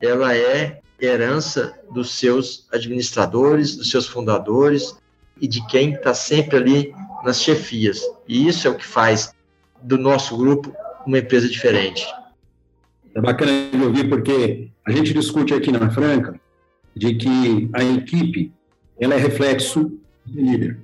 ela 0.00 0.34
é 0.34 0.80
herança 1.00 1.78
dos 1.92 2.10
seus 2.18 2.66
administradores, 2.72 3.76
dos 3.76 3.90
seus 3.90 4.06
fundadores 4.06 4.96
e 5.40 5.46
de 5.46 5.64
quem 5.66 5.92
está 5.92 6.14
sempre 6.14 6.56
ali 6.56 6.94
nas 7.24 7.42
chefias. 7.42 8.00
E 8.26 8.48
isso 8.48 8.66
é 8.66 8.70
o 8.70 8.76
que 8.76 8.86
faz 8.86 9.34
do 9.82 9.98
nosso 9.98 10.36
grupo 10.36 10.74
uma 11.06 11.18
empresa 11.18 11.48
diferente. 11.48 12.06
É 13.14 13.20
bacana 13.20 13.70
de 13.70 13.82
ouvir 13.82 14.08
porque 14.08 14.68
a 14.86 14.92
gente 14.92 15.12
discute 15.12 15.54
aqui 15.54 15.70
na 15.70 15.90
Franca 15.90 16.38
de 16.94 17.14
que 17.14 17.68
a 17.72 17.82
equipe 17.84 18.52
ela 18.98 19.14
é 19.14 19.18
reflexo 19.18 19.92
do 20.24 20.40
líder. 20.40 20.78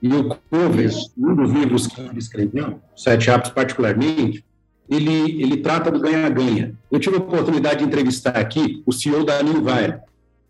E 0.00 0.12
o 0.12 0.28
Covers, 0.50 1.12
um 1.16 1.34
dos 1.34 1.50
livros 1.50 1.86
que 1.86 2.00
ele 2.00 2.18
escreveu, 2.18 2.80
Sete 2.96 3.30
Hábitos 3.30 3.52
particularmente, 3.52 4.44
ele, 4.88 5.42
ele 5.42 5.56
trata 5.58 5.90
do 5.90 6.00
ganha-ganha. 6.00 6.74
Eu 6.90 6.98
tive 6.98 7.16
a 7.16 7.18
oportunidade 7.18 7.80
de 7.80 7.84
entrevistar 7.84 8.36
aqui 8.36 8.82
o 8.86 8.92
CEO 8.92 9.24
da 9.24 9.42
Nilvair, 9.42 10.00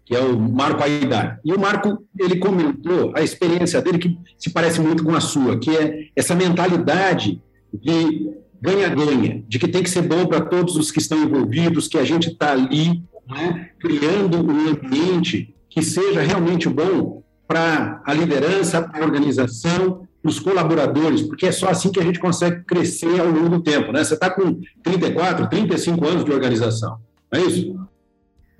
que 0.05 0.15
é 0.15 0.21
o 0.21 0.39
Marco 0.39 0.83
Aidar. 0.83 1.41
E 1.45 1.53
o 1.53 1.61
Marco, 1.61 2.03
ele 2.19 2.37
comentou 2.37 3.13
a 3.15 3.23
experiência 3.23 3.83
dele 3.83 3.99
que 3.99 4.19
se 4.39 4.51
parece 4.51 4.81
muito 4.81 5.05
com 5.05 5.15
a 5.15 5.21
sua, 5.21 5.59
que 5.59 5.71
é 5.77 6.07
essa 6.17 6.35
mentalidade 6.35 7.43
de 7.73 8.31
ganha-ganha, 8.61 9.45
de 9.47 9.59
que 9.59 9.69
tem 9.69 9.83
que 9.83 9.91
ser 9.91 10.03
bom 10.03 10.27
para 10.27 10.41
todos 10.41 10.77
os 10.77 10.91
que 10.91 10.99
estão 10.99 11.23
envolvidos, 11.23 11.89
que 11.89 11.99
a 11.99 12.05
gente 12.05 12.31
está 12.31 12.53
ali 12.53 13.03
né, 13.29 13.71
criando 13.79 14.39
um 14.39 14.71
ambiente 14.71 15.55
que 15.69 15.83
seja 15.83 16.23
realmente 16.23 16.69
bom 16.69 17.23
para 17.47 18.03
a 18.05 18.13
liderança, 18.15 18.83
para 18.83 19.03
a 19.03 19.07
organização, 19.07 20.08
para 20.29 20.31
os 20.31 20.41
colaboradores, 20.41 21.23
porque 21.23 21.47
é 21.47 21.53
só 21.53 21.69
assim 21.69 21.91
que 21.91 21.99
a 21.99 22.03
gente 22.03 22.19
consegue 22.19 22.63
crescer 22.65 23.21
ao 23.21 23.29
longo 23.29 23.49
do 23.49 23.63
tempo. 23.63 23.91
Né? 23.91 24.05
Você 24.05 24.15
está 24.15 24.31
com 24.31 24.61
34, 24.83 25.49
35 25.49 26.07
anos 26.07 26.25
de 26.25 26.33
organização, 26.33 26.99
não 27.33 27.41
é 27.41 27.45
isso? 27.45 27.79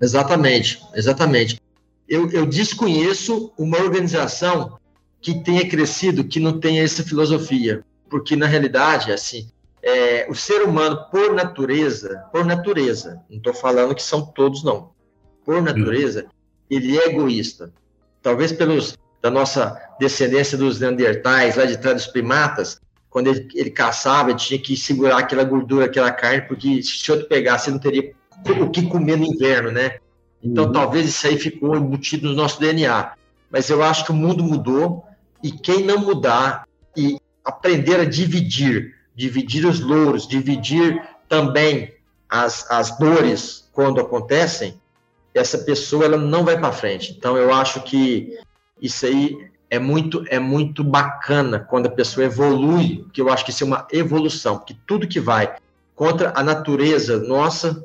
Exatamente, 0.01 0.81
exatamente. 0.95 1.61
Eu, 2.09 2.31
eu 2.31 2.47
desconheço 2.47 3.53
uma 3.59 3.79
organização 3.79 4.79
que 5.21 5.43
tenha 5.43 5.69
crescido, 5.69 6.25
que 6.25 6.41
não 6.41 6.59
tenha 6.59 6.83
essa 6.83 7.03
filosofia, 7.03 7.85
porque 8.09 8.35
na 8.35 8.47
realidade, 8.47 9.13
assim, 9.13 9.51
é, 9.83 10.27
o 10.31 10.35
ser 10.35 10.63
humano, 10.63 11.05
por 11.11 11.35
natureza, 11.35 12.25
por 12.33 12.45
natureza, 12.45 13.21
não 13.29 13.37
estou 13.37 13.53
falando 13.53 13.95
que 13.95 14.03
são 14.03 14.25
todos, 14.25 14.65
não, 14.65 14.91
por 15.45 15.61
natureza, 15.61 16.27
ele 16.71 16.97
é 16.97 17.09
egoísta. 17.09 17.73
Talvez 18.23 18.53
pelos 18.53 18.97
da 19.21 19.31
nossa 19.31 19.81
descendência 19.99 20.57
dos 20.57 20.79
neandertais, 20.81 21.57
lá 21.57 21.65
de 21.65 21.77
trás 21.77 21.97
dos 21.97 22.13
primatas, 22.13 22.81
quando 23.11 23.29
ele, 23.29 23.49
ele 23.55 23.71
caçava, 23.71 24.31
ele 24.31 24.39
tinha 24.39 24.61
que 24.61 24.77
segurar 24.77 25.19
aquela 25.19 25.45
gordura, 25.45 25.87
aquela 25.87 26.11
carne, 26.11 26.43
porque 26.43 26.83
se 26.83 27.11
outro 27.11 27.27
pegasse, 27.27 27.69
ele 27.69 27.75
não 27.75 27.83
teria 27.83 28.13
o 28.63 28.71
que 28.71 28.83
comer 28.83 29.17
no 29.17 29.25
inverno, 29.25 29.71
né? 29.73 29.99
Então, 30.43 30.67
uhum. 30.67 30.73
talvez 30.73 31.09
isso 31.09 31.27
aí 31.27 31.37
ficou 31.39 31.77
embutido 31.77 32.29
no 32.29 32.35
nosso 32.35 32.61
DNA. 32.61 33.13
Mas 33.51 33.69
eu 33.71 33.83
acho 33.83 34.05
que 34.05 34.13
o 34.13 34.15
mundo 34.15 34.45
mudou 34.45 35.05
e 35.43 35.51
quem 35.51 35.85
não 35.85 35.99
mudar 35.99 36.67
e 36.97 37.19
aprender 37.45 38.01
a 38.01 38.05
dividir, 38.05 38.95
dividir 39.15 39.67
os 39.67 39.81
louros, 39.81 40.29
dividir 40.29 41.03
também 41.29 41.95
as, 42.29 42.71
as 42.71 42.97
dores 42.99 43.69
quando 43.73 44.01
acontecem, 44.01 44.81
essa 45.35 45.59
pessoa 45.59 46.05
ela 46.05 46.17
não 46.17 46.45
vai 46.45 46.59
para 46.59 46.73
frente. 46.73 47.15
Então 47.17 47.37
eu 47.37 47.53
acho 47.53 47.81
que 47.83 48.39
isso 48.81 49.07
aí 49.07 49.51
é 49.71 49.79
muito 49.79 50.25
é 50.29 50.39
muito 50.39 50.83
bacana 50.83 51.59
quando 51.59 51.87
a 51.87 51.91
pessoa 51.91 52.27
evolui, 52.27 53.05
que 53.13 53.21
eu 53.21 53.29
acho 53.29 53.45
que 53.45 53.51
isso 53.51 53.65
é 53.65 53.67
uma 53.67 53.87
evolução, 53.93 54.57
porque 54.57 54.77
tudo 54.87 55.09
que 55.09 55.21
vai 55.21 55.57
contra 55.95 56.33
a 56.35 56.43
natureza 56.43 57.19
nossa, 57.19 57.85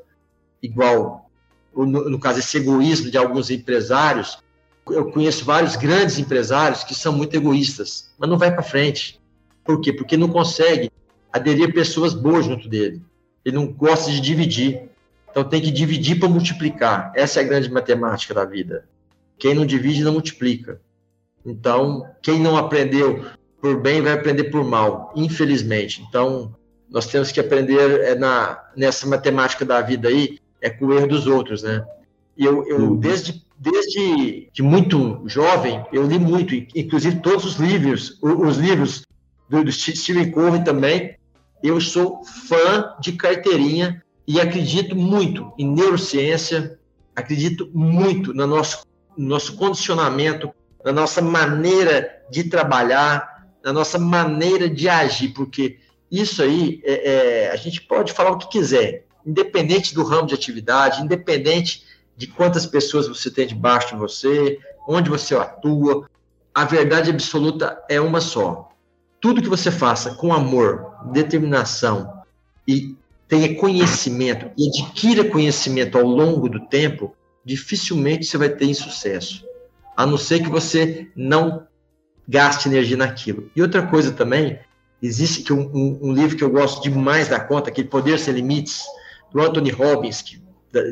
igual 0.61 1.29
no, 1.75 2.09
no 2.09 2.19
caso 2.19 2.39
esse 2.39 2.57
egoísmo 2.57 3.09
de 3.09 3.17
alguns 3.17 3.49
empresários, 3.49 4.37
eu 4.87 5.11
conheço 5.11 5.45
vários 5.45 5.75
grandes 5.75 6.19
empresários 6.19 6.83
que 6.83 6.93
são 6.93 7.13
muito 7.13 7.35
egoístas, 7.35 8.11
mas 8.17 8.29
não 8.29 8.37
vai 8.37 8.51
para 8.51 8.61
frente. 8.61 9.19
Por 9.63 9.79
quê? 9.81 9.93
Porque 9.93 10.17
não 10.17 10.27
consegue 10.27 10.91
aderir 11.31 11.73
pessoas 11.73 12.13
boas 12.13 12.45
junto 12.45 12.67
dele. 12.67 13.01
Ele 13.43 13.55
não 13.55 13.67
gosta 13.67 14.11
de 14.11 14.19
dividir. 14.19 14.89
Então 15.31 15.43
tem 15.43 15.61
que 15.61 15.71
dividir 15.71 16.19
para 16.19 16.29
multiplicar. 16.29 17.11
Essa 17.15 17.39
é 17.39 17.43
a 17.43 17.47
grande 17.47 17.71
matemática 17.71 18.33
da 18.33 18.45
vida. 18.45 18.85
Quem 19.43 19.53
não 19.53 19.65
divide 19.65 20.05
não 20.05 20.13
multiplica. 20.13 20.79
Então, 21.45 22.09
quem 22.21 22.39
não 22.39 22.55
aprendeu 22.55 23.25
por 23.59 23.81
bem 23.81 24.01
vai 24.01 24.13
aprender 24.13 24.45
por 24.45 24.63
mal, 24.63 25.11
infelizmente. 25.17 26.01
Então, 26.01 26.55
nós 26.89 27.07
temos 27.07 27.29
que 27.29 27.41
aprender 27.41 27.99
é, 28.05 28.15
na, 28.15 28.63
nessa 28.73 29.05
matemática 29.05 29.65
da 29.65 29.81
vida 29.81 30.07
aí, 30.07 30.39
é 30.61 30.69
com 30.69 30.85
o 30.85 30.93
erro 30.93 31.07
dos 31.07 31.27
outros, 31.27 31.61
né? 31.61 31.85
E 32.37 32.45
eu, 32.45 32.65
eu 32.69 32.77
uhum. 32.77 32.95
desde, 32.95 33.43
desde 33.59 34.49
de 34.53 34.63
muito 34.63 35.21
jovem, 35.25 35.83
eu 35.91 36.07
li 36.07 36.17
muito, 36.17 36.55
inclusive 36.73 37.19
todos 37.19 37.43
os 37.43 37.55
livros, 37.57 38.17
os 38.21 38.55
livros 38.55 39.03
do, 39.49 39.61
do 39.61 39.71
Stephen 39.73 40.31
Covey 40.31 40.63
também. 40.63 41.17
Eu 41.61 41.81
sou 41.81 42.23
fã 42.23 42.95
de 42.97 43.11
carteirinha 43.11 44.01
e 44.25 44.39
acredito 44.39 44.95
muito 44.95 45.51
em 45.57 45.69
neurociência, 45.69 46.79
acredito 47.13 47.69
muito 47.73 48.33
no 48.33 48.47
nosso, 48.47 48.85
no 48.85 48.92
nosso 49.17 49.55
condicionamento, 49.55 50.51
na 50.83 50.91
nossa 50.91 51.21
maneira 51.21 52.21
de 52.29 52.43
trabalhar, 52.45 53.47
na 53.63 53.71
nossa 53.71 53.97
maneira 53.97 54.69
de 54.69 54.89
agir, 54.89 55.29
porque 55.29 55.79
isso 56.11 56.43
aí 56.43 56.81
é, 56.83 57.11
é, 57.11 57.51
a 57.51 57.55
gente 57.55 57.81
pode 57.81 58.11
falar 58.11 58.31
o 58.31 58.37
que 58.37 58.49
quiser, 58.49 59.05
independente 59.25 59.95
do 59.95 60.03
ramo 60.03 60.27
de 60.27 60.35
atividade, 60.35 61.01
independente 61.01 61.83
de 62.15 62.27
quantas 62.27 62.65
pessoas 62.65 63.07
você 63.07 63.31
tem 63.31 63.47
debaixo 63.47 63.89
de 63.89 63.95
você, 63.95 64.59
onde 64.87 65.09
você 65.09 65.35
atua, 65.35 66.07
a 66.53 66.65
verdade 66.65 67.09
absoluta 67.09 67.81
é 67.89 67.99
uma 67.99 68.21
só. 68.21 68.69
Tudo 69.19 69.41
que 69.41 69.49
você 69.49 69.71
faça 69.71 70.13
com 70.15 70.33
amor, 70.33 70.93
determinação 71.11 72.21
e 72.67 72.95
tenha 73.27 73.55
conhecimento 73.55 74.51
e 74.57 74.67
adquira 74.67 75.23
conhecimento 75.23 75.97
ao 75.97 76.05
longo 76.05 76.47
do 76.47 76.59
tempo, 76.67 77.15
dificilmente 77.43 78.25
você 78.25 78.37
vai 78.37 78.49
ter 78.49 78.65
insucesso. 78.65 79.45
A 79.95 80.05
não 80.05 80.17
ser 80.17 80.41
que 80.41 80.49
você 80.49 81.07
não 81.15 81.67
gaste 82.27 82.67
energia 82.67 82.97
naquilo. 82.97 83.51
E 83.55 83.61
outra 83.61 83.85
coisa 83.85 84.11
também, 84.11 84.59
existe 85.01 85.43
que 85.43 85.53
um, 85.53 85.69
um, 85.73 85.99
um 86.03 86.13
livro 86.13 86.37
que 86.37 86.43
eu 86.43 86.49
gosto 86.49 86.81
demais 86.81 87.27
da 87.27 87.39
conta, 87.39 87.69
que 87.69 87.81
é 87.81 87.83
Poder 87.83 88.17
Sem 88.17 88.33
Limites, 88.33 88.83
do 89.31 89.41
Anthony 89.41 89.69
Robbins, 89.69 90.21
que, 90.21 90.41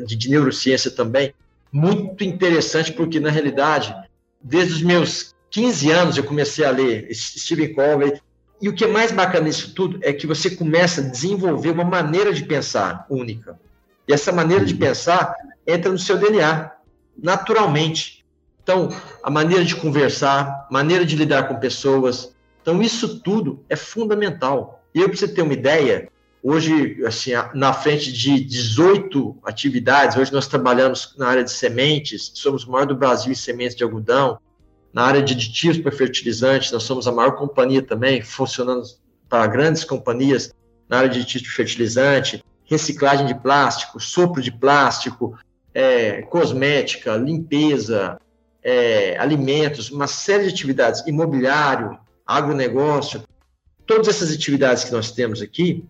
de, 0.06 0.14
de 0.14 0.30
neurociência 0.30 0.90
também, 0.90 1.34
muito 1.72 2.22
interessante, 2.22 2.92
porque 2.92 3.18
na 3.18 3.30
realidade, 3.30 3.94
desde 4.40 4.74
os 4.74 4.82
meus 4.82 5.34
15 5.50 5.90
anos 5.90 6.16
eu 6.16 6.24
comecei 6.24 6.64
a 6.64 6.70
ler 6.70 7.08
Stephen 7.14 7.72
Covey, 7.72 8.20
e 8.60 8.68
o 8.68 8.74
que 8.74 8.84
é 8.84 8.88
mais 8.88 9.10
bacana 9.10 9.46
nisso 9.46 9.74
tudo 9.74 9.98
é 10.02 10.12
que 10.12 10.26
você 10.26 10.50
começa 10.50 11.00
a 11.00 11.04
desenvolver 11.04 11.70
uma 11.70 11.84
maneira 11.84 12.32
de 12.32 12.44
pensar 12.44 13.06
única. 13.10 13.58
E 14.06 14.12
essa 14.12 14.30
maneira 14.30 14.64
de 14.64 14.74
pensar 14.74 15.34
entra 15.66 15.90
no 15.90 15.98
seu 15.98 16.18
DNA, 16.18 16.70
naturalmente. 17.16 18.24
Então, 18.62 18.88
a 19.22 19.30
maneira 19.30 19.64
de 19.64 19.74
conversar, 19.74 20.68
maneira 20.70 21.04
de 21.04 21.16
lidar 21.16 21.48
com 21.48 21.56
pessoas. 21.56 22.34
Então, 22.60 22.80
isso 22.80 23.20
tudo 23.20 23.64
é 23.68 23.76
fundamental. 23.76 24.84
E 24.94 25.00
eu, 25.00 25.08
para 25.08 25.16
você 25.16 25.26
ter 25.26 25.42
uma 25.42 25.52
ideia, 25.52 26.08
hoje, 26.42 27.02
assim, 27.04 27.32
na 27.54 27.72
frente 27.72 28.12
de 28.12 28.40
18 28.40 29.36
atividades, 29.44 30.16
hoje 30.16 30.32
nós 30.32 30.46
trabalhamos 30.46 31.14
na 31.16 31.28
área 31.28 31.44
de 31.44 31.50
sementes, 31.50 32.32
somos 32.34 32.64
o 32.64 32.70
maior 32.70 32.86
do 32.86 32.96
Brasil 32.96 33.32
em 33.32 33.36
sementes 33.36 33.76
de 33.76 33.84
algodão, 33.84 34.38
na 34.92 35.04
área 35.04 35.22
de 35.22 35.32
aditivos 35.32 35.78
para 35.78 35.90
fertilizantes, 35.90 36.70
nós 36.70 36.82
somos 36.82 37.08
a 37.08 37.12
maior 37.12 37.32
companhia 37.32 37.82
também, 37.82 38.20
funcionando 38.20 38.82
para 39.28 39.46
grandes 39.46 39.84
companhias 39.84 40.54
na 40.88 40.98
área 40.98 41.08
de 41.08 41.20
aditivos 41.20 41.48
de 41.48 41.54
fertilizante, 41.54 42.44
reciclagem 42.64 43.26
de 43.26 43.34
plástico, 43.34 43.98
sopro 43.98 44.42
de 44.42 44.52
plástico, 44.52 45.38
é, 45.74 46.22
cosmética, 46.22 47.16
limpeza, 47.16 48.20
é, 48.62 49.16
alimentos, 49.18 49.90
uma 49.90 50.06
série 50.06 50.44
de 50.44 50.50
atividades, 50.50 51.06
imobiliário, 51.06 51.98
agronegócio, 52.26 53.22
todas 53.86 54.08
essas 54.08 54.32
atividades 54.32 54.84
que 54.84 54.92
nós 54.92 55.10
temos 55.10 55.42
aqui, 55.42 55.84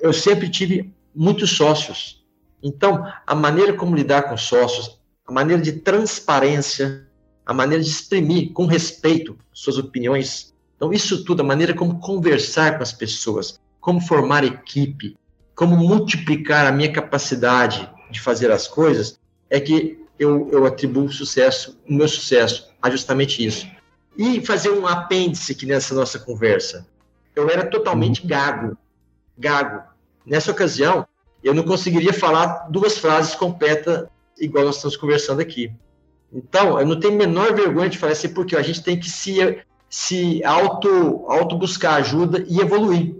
eu 0.00 0.12
sempre 0.12 0.48
tive 0.48 0.92
muitos 1.14 1.50
sócios. 1.50 2.24
Então, 2.62 3.06
a 3.26 3.34
maneira 3.34 3.72
como 3.72 3.96
lidar 3.96 4.22
com 4.22 4.36
sócios, 4.36 4.98
a 5.26 5.32
maneira 5.32 5.60
de 5.60 5.72
transparência, 5.72 7.06
a 7.44 7.52
maneira 7.52 7.82
de 7.82 7.90
exprimir 7.90 8.52
com 8.52 8.66
respeito 8.66 9.36
suas 9.52 9.78
opiniões. 9.78 10.54
Então, 10.76 10.92
isso 10.92 11.24
tudo, 11.24 11.40
a 11.40 11.44
maneira 11.44 11.74
como 11.74 11.98
conversar 12.00 12.76
com 12.76 12.82
as 12.82 12.92
pessoas, 12.92 13.58
como 13.80 14.00
formar 14.00 14.44
equipe, 14.44 15.16
como 15.54 15.76
multiplicar 15.76 16.66
a 16.66 16.72
minha 16.72 16.92
capacidade 16.92 17.88
de 18.10 18.20
fazer 18.20 18.50
as 18.50 18.68
coisas, 18.68 19.18
é 19.52 19.60
que 19.60 20.02
eu, 20.18 20.48
eu 20.50 20.64
atribuo 20.64 21.12
sucesso, 21.12 21.78
o 21.86 21.92
meu 21.92 22.08
sucesso 22.08 22.70
a 22.80 22.88
justamente 22.88 23.44
isso. 23.44 23.66
E 24.16 24.40
fazer 24.40 24.70
um 24.70 24.86
apêndice 24.86 25.52
aqui 25.52 25.66
nessa 25.66 25.94
nossa 25.94 26.18
conversa. 26.18 26.86
Eu 27.36 27.50
era 27.50 27.66
totalmente 27.66 28.22
uhum. 28.22 28.28
gago, 28.28 28.78
gago. 29.36 29.82
Nessa 30.24 30.50
ocasião, 30.50 31.06
eu 31.44 31.52
não 31.52 31.64
conseguiria 31.64 32.14
falar 32.14 32.66
duas 32.70 32.96
frases 32.96 33.34
completas 33.34 34.06
igual 34.40 34.64
nós 34.64 34.76
estamos 34.76 34.96
conversando 34.96 35.42
aqui. 35.42 35.70
Então, 36.32 36.80
eu 36.80 36.86
não 36.86 36.98
tenho 36.98 37.12
a 37.12 37.18
menor 37.18 37.54
vergonha 37.54 37.90
de 37.90 37.98
falar 37.98 38.12
assim, 38.12 38.30
porque 38.30 38.56
a 38.56 38.62
gente 38.62 38.82
tem 38.82 38.98
que 38.98 39.10
se, 39.10 39.62
se 39.90 40.42
auto, 40.44 41.26
auto 41.28 41.58
buscar 41.58 41.96
ajuda 41.96 42.42
e 42.48 42.58
evoluir. 42.58 43.14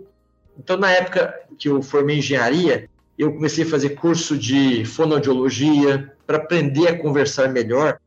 Então, 0.59 0.78
na 0.78 0.91
época 0.91 1.35
que 1.59 1.68
eu 1.68 1.83
formei 1.83 2.18
engenharia, 2.18 2.89
eu 3.23 3.33
comecei 3.33 3.64
a 3.64 3.68
fazer 3.68 3.91
curso 3.91 4.37
de 4.37 4.85
fonoaudiologia 4.85 6.12
para 6.27 6.39
aprender 6.39 6.89
a 6.89 6.99
conversar 6.99 7.49
melhor. 7.49 7.99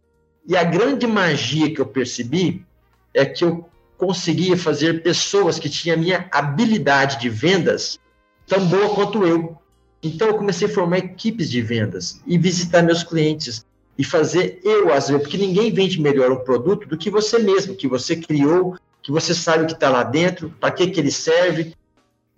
E 0.45 0.57
a 0.57 0.63
grande 0.63 1.07
magia 1.07 1.73
que 1.73 1.79
eu 1.79 1.85
percebi 1.85 2.65
é 3.13 3.25
que 3.25 3.45
eu 3.45 3.67
conseguia 3.97 4.57
fazer 4.57 5.01
pessoas 5.01 5.57
que 5.57 5.69
tinham 5.69 5.95
a 5.95 5.99
minha 5.99 6.27
habilidade 6.31 7.19
de 7.19 7.29
vendas 7.29 7.97
tão 8.45 8.67
boa 8.67 8.93
quanto 8.93 9.25
eu. 9.25 9.57
Então 10.03 10.27
eu 10.27 10.37
comecei 10.37 10.67
a 10.67 10.71
formar 10.71 10.97
equipes 10.97 11.49
de 11.49 11.61
vendas 11.61 12.21
e 12.27 12.37
visitar 12.37 12.81
meus 12.81 13.01
clientes 13.01 13.65
e 13.97 14.03
fazer 14.03 14.59
eu 14.63 14.93
às 14.93 15.07
vezes, 15.07 15.23
porque 15.23 15.37
ninguém 15.37 15.71
vende 15.71 15.99
melhor 16.01 16.29
um 16.29 16.43
produto 16.43 16.87
do 16.87 16.97
que 16.97 17.09
você 17.09 17.39
mesmo, 17.39 17.73
que 17.73 17.87
você 17.87 18.17
criou, 18.17 18.77
que 19.01 19.11
você 19.11 19.33
sabe 19.33 19.63
o 19.63 19.67
que 19.67 19.73
está 19.73 19.89
lá 19.89 20.03
dentro, 20.03 20.53
para 20.59 20.71
que, 20.71 20.87
que 20.87 20.99
ele 20.99 21.11
serve. 21.11 21.73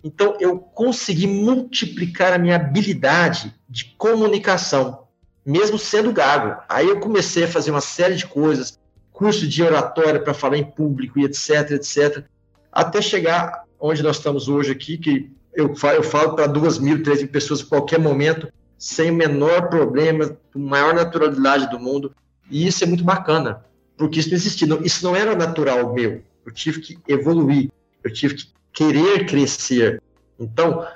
Então 0.02 0.36
eu 0.40 0.58
consegui 0.58 1.26
multiplicar 1.26 2.32
a 2.32 2.38
minha 2.38 2.56
habilidade 2.56 3.54
de 3.68 3.84
comunicação, 3.96 5.06
mesmo 5.44 5.78
sendo 5.78 6.12
gago. 6.12 6.60
Aí 6.68 6.88
eu 6.88 7.00
comecei 7.00 7.44
a 7.44 7.48
fazer 7.48 7.70
uma 7.70 7.80
série 7.80 8.14
de 8.14 8.26
coisas, 8.26 8.78
curso 9.12 9.46
de 9.46 9.62
oratória 9.62 10.20
para 10.20 10.34
falar 10.34 10.56
em 10.56 10.64
público 10.64 11.18
e 11.18 11.24
etc, 11.24 11.72
etc, 11.72 12.24
até 12.70 13.02
chegar 13.02 13.64
onde 13.80 14.02
nós 14.02 14.16
estamos 14.16 14.48
hoje 14.48 14.72
aqui, 14.72 14.98
que 14.98 15.30
eu 15.52 15.74
falo, 15.74 15.96
eu 15.96 16.02
falo 16.02 16.34
para 16.34 16.46
duas 16.46 16.78
mil, 16.78 17.02
três 17.02 17.20
mil 17.20 17.30
pessoas 17.30 17.62
a 17.62 17.66
qualquer 17.66 17.98
momento, 17.98 18.48
sem 18.78 19.10
o 19.10 19.14
menor 19.14 19.68
problema, 19.68 20.36
com 20.52 20.60
maior 20.60 20.94
naturalidade 20.94 21.68
do 21.68 21.80
mundo. 21.80 22.14
E 22.48 22.66
isso 22.66 22.84
é 22.84 22.86
muito 22.86 23.02
bacana, 23.02 23.64
porque 23.96 24.20
isso 24.20 24.28
não 24.28 24.36
existia. 24.36 24.68
Isso 24.84 25.04
não 25.04 25.16
era 25.16 25.34
natural 25.34 25.92
meu. 25.92 26.22
Eu 26.46 26.52
tive 26.52 26.80
que 26.80 26.98
evoluir, 27.08 27.70
eu 28.04 28.12
tive 28.12 28.34
que 28.36 28.52
querer 28.78 29.26
crescer. 29.26 30.00
Então, 30.38 30.86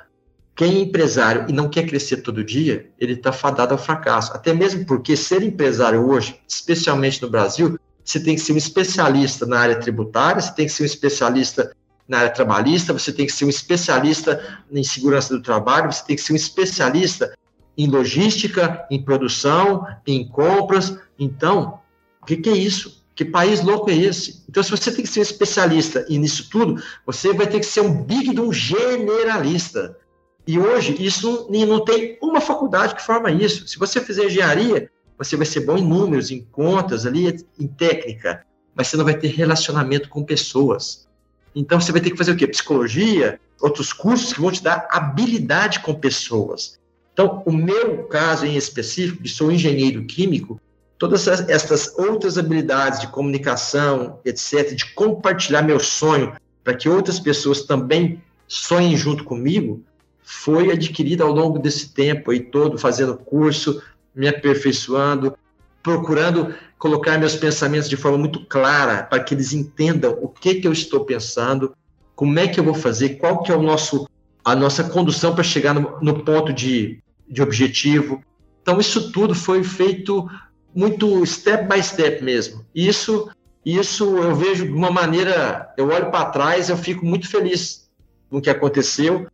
quem 0.54 0.76
é 0.76 0.78
empresário 0.82 1.46
e 1.48 1.52
não 1.52 1.68
quer 1.68 1.84
crescer 1.84 2.18
todo 2.18 2.44
dia, 2.44 2.88
ele 2.96 3.14
está 3.14 3.32
fadado 3.32 3.74
ao 3.74 3.78
fracasso. 3.78 4.32
Até 4.32 4.54
mesmo 4.54 4.86
porque 4.86 5.16
ser 5.16 5.42
empresário 5.42 6.08
hoje, 6.08 6.40
especialmente 6.46 7.20
no 7.20 7.28
Brasil, 7.28 7.76
você 8.04 8.20
tem 8.20 8.36
que 8.36 8.40
ser 8.40 8.52
um 8.52 8.56
especialista 8.56 9.44
na 9.46 9.58
área 9.58 9.80
tributária, 9.80 10.40
você 10.40 10.54
tem 10.54 10.66
que 10.66 10.72
ser 10.72 10.84
um 10.84 10.86
especialista 10.86 11.74
na 12.06 12.18
área 12.18 12.30
trabalhista, 12.30 12.92
você 12.92 13.12
tem 13.12 13.26
que 13.26 13.32
ser 13.32 13.46
um 13.46 13.50
especialista 13.50 14.62
em 14.70 14.84
segurança 14.84 15.36
do 15.36 15.42
trabalho, 15.42 15.92
você 15.92 16.04
tem 16.06 16.14
que 16.14 16.22
ser 16.22 16.34
um 16.34 16.36
especialista 16.36 17.36
em 17.76 17.88
logística, 17.88 18.86
em 18.92 19.02
produção, 19.02 19.84
em 20.06 20.24
compras. 20.28 20.96
Então, 21.18 21.80
o 22.20 22.26
que, 22.26 22.36
que 22.36 22.48
é 22.48 22.56
isso? 22.56 23.01
Que 23.14 23.24
país 23.24 23.60
louco 23.62 23.90
é 23.90 23.94
esse? 23.94 24.42
Então, 24.48 24.62
se 24.62 24.70
você 24.70 24.90
tem 24.90 25.04
que 25.04 25.10
ser 25.10 25.20
um 25.20 25.22
especialista 25.22 26.04
nisso 26.08 26.48
tudo, 26.50 26.82
você 27.04 27.32
vai 27.32 27.46
ter 27.46 27.60
que 27.60 27.66
ser 27.66 27.82
um 27.82 28.02
big 28.02 28.32
de 28.32 28.40
um 28.40 28.52
generalista. 28.52 29.98
E 30.46 30.58
hoje, 30.58 30.96
isso 30.98 31.46
não, 31.50 31.66
não 31.66 31.84
tem 31.84 32.18
uma 32.22 32.40
faculdade 32.40 32.94
que 32.94 33.02
forma 33.02 33.30
isso. 33.30 33.68
Se 33.68 33.78
você 33.78 34.00
fizer 34.00 34.26
engenharia, 34.26 34.90
você 35.18 35.36
vai 35.36 35.46
ser 35.46 35.60
bom 35.60 35.76
em 35.76 35.86
números, 35.86 36.30
em 36.30 36.42
contas, 36.42 37.06
ali, 37.06 37.36
em 37.58 37.66
técnica, 37.66 38.44
mas 38.74 38.88
você 38.88 38.96
não 38.96 39.04
vai 39.04 39.16
ter 39.16 39.28
relacionamento 39.28 40.08
com 40.08 40.24
pessoas. 40.24 41.06
Então, 41.54 41.78
você 41.80 41.92
vai 41.92 42.00
ter 42.00 42.10
que 42.10 42.16
fazer 42.16 42.32
o 42.32 42.36
quê? 42.36 42.46
Psicologia, 42.46 43.38
outros 43.60 43.92
cursos 43.92 44.32
que 44.32 44.40
vão 44.40 44.50
te 44.50 44.62
dar 44.62 44.88
habilidade 44.90 45.80
com 45.80 45.94
pessoas. 45.94 46.80
Então, 47.12 47.42
o 47.44 47.52
meu 47.52 48.04
caso 48.04 48.46
em 48.46 48.56
específico, 48.56 49.22
que 49.22 49.28
sou 49.28 49.52
engenheiro 49.52 50.04
químico, 50.06 50.58
todas 51.02 51.26
essas 51.26 51.98
outras 51.98 52.38
habilidades 52.38 53.00
de 53.00 53.08
comunicação, 53.08 54.20
etc., 54.24 54.72
de 54.72 54.94
compartilhar 54.94 55.60
meu 55.60 55.80
sonho 55.80 56.32
para 56.62 56.74
que 56.74 56.88
outras 56.88 57.18
pessoas 57.18 57.62
também 57.62 58.22
sonhem 58.46 58.96
junto 58.96 59.24
comigo, 59.24 59.82
foi 60.22 60.70
adquirida 60.70 61.24
ao 61.24 61.32
longo 61.32 61.58
desse 61.58 61.92
tempo 61.92 62.30
aí 62.30 62.38
todo, 62.38 62.78
fazendo 62.78 63.16
curso, 63.16 63.82
me 64.14 64.28
aperfeiçoando, 64.28 65.36
procurando 65.82 66.54
colocar 66.78 67.18
meus 67.18 67.34
pensamentos 67.34 67.88
de 67.88 67.96
forma 67.96 68.18
muito 68.18 68.46
clara 68.46 69.02
para 69.02 69.24
que 69.24 69.34
eles 69.34 69.52
entendam 69.52 70.16
o 70.22 70.28
que 70.28 70.54
que 70.54 70.68
eu 70.68 70.72
estou 70.72 71.04
pensando, 71.04 71.74
como 72.14 72.38
é 72.38 72.46
que 72.46 72.60
eu 72.60 72.64
vou 72.64 72.74
fazer, 72.74 73.16
qual 73.16 73.42
que 73.42 73.50
é 73.50 73.56
o 73.56 73.62
nosso 73.62 74.08
a 74.44 74.54
nossa 74.54 74.84
condução 74.84 75.34
para 75.34 75.42
chegar 75.42 75.74
no, 75.74 75.98
no 76.00 76.22
ponto 76.22 76.52
de, 76.52 77.02
de 77.28 77.42
objetivo. 77.42 78.22
Então 78.62 78.78
isso 78.78 79.10
tudo 79.10 79.34
foi 79.34 79.64
feito 79.64 80.28
muito 80.74 81.24
step 81.26 81.68
by 81.68 81.82
step 81.82 82.22
mesmo. 82.22 82.64
Isso 82.74 83.30
isso 83.64 84.16
eu 84.16 84.34
vejo 84.34 84.66
de 84.66 84.72
uma 84.72 84.90
maneira, 84.90 85.72
eu 85.76 85.88
olho 85.88 86.10
para 86.10 86.30
trás, 86.30 86.68
eu 86.68 86.76
fico 86.76 87.06
muito 87.06 87.28
feliz 87.28 87.88
com 88.28 88.38
o 88.38 88.42
que 88.42 88.50
aconteceu. 88.50 89.28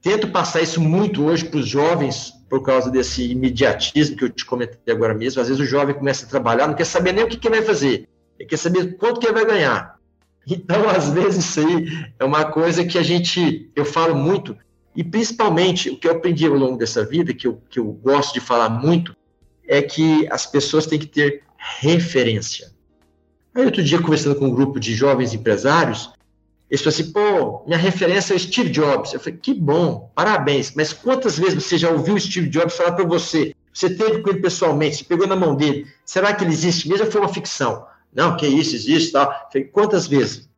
Tento 0.00 0.28
passar 0.28 0.62
isso 0.62 0.80
muito 0.80 1.24
hoje 1.24 1.44
para 1.44 1.60
os 1.60 1.68
jovens, 1.68 2.32
por 2.48 2.62
causa 2.62 2.90
desse 2.90 3.30
imediatismo 3.30 4.16
que 4.16 4.24
eu 4.24 4.30
te 4.30 4.44
comentei 4.44 4.92
agora 4.92 5.12
mesmo. 5.12 5.40
Às 5.40 5.48
vezes 5.48 5.62
o 5.62 5.66
jovem 5.66 5.94
começa 5.94 6.24
a 6.24 6.28
trabalhar, 6.28 6.66
não 6.66 6.74
quer 6.74 6.86
saber 6.86 7.12
nem 7.12 7.24
o 7.24 7.28
que, 7.28 7.36
que 7.36 7.46
ele 7.46 7.56
vai 7.56 7.64
fazer, 7.64 8.08
ele 8.38 8.48
quer 8.48 8.56
saber 8.56 8.96
quanto 8.96 9.20
que 9.20 9.26
ele 9.26 9.34
vai 9.34 9.44
ganhar. 9.44 9.98
Então, 10.46 10.88
às 10.88 11.10
vezes, 11.10 11.44
isso 11.44 11.60
aí 11.60 11.86
é 12.18 12.24
uma 12.24 12.44
coisa 12.46 12.84
que 12.84 12.96
a 12.96 13.02
gente, 13.02 13.70
eu 13.76 13.84
falo 13.84 14.14
muito, 14.14 14.56
e 14.96 15.04
principalmente 15.04 15.90
o 15.90 15.98
que 15.98 16.06
eu 16.06 16.12
aprendi 16.12 16.46
ao 16.46 16.54
longo 16.54 16.78
dessa 16.78 17.04
vida, 17.04 17.34
que 17.34 17.46
eu, 17.46 17.60
que 17.68 17.78
eu 17.78 17.86
gosto 17.86 18.32
de 18.32 18.40
falar 18.40 18.68
muito, 18.68 19.14
é 19.66 19.82
que 19.82 20.26
as 20.30 20.46
pessoas 20.46 20.86
têm 20.86 20.98
que 20.98 21.06
ter 21.06 21.42
referência. 21.56 22.72
Aí, 23.54 23.64
outro 23.64 23.82
dia, 23.82 24.00
conversando 24.00 24.34
com 24.36 24.46
um 24.46 24.54
grupo 24.54 24.80
de 24.80 24.94
jovens 24.94 25.32
empresários, 25.32 26.12
eles 26.70 26.82
falaram 26.82 27.00
assim, 27.00 27.12
pô, 27.12 27.64
minha 27.66 27.78
referência 27.78 28.32
é 28.32 28.36
o 28.36 28.40
Steve 28.40 28.70
Jobs. 28.70 29.12
Eu 29.12 29.20
falei, 29.20 29.38
que 29.40 29.54
bom, 29.54 30.10
parabéns. 30.14 30.72
Mas 30.74 30.92
quantas 30.92 31.38
vezes 31.38 31.62
você 31.62 31.78
já 31.78 31.90
ouviu 31.90 32.14
o 32.14 32.20
Steve 32.20 32.48
Jobs 32.48 32.76
falar 32.76 32.92
para 32.92 33.04
você? 33.04 33.54
Você 33.72 33.90
teve 33.90 34.22
com 34.22 34.30
ele 34.30 34.40
pessoalmente, 34.40 34.96
você 34.96 35.04
pegou 35.04 35.26
na 35.26 35.36
mão 35.36 35.54
dele. 35.54 35.86
Será 36.04 36.32
que 36.34 36.44
ele 36.44 36.52
existe 36.52 36.88
mesmo 36.88 37.06
ou 37.06 37.12
foi 37.12 37.20
uma 37.20 37.32
ficção? 37.32 37.86
Não, 38.12 38.36
que 38.36 38.46
isso, 38.46 38.74
existe 38.74 39.12
tal. 39.12 39.28
Falei, 39.52 39.68
quantas 39.68 40.06
vezes? 40.06 40.48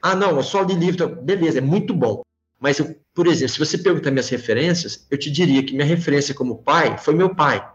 Ah, 0.00 0.14
não, 0.14 0.36
eu 0.36 0.42
só 0.42 0.62
li 0.62 0.74
livro. 0.74 1.08
Beleza, 1.08 1.58
é 1.58 1.62
muito 1.62 1.92
bom. 1.94 2.22
Mas, 2.60 2.78
eu, 2.78 2.94
por 3.14 3.26
exemplo, 3.26 3.52
se 3.52 3.58
você 3.58 3.78
perguntar 3.78 4.10
minhas 4.10 4.28
referências, 4.28 5.06
eu 5.10 5.18
te 5.18 5.30
diria 5.30 5.62
que 5.62 5.74
minha 5.74 5.86
referência 5.86 6.34
como 6.34 6.58
pai 6.58 6.96
foi 6.98 7.14
meu 7.14 7.34
pai. 7.34 7.66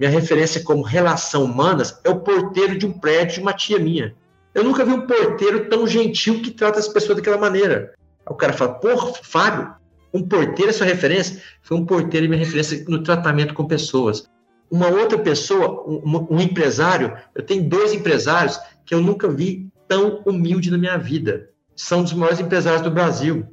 Minha 0.00 0.12
referência 0.12 0.64
como 0.64 0.80
relação 0.80 1.44
humanas 1.44 2.00
é 2.02 2.08
o 2.08 2.20
porteiro 2.20 2.78
de 2.78 2.86
um 2.86 2.92
prédio 2.92 3.34
de 3.34 3.40
uma 3.42 3.52
tia 3.52 3.78
minha. 3.78 4.16
Eu 4.54 4.64
nunca 4.64 4.82
vi 4.82 4.94
um 4.94 5.06
porteiro 5.06 5.68
tão 5.68 5.86
gentil 5.86 6.40
que 6.40 6.50
trata 6.50 6.78
as 6.78 6.88
pessoas 6.88 7.18
daquela 7.18 7.36
maneira. 7.36 7.92
Aí 8.24 8.32
o 8.32 8.34
cara 8.34 8.54
fala, 8.54 8.72
porra, 8.72 9.12
Fábio, 9.22 9.74
um 10.14 10.26
porteiro 10.26 10.70
é 10.70 10.72
sua 10.72 10.86
referência? 10.86 11.42
Foi 11.60 11.76
um 11.76 11.84
porteiro 11.84 12.26
minha 12.30 12.38
referência 12.38 12.82
no 12.88 13.02
tratamento 13.02 13.52
com 13.52 13.66
pessoas. 13.66 14.24
Uma 14.70 14.88
outra 14.88 15.18
pessoa, 15.18 15.84
um, 15.86 16.28
um 16.30 16.40
empresário, 16.40 17.14
eu 17.34 17.42
tenho 17.42 17.68
dois 17.68 17.92
empresários 17.92 18.58
que 18.86 18.94
eu 18.94 19.02
nunca 19.02 19.28
vi 19.28 19.68
tão 19.86 20.22
humilde 20.24 20.70
na 20.70 20.78
minha 20.78 20.96
vida. 20.96 21.50
São 21.76 22.02
dos 22.02 22.14
maiores 22.14 22.40
empresários 22.40 22.80
do 22.80 22.90
Brasil. 22.90 23.46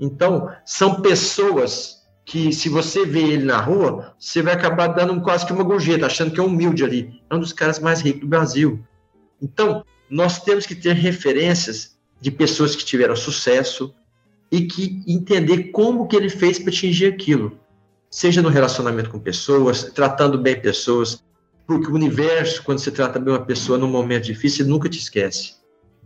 Então, 0.00 0.50
são 0.64 1.02
pessoas 1.02 2.03
que, 2.24 2.52
se 2.52 2.68
você 2.68 3.04
vê 3.04 3.22
ele 3.22 3.44
na 3.44 3.58
rua, 3.58 4.14
você 4.18 4.42
vai 4.42 4.54
acabar 4.54 4.88
dando 4.88 5.20
quase 5.20 5.44
que 5.44 5.52
uma 5.52 5.62
gorjeta, 5.62 6.06
achando 6.06 6.32
que 6.32 6.40
é 6.40 6.42
humilde 6.42 6.82
ali. 6.82 7.22
É 7.28 7.34
um 7.34 7.40
dos 7.40 7.52
caras 7.52 7.78
mais 7.78 8.00
ricos 8.00 8.22
do 8.22 8.26
Brasil. 8.26 8.82
Então, 9.40 9.84
nós 10.08 10.42
temos 10.42 10.64
que 10.64 10.74
ter 10.74 10.94
referências 10.94 11.96
de 12.20 12.30
pessoas 12.30 12.74
que 12.74 12.84
tiveram 12.84 13.14
sucesso 13.14 13.94
e 14.50 14.62
que 14.62 15.02
entender 15.06 15.64
como 15.64 16.06
que 16.06 16.16
ele 16.16 16.30
fez 16.30 16.58
para 16.58 16.70
atingir 16.70 17.06
aquilo. 17.06 17.58
Seja 18.10 18.40
no 18.40 18.48
relacionamento 18.48 19.10
com 19.10 19.18
pessoas, 19.18 19.84
tratando 19.92 20.38
bem 20.38 20.58
pessoas, 20.58 21.22
porque 21.66 21.88
o 21.88 21.94
universo, 21.94 22.62
quando 22.62 22.78
você 22.78 22.90
trata 22.90 23.18
bem 23.18 23.34
uma 23.34 23.44
pessoa 23.44 23.76
num 23.76 23.88
momento 23.88 24.24
difícil, 24.24 24.66
nunca 24.66 24.88
te 24.88 24.98
esquece. 24.98 25.54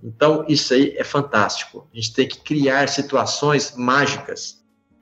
Então, 0.02 0.44
isso 0.48 0.72
aí 0.72 0.94
é 0.96 1.04
fantástico. 1.04 1.86
A 1.92 1.96
gente 1.96 2.14
tem 2.14 2.26
que 2.26 2.40
criar 2.40 2.88
situações 2.88 3.74
mágicas. 3.76 4.57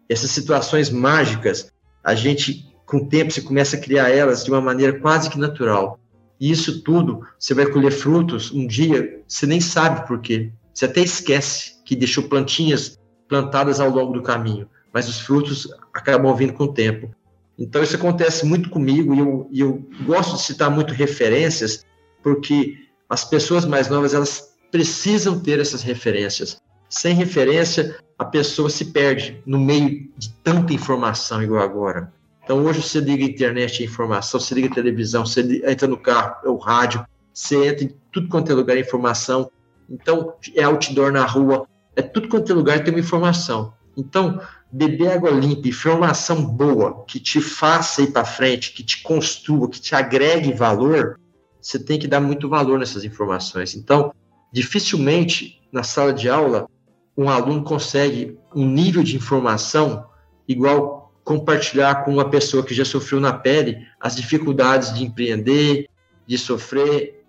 Essas 0.08 0.30
situações 0.30 0.90
mágicas, 0.90 1.72
a 2.02 2.14
gente, 2.14 2.72
com 2.84 2.98
o 2.98 3.08
tempo, 3.08 3.32
você 3.32 3.40
começa 3.40 3.76
a 3.76 3.80
criar 3.80 4.10
elas 4.10 4.44
de 4.44 4.50
uma 4.50 4.60
maneira 4.60 4.98
quase 5.00 5.28
que 5.28 5.38
natural. 5.38 5.98
E 6.38 6.50
isso 6.50 6.82
tudo, 6.82 7.26
você 7.38 7.54
vai 7.54 7.66
colher 7.66 7.92
frutos 7.92 8.52
um 8.52 8.66
dia, 8.66 9.22
você 9.26 9.46
nem 9.46 9.60
sabe 9.60 10.06
por 10.06 10.20
quê. 10.20 10.52
Você 10.72 10.84
até 10.84 11.00
esquece 11.00 11.82
que 11.84 11.96
deixou 11.96 12.24
plantinhas 12.24 12.98
plantadas 13.28 13.80
ao 13.80 13.90
longo 13.90 14.12
do 14.12 14.22
caminho, 14.22 14.68
mas 14.92 15.08
os 15.08 15.18
frutos 15.20 15.66
acabam 15.92 16.34
vindo 16.36 16.52
com 16.52 16.64
o 16.64 16.72
tempo. 16.72 17.10
Então, 17.58 17.82
isso 17.82 17.96
acontece 17.96 18.44
muito 18.44 18.68
comigo 18.68 19.14
e 19.14 19.18
eu, 19.18 19.48
eu 19.52 19.88
gosto 20.04 20.36
de 20.36 20.42
citar 20.42 20.70
muito 20.70 20.92
referências, 20.92 21.84
porque 22.22 22.76
as 23.08 23.24
pessoas 23.24 23.64
mais 23.64 23.88
novas, 23.88 24.12
elas 24.12 24.54
precisam 24.70 25.40
ter 25.40 25.58
essas 25.58 25.82
referências. 25.82 26.60
Sem 26.88 27.14
referência, 27.14 27.96
a 28.18 28.24
pessoa 28.24 28.70
se 28.70 28.86
perde 28.86 29.42
no 29.44 29.58
meio 29.58 30.10
de 30.16 30.30
tanta 30.42 30.72
informação 30.72 31.42
igual 31.42 31.62
agora. 31.62 32.12
Então, 32.42 32.64
hoje 32.64 32.80
você 32.80 33.00
liga 33.00 33.24
a 33.24 33.28
internet, 33.28 33.82
a 33.82 33.86
informação, 33.86 34.38
você 34.38 34.54
liga 34.54 34.68
a 34.68 34.74
televisão, 34.74 35.26
você 35.26 35.62
entra 35.66 35.88
no 35.88 35.96
carro, 35.96 36.36
é 36.44 36.48
o 36.48 36.56
rádio, 36.56 37.04
você 37.32 37.68
entra 37.68 37.84
em 37.84 37.94
tudo 38.12 38.28
quanto 38.28 38.50
é 38.50 38.54
lugar, 38.54 38.78
informação. 38.78 39.50
Então, 39.90 40.32
é 40.54 40.62
outdoor 40.62 41.12
na 41.12 41.26
rua, 41.26 41.66
é 41.94 42.02
tudo 42.02 42.28
quanto 42.28 42.50
é 42.50 42.54
lugar 42.54 42.82
tem 42.84 42.94
uma 42.94 43.00
informação. 43.00 43.74
Então, 43.96 44.40
beber 44.70 45.12
água 45.12 45.30
limpa, 45.30 45.68
informação 45.68 46.44
boa, 46.44 47.04
que 47.06 47.18
te 47.18 47.40
faça 47.40 48.02
ir 48.02 48.12
para 48.12 48.24
frente, 48.24 48.72
que 48.72 48.84
te 48.84 49.02
construa, 49.02 49.68
que 49.68 49.80
te 49.80 49.94
agregue 49.94 50.52
valor, 50.52 51.18
você 51.60 51.78
tem 51.78 51.98
que 51.98 52.06
dar 52.06 52.20
muito 52.20 52.48
valor 52.48 52.78
nessas 52.78 53.04
informações. 53.04 53.74
Então, 53.74 54.12
dificilmente 54.52 55.60
na 55.72 55.82
sala 55.82 56.12
de 56.12 56.28
aula 56.28 56.68
um 57.16 57.28
aluno 57.28 57.62
consegue 57.64 58.38
um 58.54 58.66
nível 58.66 59.02
de 59.02 59.16
informação 59.16 60.06
igual 60.46 61.12
compartilhar 61.24 62.04
com 62.04 62.12
uma 62.12 62.30
pessoa 62.30 62.62
que 62.62 62.74
já 62.74 62.84
sofreu 62.84 63.20
na 63.20 63.32
pele 63.32 63.86
as 64.00 64.14
dificuldades 64.14 64.94
de 64.94 65.04
empreender, 65.04 65.88
de 66.26 66.38
sofrer 66.38 67.24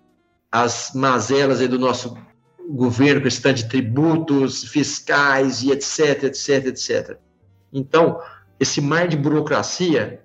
as 0.52 0.92
mazelas 0.94 1.66
do 1.66 1.78
nosso 1.78 2.16
governo, 2.70 3.22
questão 3.22 3.52
de 3.52 3.68
tributos 3.68 4.64
fiscais 4.64 5.62
e 5.62 5.72
etc, 5.72 6.24
etc, 6.24 6.66
etc. 6.66 7.18
Então, 7.72 8.20
esse 8.60 8.80
mar 8.80 9.08
de 9.08 9.16
burocracia 9.16 10.22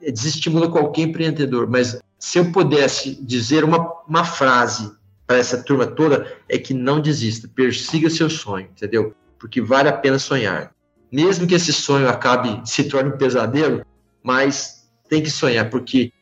desestimula 0.00 0.70
qualquer 0.70 1.02
empreendedor, 1.02 1.68
mas 1.68 2.00
se 2.18 2.38
eu 2.38 2.50
pudesse 2.52 3.14
dizer 3.22 3.64
uma, 3.64 3.92
uma 4.08 4.24
frase 4.24 4.90
para 5.30 5.38
essa 5.38 5.62
turma 5.62 5.86
toda, 5.86 6.26
é 6.48 6.58
que 6.58 6.74
não 6.74 7.00
desista, 7.00 7.46
persiga 7.46 8.10
seu 8.10 8.28
sonho, 8.28 8.66
entendeu? 8.66 9.14
Porque 9.38 9.60
vale 9.62 9.88
a 9.88 9.92
pena 9.92 10.18
sonhar. 10.18 10.74
Mesmo 11.12 11.46
que 11.46 11.54
esse 11.54 11.72
sonho 11.72 12.08
acabe, 12.08 12.60
se 12.68 12.82
torne 12.82 13.10
um 13.10 13.16
pesadelo, 13.16 13.86
mas 14.24 14.90
tem 15.08 15.22
que 15.22 15.30
sonhar, 15.30 15.70
porque 15.70 16.12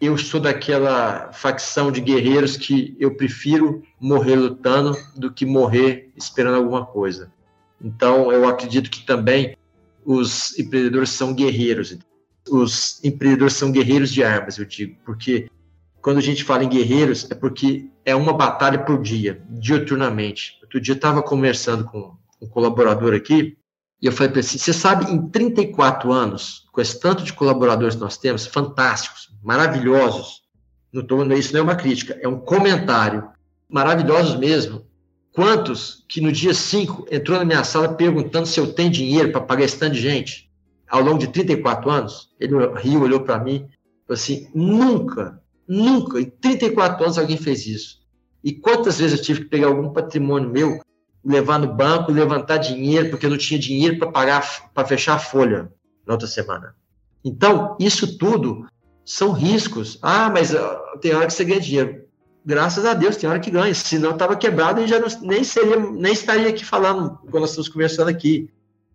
eu 0.00 0.16
sou 0.16 0.40
daquela 0.40 1.30
facção 1.30 1.92
de 1.92 2.00
guerreiros 2.00 2.56
que 2.56 2.96
eu 2.98 3.14
prefiro 3.14 3.82
morrer 4.00 4.36
lutando 4.36 4.96
do 5.14 5.30
que 5.30 5.44
morrer 5.44 6.10
esperando 6.16 6.56
alguma 6.56 6.86
coisa. 6.86 7.30
Então, 7.78 8.32
eu 8.32 8.48
acredito 8.48 8.90
que 8.90 9.04
também 9.04 9.58
os 10.06 10.58
empreendedores 10.58 11.10
são 11.10 11.34
guerreiros. 11.34 11.98
Os 12.48 12.98
empreendedores 13.04 13.52
são 13.52 13.70
guerreiros 13.70 14.10
de 14.10 14.24
armas, 14.24 14.56
eu 14.56 14.64
digo, 14.64 14.96
porque 15.04 15.50
quando 16.00 16.16
a 16.16 16.22
gente 16.22 16.42
fala 16.42 16.64
em 16.64 16.68
guerreiros, 16.70 17.30
é 17.30 17.34
porque 17.34 17.90
é 18.04 18.14
uma 18.14 18.32
batalha 18.32 18.78
por 18.78 19.00
dia, 19.00 19.42
dioturnamente. 19.48 20.58
Outro 20.62 20.80
dia 20.80 20.92
eu 20.92 20.96
estava 20.96 21.22
conversando 21.22 21.84
com 21.84 22.16
um 22.40 22.48
colaborador 22.48 23.14
aqui, 23.14 23.56
e 24.00 24.06
eu 24.06 24.12
falei 24.12 24.30
para 24.30 24.40
ele 24.40 24.46
assim: 24.46 24.58
você 24.58 24.72
sabe, 24.72 25.10
em 25.10 25.28
34 25.28 26.12
anos, 26.12 26.66
com 26.72 26.80
esse 26.80 26.98
tanto 27.00 27.22
de 27.24 27.32
colaboradores 27.32 27.94
que 27.94 28.00
nós 28.00 28.18
temos, 28.18 28.46
fantásticos, 28.46 29.30
maravilhosos, 29.42 30.42
não 30.92 31.02
tô, 31.02 31.22
isso 31.32 31.52
não 31.52 31.60
é 31.60 31.62
uma 31.62 31.76
crítica, 31.76 32.18
é 32.20 32.28
um 32.28 32.38
comentário, 32.38 33.28
maravilhosos 33.68 34.36
mesmo. 34.36 34.86
Quantos 35.32 36.04
que 36.08 36.20
no 36.20 36.30
dia 36.30 36.54
5 36.54 37.06
entrou 37.10 37.38
na 37.38 37.44
minha 37.44 37.64
sala 37.64 37.94
perguntando 37.94 38.46
se 38.46 38.60
eu 38.60 38.72
tenho 38.72 38.90
dinheiro 38.90 39.32
para 39.32 39.40
pagar 39.40 39.64
esse 39.64 39.78
tanto 39.78 39.94
de 39.94 40.00
gente? 40.00 40.48
Ao 40.88 41.00
longo 41.00 41.18
de 41.18 41.26
34 41.26 41.90
anos, 41.90 42.28
ele 42.38 42.54
riu, 42.76 43.02
olhou 43.02 43.20
para 43.20 43.38
mim, 43.38 43.66
falou 44.06 44.14
assim: 44.14 44.48
nunca, 44.54 45.42
nunca, 45.66 46.20
em 46.20 46.26
34 46.26 47.04
anos 47.04 47.18
alguém 47.18 47.36
fez 47.36 47.66
isso. 47.66 48.02
E 48.42 48.52
quantas 48.52 48.98
vezes 48.98 49.18
eu 49.18 49.24
tive 49.24 49.40
que 49.40 49.48
pegar 49.48 49.68
algum 49.68 49.90
patrimônio 49.90 50.50
meu, 50.50 50.80
levar 51.24 51.58
no 51.58 51.72
banco, 51.72 52.12
levantar 52.12 52.58
dinheiro, 52.58 53.10
porque 53.10 53.24
eu 53.24 53.30
não 53.30 53.38
tinha 53.38 53.58
dinheiro 53.58 53.98
para 53.98 54.10
pagar, 54.10 54.70
para 54.74 54.86
fechar 54.86 55.14
a 55.14 55.18
folha 55.18 55.72
na 56.06 56.12
outra 56.12 56.28
semana. 56.28 56.74
Então, 57.24 57.76
isso 57.80 58.18
tudo 58.18 58.66
são 59.04 59.32
riscos. 59.32 59.98
Ah, 60.02 60.28
mas 60.28 60.52
uh, 60.52 60.98
tem 61.00 61.14
hora 61.14 61.26
que 61.26 61.32
você 61.32 61.44
ganha 61.44 61.60
dinheiro. 61.60 62.04
Graças 62.44 62.84
a 62.84 62.92
Deus, 62.92 63.16
tem 63.16 63.28
hora 63.28 63.40
que 63.40 63.50
ganha. 63.50 63.74
Se 63.74 63.98
não 63.98 64.10
estava 64.10 64.36
quebrado, 64.36 64.82
e 64.82 64.86
já 64.86 65.00
não, 65.00 65.08
nem 65.22 65.42
seria, 65.42 65.78
nem 65.78 66.12
estaria 66.12 66.48
aqui 66.48 66.64
falando 66.64 67.18
quando 67.22 67.40
nós 67.40 67.50
estamos 67.50 67.70
conversando 67.70 68.08
aqui. 68.08 68.50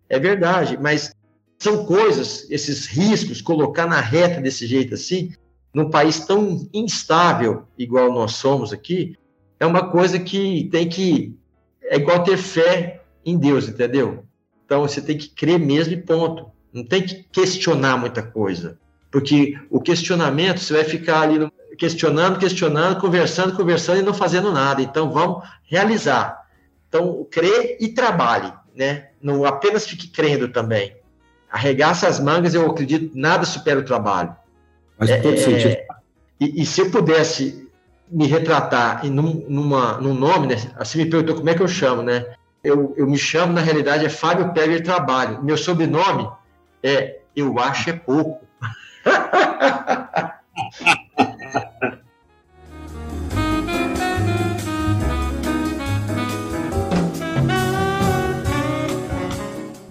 É 0.08 0.18
verdade, 0.18 0.78
mas 0.80 1.12
são 1.58 1.84
coisas, 1.84 2.46
esses 2.50 2.86
riscos, 2.86 3.42
colocar 3.42 3.86
na 3.86 4.00
reta 4.00 4.40
desse 4.40 4.66
jeito 4.66 4.94
assim, 4.94 5.32
num 5.72 5.90
país 5.90 6.20
tão 6.26 6.68
instável, 6.72 7.64
igual 7.78 8.12
nós 8.12 8.32
somos 8.32 8.72
aqui, 8.72 9.16
é 9.58 9.66
uma 9.66 9.90
coisa 9.90 10.18
que 10.18 10.68
tem 10.70 10.88
que 10.88 11.36
é 11.82 11.96
igual 11.96 12.22
ter 12.22 12.36
fé 12.36 13.02
em 13.24 13.36
Deus, 13.36 13.68
entendeu? 13.68 14.24
Então 14.64 14.82
você 14.82 15.02
tem 15.02 15.18
que 15.18 15.28
crer 15.28 15.58
mesmo 15.58 15.92
e 15.92 15.96
ponto. 16.00 16.46
Não 16.72 16.84
tem 16.84 17.02
que 17.02 17.24
questionar 17.24 17.96
muita 17.96 18.22
coisa. 18.22 18.78
Porque 19.10 19.58
o 19.68 19.80
questionamento, 19.80 20.60
você 20.60 20.72
vai 20.72 20.84
ficar 20.84 21.22
ali 21.22 21.50
questionando, 21.76 22.38
questionando, 22.38 23.00
conversando, 23.00 23.56
conversando 23.56 23.98
e 23.98 24.02
não 24.02 24.14
fazendo 24.14 24.52
nada. 24.52 24.80
Então 24.80 25.10
vamos 25.10 25.44
realizar. 25.64 26.46
Então, 26.88 27.26
crê 27.30 27.76
e 27.80 27.88
trabalhe, 27.88 28.52
né? 28.74 29.08
Não 29.20 29.44
apenas 29.44 29.86
fique 29.86 30.08
crendo 30.08 30.48
também. 30.48 30.96
Arregaça 31.50 32.06
as 32.06 32.20
mangas, 32.20 32.54
eu 32.54 32.68
acredito, 32.70 33.10
nada 33.16 33.44
supera 33.44 33.80
o 33.80 33.84
trabalho. 33.84 34.34
Faz 35.00 35.22
todo 35.22 35.34
é, 35.34 35.36
sentido. 35.38 35.72
É, 35.72 35.86
e, 36.38 36.62
e, 36.62 36.66
se 36.66 36.82
eu 36.82 36.90
pudesse 36.90 37.66
me 38.10 38.26
retratar 38.26 39.04
em 39.04 39.10
num, 39.10 39.46
numa, 39.48 39.98
num 39.98 40.12
nome, 40.12 40.48
né? 40.48 40.56
Assim 40.76 40.98
me 40.98 41.06
perguntou 41.06 41.36
como 41.36 41.48
é 41.48 41.54
que 41.54 41.62
eu 41.62 41.68
chamo, 41.68 42.02
né? 42.02 42.26
Eu, 42.62 42.92
eu 42.96 43.06
me 43.06 43.16
chamo, 43.16 43.54
na 43.54 43.62
realidade, 43.62 44.04
é 44.04 44.10
Fábio 44.10 44.52
Peger 44.52 44.82
Trabalho. 44.82 45.42
Meu 45.42 45.56
sobrenome 45.56 46.30
é 46.82 47.20
Eu 47.34 47.58
Acho 47.58 47.88
É 47.88 47.92
Pouco. 47.94 48.44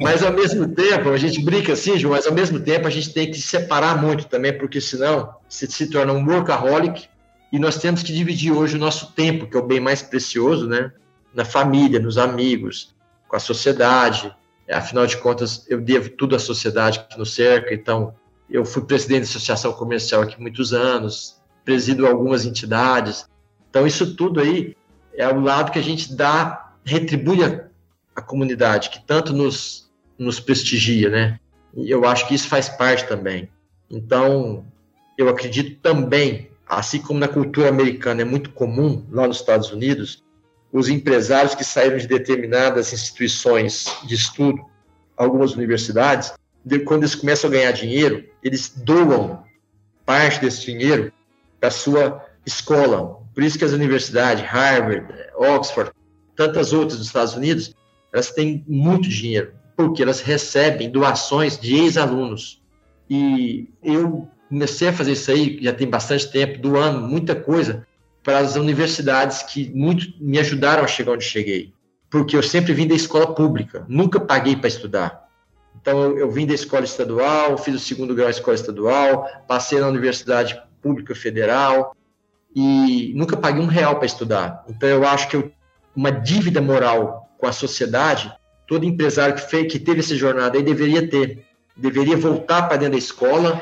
Mas 0.10 0.24
ao 0.24 0.34
mesmo 0.34 0.68
tempo, 0.68 1.12
a 1.12 1.18
gente 1.18 1.40
brinca 1.40 1.74
assim, 1.74 1.96
João, 1.96 2.16
mas 2.16 2.26
ao 2.26 2.34
mesmo 2.34 2.60
tempo 2.60 2.88
a 2.88 2.90
gente 2.90 3.14
tem 3.14 3.30
que 3.30 3.38
se 3.38 3.44
separar 3.44 4.02
muito 4.02 4.26
também, 4.26 4.58
porque 4.58 4.82
senão 4.82 5.36
se, 5.48 5.68
se 5.68 5.88
torna 5.88 6.12
um 6.12 6.26
workaholic 6.26 7.08
e 7.52 7.60
nós 7.60 7.78
temos 7.78 8.02
que 8.02 8.12
dividir 8.12 8.52
hoje 8.52 8.76
o 8.76 8.80
nosso 8.80 9.14
tempo, 9.14 9.46
que 9.48 9.56
é 9.56 9.60
o 9.60 9.68
bem 9.68 9.80
mais 9.80 10.02
precioso, 10.02 10.68
né? 10.68 10.92
Na 11.32 11.46
família, 11.46 12.00
nos 12.00 12.18
amigos, 12.18 12.96
com 13.28 13.36
a 13.36 13.40
sociedade. 13.40 14.36
É, 14.68 14.76
afinal 14.76 15.06
de 15.06 15.16
contas, 15.18 15.64
eu 15.70 15.80
devo 15.80 16.10
tudo 16.10 16.36
à 16.36 16.40
sociedade 16.40 17.06
que 17.08 17.16
nos 17.16 17.36
cerca. 17.36 17.72
Então, 17.72 18.16
eu 18.50 18.66
fui 18.66 18.82
presidente 18.86 19.22
da 19.22 19.30
associação 19.30 19.74
comercial 19.74 20.24
aqui 20.24 20.42
muitos 20.42 20.74
anos, 20.74 21.40
presido 21.64 22.08
algumas 22.08 22.48
entidades. 22.48 23.28
Então, 23.70 23.86
isso 23.86 24.16
tudo 24.16 24.40
aí 24.40 24.76
é 25.14 25.28
o 25.28 25.40
lado 25.40 25.72
que 25.72 25.78
a 25.78 25.84
gente 25.84 26.16
dá, 26.16 26.74
retribui 26.84 27.44
a, 27.44 27.68
a 28.16 28.24
comunidade, 28.24 28.90
que 28.90 29.06
tanto 29.06 29.34
nos, 29.34 29.89
nos 30.20 30.40
prestigia, 30.40 31.10
né? 31.10 31.40
E 31.76 31.90
eu 31.90 32.06
acho 32.06 32.28
que 32.28 32.36
isso 32.36 32.48
faz 32.48 32.70
parte 32.70 33.08
também. 33.08 33.50
Então, 33.90 34.66
eu 35.18 35.30
acredito 35.30 35.80
também 35.82 36.50
assim 36.70 37.02
como 37.02 37.20
na 37.20 37.28
cultura 37.28 37.70
americana 37.70 38.22
é 38.22 38.26
muito 38.26 38.52
comum 38.52 39.04
lá 39.10 39.28
nos 39.28 39.38
Estados 39.38 39.72
Unidos, 39.72 40.24
os 40.72 40.88
empresários 40.88 41.56
que 41.56 41.64
saíram 41.64 41.98
de 41.98 42.08
determinadas 42.08 42.94
instituições 42.94 43.86
de 44.06 44.14
estudo, 44.14 44.64
algumas 45.18 45.56
universidades, 45.56 46.32
quando 46.86 47.02
eles 47.02 47.16
começam 47.16 47.50
a 47.50 47.54
ganhar 47.54 47.72
dinheiro, 47.72 48.24
eles 48.44 48.70
doam 48.70 49.44
parte 50.06 50.40
desse 50.40 50.64
dinheiro 50.64 51.12
para 51.60 51.72
sua 51.72 52.24
escola. 52.46 53.20
Por 53.34 53.42
isso 53.42 53.58
que 53.58 53.66
as 53.66 53.72
universidades, 53.72 54.46
Harvard, 54.46 55.08
Oxford, 55.36 55.92
tantas 56.36 56.72
outras 56.72 57.00
dos 57.00 57.08
Estados 57.08 57.34
Unidos, 57.34 57.76
elas 58.14 58.30
têm 58.30 58.64
muito 58.68 59.10
dinheiro, 59.10 59.54
porque 59.80 60.04
elas 60.04 60.20
recebem 60.20 60.90
doações 60.90 61.58
de 61.58 61.74
ex-alunos. 61.74 62.62
E 63.10 63.70
eu 63.82 64.28
comecei 64.50 64.90
a 64.90 64.94
fazer 64.94 65.14
isso 65.14 65.32
aí, 65.32 65.58
já 65.62 65.72
tem 65.72 65.90
bastante 65.90 66.30
tempo, 66.30 66.60
doando 66.60 67.08
muita 67.08 67.34
coisa 67.34 67.88
para 68.22 68.40
as 68.40 68.58
universidades 68.58 69.42
que 69.42 69.72
muito 69.74 70.06
me 70.20 70.38
ajudaram 70.38 70.84
a 70.84 70.88
chegar 70.88 71.14
onde 71.14 71.24
cheguei. 71.24 71.74
Porque 72.10 72.36
eu 72.36 72.44
sempre 72.44 72.74
vim 72.74 72.90
da 72.90 72.94
escola 72.94 73.34
pública, 73.34 73.86
nunca 73.88 74.20
paguei 74.20 74.58
para 74.58 74.68
estudar. 74.68 75.30
Então, 75.82 75.98
eu, 76.02 76.18
eu, 76.20 76.30
vim 76.30 76.46
da 76.46 76.54
escola 76.54 76.84
estadual, 76.84 77.58
fiz 77.58 77.74
o 77.74 77.80
segundo 77.80 78.14
grau 78.14 78.28
na 78.28 78.32
escola 78.32 78.56
estadual, 78.56 79.30
passei 79.48 79.80
na 79.80 79.88
Universidade 79.88 80.62
Pública 80.82 81.16
Federal 81.16 81.96
e 82.54 83.14
nunca 83.16 83.38
paguei 83.38 83.64
um 83.64 83.68
real 83.68 83.96
para 83.96 84.08
estudar. 84.08 84.62
Então, 84.68 84.90
eu 84.90 85.08
acho 85.08 85.30
que 85.30 85.38
eu, 85.38 85.50
uma 85.96 86.12
dívida 86.12 86.60
moral 86.60 87.30
com 87.38 87.48
a 87.48 87.54
sociedade, 87.54 88.30
todo 88.70 88.86
empresário 88.86 89.36
que, 89.36 89.42
fez, 89.42 89.70
que 89.70 89.80
teve 89.80 90.00
essa 90.00 90.16
jornada 90.16 90.58
aí 90.58 90.64
deveria 90.64 91.06
ter. 91.06 91.46
Deveria 91.76 92.16
voltar 92.16 92.64
para 92.64 92.78
dentro 92.78 92.94
da 92.94 92.98
escola, 92.98 93.62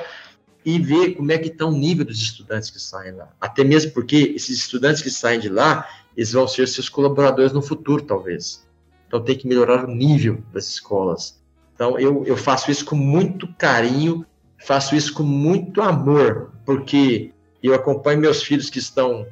e 0.67 0.77
ver 0.79 1.15
como 1.15 1.31
é 1.31 1.37
que 1.37 1.47
está 1.47 1.65
o 1.65 1.71
nível 1.71 2.03
dos 2.03 2.21
estudantes 2.21 2.69
que 2.69 2.77
saem 2.77 3.13
lá. 3.13 3.29
Até 3.39 3.63
mesmo 3.63 3.93
porque 3.93 4.33
esses 4.35 4.57
estudantes 4.57 5.01
que 5.01 5.09
saem 5.09 5.39
de 5.39 5.47
lá, 5.47 5.87
eles 6.15 6.33
vão 6.33 6.45
ser 6.45 6.67
seus 6.67 6.89
colaboradores 6.89 7.53
no 7.53 7.61
futuro, 7.61 8.03
talvez. 8.03 8.67
Então 9.07 9.23
tem 9.23 9.37
que 9.37 9.47
melhorar 9.47 9.85
o 9.85 9.87
nível 9.87 10.43
das 10.51 10.67
escolas. 10.67 11.41
Então 11.73 11.97
eu, 11.97 12.25
eu 12.25 12.35
faço 12.35 12.69
isso 12.69 12.83
com 12.83 12.97
muito 12.97 13.47
carinho, 13.53 14.25
faço 14.57 14.93
isso 14.93 15.13
com 15.13 15.23
muito 15.23 15.81
amor, 15.81 16.51
porque 16.65 17.31
eu 17.63 17.73
acompanho 17.73 18.19
meus 18.19 18.43
filhos 18.43 18.69
que 18.69 18.79
estão 18.79 19.25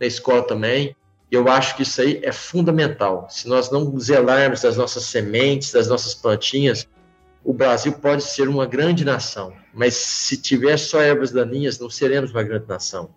na 0.00 0.06
escola 0.08 0.42
também. 0.42 0.96
Eu 1.32 1.48
acho 1.48 1.74
que 1.76 1.82
isso 1.82 1.98
aí 2.02 2.20
é 2.22 2.30
fundamental. 2.30 3.26
Se 3.30 3.48
nós 3.48 3.70
não 3.70 3.98
zelarmos 3.98 4.60
das 4.60 4.76
nossas 4.76 5.04
sementes, 5.04 5.72
das 5.72 5.88
nossas 5.88 6.12
plantinhas, 6.12 6.86
o 7.42 7.54
Brasil 7.54 7.94
pode 7.94 8.22
ser 8.22 8.50
uma 8.50 8.66
grande 8.66 9.02
nação, 9.02 9.50
mas 9.72 9.94
se 9.94 10.36
tiver 10.36 10.76
só 10.76 11.00
ervas 11.00 11.32
daninhas, 11.32 11.78
não 11.78 11.88
seremos 11.88 12.32
uma 12.32 12.42
grande 12.42 12.68
nação. 12.68 13.08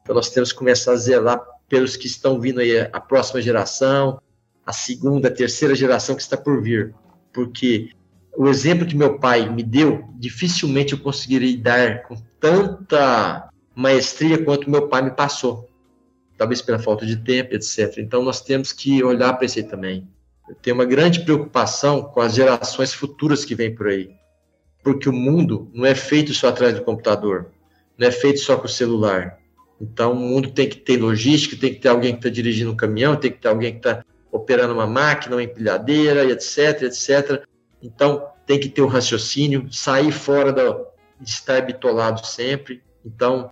Então 0.00 0.14
nós 0.14 0.30
temos 0.30 0.50
que 0.50 0.58
começar 0.58 0.92
a 0.92 0.96
zelar 0.96 1.40
pelos 1.68 1.94
que 1.94 2.06
estão 2.06 2.40
vindo 2.40 2.58
aí, 2.60 2.88
a 2.90 3.00
próxima 3.00 3.42
geração, 3.42 4.18
a 4.64 4.72
segunda, 4.72 5.28
a 5.28 5.30
terceira 5.30 5.74
geração 5.74 6.16
que 6.16 6.22
está 6.22 6.38
por 6.38 6.62
vir, 6.62 6.94
porque 7.34 7.90
o 8.34 8.48
exemplo 8.48 8.86
que 8.86 8.96
meu 8.96 9.18
pai 9.18 9.46
me 9.46 9.62
deu, 9.62 10.08
dificilmente 10.14 10.94
eu 10.94 10.98
conseguirei 10.98 11.54
dar 11.54 12.04
com 12.04 12.16
tanta 12.40 13.50
maestria 13.74 14.42
quanto 14.42 14.70
meu 14.70 14.88
pai 14.88 15.02
me 15.02 15.10
passou. 15.10 15.67
Talvez 16.38 16.62
pela 16.62 16.78
falta 16.78 17.04
de 17.04 17.16
tempo, 17.16 17.54
etc. 17.54 17.98
Então 17.98 18.22
nós 18.22 18.40
temos 18.40 18.72
que 18.72 19.02
olhar 19.02 19.34
para 19.34 19.44
isso 19.44 19.58
aí 19.58 19.64
também. 19.64 20.08
Eu 20.48 20.54
tenho 20.54 20.74
uma 20.76 20.86
grande 20.86 21.20
preocupação 21.20 22.02
com 22.02 22.20
as 22.20 22.34
gerações 22.34 22.94
futuras 22.94 23.44
que 23.44 23.54
vêm 23.54 23.74
por 23.74 23.88
aí. 23.88 24.10
Porque 24.82 25.08
o 25.08 25.12
mundo 25.12 25.70
não 25.74 25.84
é 25.84 25.94
feito 25.94 26.32
só 26.32 26.48
atrás 26.48 26.74
do 26.74 26.82
computador, 26.82 27.50
não 27.98 28.06
é 28.06 28.10
feito 28.10 28.38
só 28.38 28.56
com 28.56 28.66
o 28.66 28.70
celular. 28.70 29.38
Então, 29.80 30.12
o 30.12 30.16
mundo 30.16 30.50
tem 30.50 30.68
que 30.68 30.76
ter 30.76 30.96
logística, 30.96 31.56
tem 31.56 31.74
que 31.74 31.80
ter 31.80 31.88
alguém 31.88 32.12
que 32.12 32.18
está 32.18 32.28
dirigindo 32.28 32.72
um 32.72 32.76
caminhão, 32.76 33.16
tem 33.16 33.30
que 33.30 33.38
ter 33.38 33.48
alguém 33.48 33.72
que 33.72 33.78
está 33.78 34.04
operando 34.32 34.74
uma 34.74 34.86
máquina, 34.86 35.36
uma 35.36 35.42
empilhadeira, 35.42 36.24
etc, 36.24 36.82
etc. 36.82 37.44
Então, 37.82 38.26
tem 38.46 38.58
que 38.58 38.68
ter 38.68 38.82
um 38.82 38.86
raciocínio, 38.86 39.68
sair 39.70 40.10
fora 40.10 40.52
do, 40.52 40.86
de 41.20 41.30
estar 41.30 41.60
bitolado 41.60 42.26
sempre. 42.26 42.82
Então, 43.04 43.50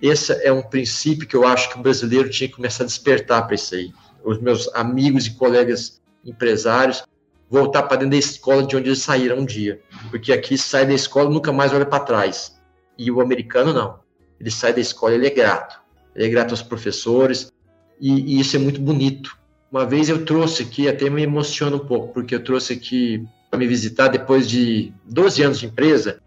esse 0.00 0.32
é 0.44 0.52
um 0.52 0.62
princípio 0.62 1.26
que 1.26 1.36
eu 1.36 1.46
acho 1.46 1.70
que 1.70 1.78
o 1.78 1.82
brasileiro 1.82 2.28
tinha 2.30 2.48
que 2.48 2.56
começar 2.56 2.84
a 2.84 2.86
despertar 2.86 3.46
para 3.46 3.54
isso 3.54 3.74
aí. 3.74 3.92
Os 4.24 4.40
meus 4.40 4.68
amigos 4.74 5.26
e 5.26 5.30
colegas 5.32 6.00
empresários 6.24 7.04
voltar 7.50 7.84
para 7.84 7.98
dentro 7.98 8.10
da 8.10 8.16
escola 8.16 8.62
de 8.62 8.76
onde 8.76 8.88
eles 8.88 9.00
saíram 9.00 9.38
um 9.38 9.44
dia. 9.44 9.80
Porque 10.10 10.32
aqui 10.32 10.58
sai 10.58 10.86
da 10.86 10.92
escola 10.92 11.30
nunca 11.30 11.52
mais 11.52 11.72
olha 11.72 11.86
para 11.86 12.04
trás. 12.04 12.56
E 12.96 13.10
o 13.10 13.20
americano 13.20 13.72
não. 13.72 14.00
Ele 14.38 14.50
sai 14.50 14.72
da 14.72 14.80
escola, 14.80 15.14
ele 15.14 15.26
é 15.26 15.30
grato. 15.30 15.80
Ele 16.14 16.26
é 16.26 16.28
grato 16.28 16.50
aos 16.50 16.62
professores. 16.62 17.52
E, 18.00 18.36
e 18.36 18.40
isso 18.40 18.56
é 18.56 18.58
muito 18.58 18.80
bonito. 18.80 19.36
Uma 19.70 19.84
vez 19.84 20.08
eu 20.08 20.24
trouxe 20.24 20.62
aqui, 20.62 20.88
até 20.88 21.10
me 21.10 21.22
emociona 21.22 21.76
um 21.76 21.86
pouco, 21.86 22.12
porque 22.14 22.34
eu 22.34 22.42
trouxe 22.42 22.72
aqui 22.72 23.26
para 23.50 23.58
me 23.58 23.66
visitar 23.66 24.08
depois 24.08 24.48
de 24.48 24.92
12 25.04 25.42
anos 25.42 25.60
de 25.60 25.66
empresa. 25.66 26.20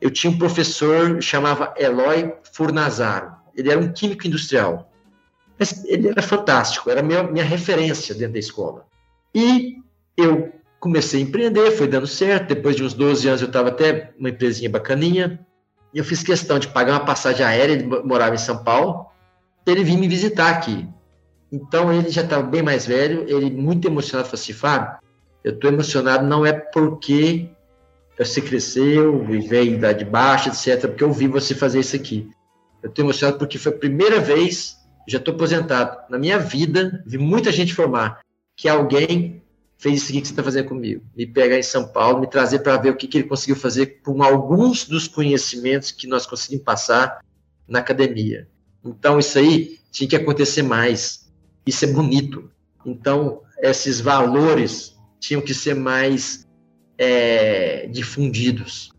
Eu 0.00 0.10
tinha 0.10 0.32
um 0.32 0.38
professor 0.38 1.20
chamava 1.20 1.74
Eloy 1.76 2.32
Furnazaro. 2.52 3.32
Ele 3.56 3.70
era 3.70 3.80
um 3.80 3.92
químico 3.92 4.26
industrial. 4.26 4.90
Mas 5.58 5.84
ele 5.84 6.08
era 6.08 6.22
fantástico, 6.22 6.88
era 6.88 7.02
minha, 7.02 7.24
minha 7.24 7.44
referência 7.44 8.14
dentro 8.14 8.34
da 8.34 8.38
escola. 8.38 8.86
E 9.34 9.76
eu 10.16 10.52
comecei 10.78 11.20
a 11.20 11.24
empreender, 11.24 11.72
foi 11.72 11.88
dando 11.88 12.06
certo. 12.06 12.54
Depois 12.54 12.76
de 12.76 12.84
uns 12.84 12.94
12 12.94 13.28
anos, 13.28 13.40
eu 13.40 13.48
estava 13.48 13.68
até 13.68 14.12
uma 14.18 14.28
empresinha 14.28 14.70
bacaninha. 14.70 15.44
Eu 15.92 16.04
fiz 16.04 16.22
questão 16.22 16.58
de 16.58 16.68
pagar 16.68 16.92
uma 16.92 17.04
passagem 17.04 17.44
aérea, 17.44 17.72
ele 17.72 17.86
morava 18.04 18.34
em 18.34 18.38
São 18.38 18.62
Paulo, 18.62 19.06
ele 19.66 19.82
vir 19.82 19.96
me 19.96 20.06
visitar 20.06 20.50
aqui. 20.50 20.86
Então 21.50 21.92
ele 21.92 22.10
já 22.10 22.22
estava 22.22 22.42
bem 22.42 22.62
mais 22.62 22.86
velho, 22.86 23.24
ele 23.28 23.50
muito 23.50 23.88
emocionado, 23.88 24.28
falou 24.28 24.40
assim, 24.40 24.52
Fábio, 24.52 24.98
eu 25.42 25.54
estou 25.54 25.70
emocionado 25.70 26.26
não 26.26 26.44
é 26.44 26.52
porque 26.52 27.50
você 28.26 28.40
cresceu 28.40 29.24
e 29.32 29.40
veio 29.40 29.74
idade 29.74 30.04
baixa, 30.04 30.48
etc., 30.48 30.88
porque 30.88 31.04
eu 31.04 31.12
vi 31.12 31.28
você 31.28 31.54
fazer 31.54 31.80
isso 31.80 31.94
aqui. 31.94 32.28
Eu 32.82 32.88
estou 32.88 33.04
emocionado 33.04 33.38
porque 33.38 33.58
foi 33.58 33.72
a 33.72 33.76
primeira 33.76 34.20
vez, 34.20 34.76
já 35.06 35.18
estou 35.18 35.34
aposentado, 35.34 35.98
na 36.10 36.18
minha 36.18 36.38
vida, 36.38 37.02
vi 37.06 37.18
muita 37.18 37.52
gente 37.52 37.74
formar, 37.74 38.20
que 38.56 38.68
alguém 38.68 39.42
fez 39.78 40.02
isso 40.02 40.10
aqui 40.10 40.20
que 40.20 40.26
você 40.26 40.32
está 40.32 40.42
fazendo 40.42 40.68
comigo. 40.68 41.04
Me 41.16 41.26
pegar 41.26 41.56
em 41.56 41.62
São 41.62 41.86
Paulo, 41.86 42.20
me 42.20 42.26
trazer 42.26 42.58
para 42.58 42.76
ver 42.76 42.90
o 42.90 42.96
que, 42.96 43.06
que 43.06 43.18
ele 43.18 43.28
conseguiu 43.28 43.56
fazer 43.56 44.00
com 44.02 44.22
alguns 44.22 44.84
dos 44.84 45.06
conhecimentos 45.06 45.92
que 45.92 46.08
nós 46.08 46.26
conseguimos 46.26 46.64
passar 46.64 47.20
na 47.66 47.78
academia. 47.78 48.48
Então, 48.84 49.18
isso 49.18 49.38
aí 49.38 49.78
tinha 49.92 50.08
que 50.08 50.16
acontecer 50.16 50.62
mais. 50.62 51.30
Isso 51.64 51.84
é 51.84 51.88
bonito. 51.88 52.50
Então, 52.84 53.42
esses 53.60 54.00
valores 54.00 54.96
tinham 55.20 55.40
que 55.40 55.54
ser 55.54 55.74
mais 55.74 56.47
é, 56.98 57.86
difundidos, 57.86 58.92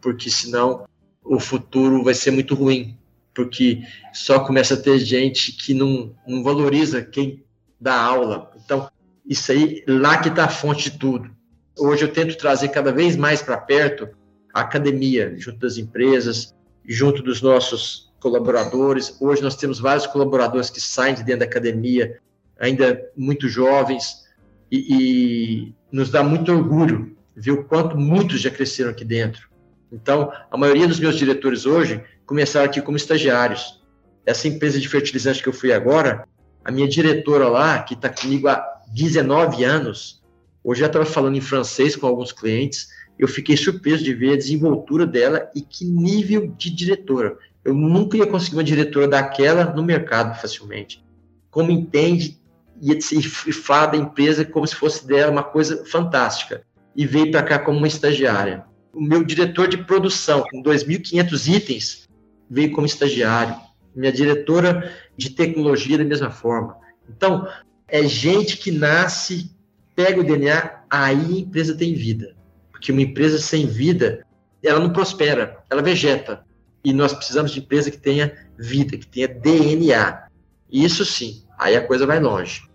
porque 0.00 0.30
senão 0.30 0.86
o 1.24 1.40
futuro 1.40 2.04
vai 2.04 2.14
ser 2.14 2.30
muito 2.30 2.54
ruim, 2.54 2.96
porque 3.34 3.82
só 4.12 4.40
começa 4.40 4.74
a 4.74 4.76
ter 4.76 4.98
gente 4.98 5.52
que 5.52 5.72
não, 5.74 6.14
não 6.26 6.42
valoriza 6.42 7.02
quem 7.02 7.42
dá 7.80 7.98
aula. 7.98 8.52
Então, 8.62 8.88
isso 9.26 9.50
aí, 9.50 9.82
lá 9.88 10.18
que 10.18 10.28
está 10.28 10.44
a 10.44 10.48
fonte 10.48 10.90
de 10.90 10.98
tudo. 10.98 11.30
Hoje 11.78 12.04
eu 12.04 12.12
tento 12.12 12.36
trazer 12.36 12.68
cada 12.68 12.92
vez 12.92 13.16
mais 13.16 13.42
para 13.42 13.56
perto 13.56 14.08
a 14.54 14.60
academia, 14.60 15.34
junto 15.36 15.58
das 15.58 15.76
empresas, 15.76 16.54
junto 16.86 17.22
dos 17.22 17.42
nossos 17.42 18.12
colaboradores. 18.20 19.16
Hoje 19.20 19.42
nós 19.42 19.56
temos 19.56 19.78
vários 19.78 20.06
colaboradores 20.06 20.70
que 20.70 20.80
saem 20.80 21.14
de 21.14 21.24
dentro 21.24 21.40
da 21.40 21.46
academia, 21.46 22.18
ainda 22.58 23.10
muito 23.16 23.48
jovens, 23.48 24.24
e, 24.70 24.78
e 24.94 25.74
nos 25.92 26.10
dá 26.10 26.22
muito 26.22 26.50
orgulho 26.50 27.15
o 27.50 27.64
quanto 27.64 27.96
muitos 27.96 28.40
já 28.40 28.50
cresceram 28.50 28.90
aqui 28.90 29.04
dentro. 29.04 29.48
Então, 29.92 30.32
a 30.50 30.56
maioria 30.56 30.88
dos 30.88 30.98
meus 30.98 31.16
diretores 31.16 31.66
hoje 31.66 32.02
começaram 32.24 32.66
aqui 32.66 32.80
como 32.80 32.96
estagiários. 32.96 33.82
Essa 34.24 34.48
empresa 34.48 34.80
de 34.80 34.88
fertilizante 34.88 35.42
que 35.42 35.48
eu 35.48 35.52
fui 35.52 35.72
agora, 35.72 36.26
a 36.64 36.72
minha 36.72 36.88
diretora 36.88 37.48
lá, 37.48 37.82
que 37.82 37.94
está 37.94 38.08
comigo 38.08 38.48
há 38.48 38.64
19 38.92 39.64
anos, 39.64 40.22
hoje 40.64 40.80
já 40.80 40.86
estava 40.86 41.04
falando 41.04 41.36
em 41.36 41.40
francês 41.40 41.94
com 41.94 42.06
alguns 42.06 42.32
clientes, 42.32 42.88
eu 43.18 43.28
fiquei 43.28 43.56
surpreso 43.56 44.02
de 44.02 44.12
ver 44.12 44.34
a 44.34 44.36
desenvoltura 44.36 45.06
dela 45.06 45.50
e 45.54 45.60
que 45.60 45.84
nível 45.84 46.48
de 46.48 46.70
diretora. 46.70 47.38
Eu 47.64 47.74
nunca 47.74 48.16
ia 48.16 48.26
conseguir 48.26 48.56
uma 48.56 48.64
diretora 48.64 49.08
daquela 49.08 49.72
no 49.72 49.82
mercado 49.82 50.38
facilmente. 50.40 51.04
Como 51.50 51.70
entende 51.70 52.38
e 52.82 53.52
fala 53.52 53.86
da 53.86 53.96
empresa 53.96 54.44
como 54.44 54.66
se 54.66 54.74
fosse 54.74 55.06
dela 55.06 55.32
uma 55.32 55.42
coisa 55.42 55.84
fantástica. 55.86 56.64
E 56.96 57.06
veio 57.06 57.30
para 57.30 57.42
cá 57.42 57.58
como 57.58 57.78
uma 57.78 57.86
estagiária. 57.86 58.64
O 58.92 59.00
meu 59.00 59.22
diretor 59.22 59.68
de 59.68 59.76
produção, 59.76 60.44
com 60.50 60.62
2.500 60.62 61.54
itens, 61.54 62.08
veio 62.48 62.72
como 62.72 62.86
estagiário. 62.86 63.54
Minha 63.94 64.12
diretora 64.12 64.92
de 65.16 65.30
tecnologia, 65.30 65.98
da 65.98 66.04
mesma 66.04 66.30
forma. 66.30 66.76
Então, 67.08 67.46
é 67.88 68.02
gente 68.04 68.56
que 68.56 68.70
nasce, 68.70 69.50
pega 69.94 70.20
o 70.20 70.24
DNA, 70.24 70.82
aí 70.90 71.36
a 71.36 71.40
empresa 71.40 71.76
tem 71.76 71.94
vida. 71.94 72.34
Porque 72.70 72.92
uma 72.92 73.02
empresa 73.02 73.38
sem 73.38 73.66
vida, 73.66 74.24
ela 74.62 74.80
não 74.80 74.92
prospera, 74.92 75.58
ela 75.70 75.82
vegeta. 75.82 76.44
E 76.84 76.92
nós 76.92 77.12
precisamos 77.12 77.52
de 77.52 77.60
empresa 77.60 77.90
que 77.90 77.98
tenha 77.98 78.32
vida, 78.58 78.96
que 78.96 79.06
tenha 79.06 79.28
DNA. 79.28 80.28
Isso 80.70 81.04
sim, 81.04 81.44
aí 81.58 81.76
a 81.76 81.86
coisa 81.86 82.06
vai 82.06 82.20
longe. 82.20 82.65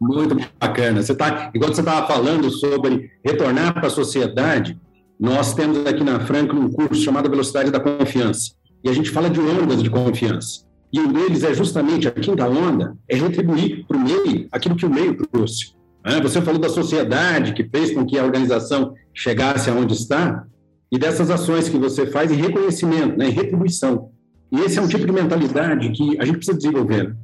Muito 0.00 0.36
bacana. 0.60 1.02
Você 1.02 1.14
tá, 1.14 1.50
igual 1.54 1.74
você 1.74 1.80
estava 1.80 2.06
falando 2.06 2.50
sobre 2.50 3.10
retornar 3.24 3.74
para 3.74 3.88
a 3.88 3.90
sociedade, 3.90 4.78
nós 5.18 5.54
temos 5.54 5.84
aqui 5.86 6.04
na 6.04 6.20
Franklin 6.20 6.60
um 6.60 6.70
curso 6.70 7.02
chamado 7.02 7.28
Velocidade 7.28 7.70
da 7.70 7.80
Confiança. 7.80 8.52
E 8.84 8.88
a 8.88 8.92
gente 8.92 9.10
fala 9.10 9.28
de 9.28 9.40
ondas 9.40 9.82
de 9.82 9.90
confiança. 9.90 10.64
E 10.92 11.00
um 11.00 11.12
deles 11.12 11.42
é 11.42 11.52
justamente 11.52 12.06
a 12.06 12.12
quinta 12.12 12.48
onda, 12.48 12.96
é 13.08 13.16
retribuir 13.16 13.84
para 13.86 13.96
o 13.96 14.00
meio 14.00 14.48
aquilo 14.52 14.76
que 14.76 14.86
o 14.86 14.90
meio 14.90 15.16
trouxe. 15.16 15.74
Né? 16.04 16.20
Você 16.22 16.40
falou 16.40 16.60
da 16.60 16.68
sociedade 16.68 17.52
que 17.52 17.64
fez 17.64 17.92
com 17.92 18.06
que 18.06 18.18
a 18.18 18.24
organização 18.24 18.94
chegasse 19.12 19.68
aonde 19.68 19.94
está, 19.94 20.46
e 20.90 20.98
dessas 20.98 21.30
ações 21.30 21.68
que 21.68 21.76
você 21.76 22.06
faz 22.06 22.30
em 22.30 22.36
reconhecimento, 22.36 23.18
né, 23.18 23.28
em 23.28 23.32
retribuição. 23.32 24.10
E 24.50 24.60
esse 24.60 24.78
é 24.78 24.82
um 24.82 24.88
tipo 24.88 25.04
de 25.04 25.12
mentalidade 25.12 25.90
que 25.90 26.18
a 26.18 26.24
gente 26.24 26.36
precisa 26.36 26.56
desenvolver. 26.56 27.14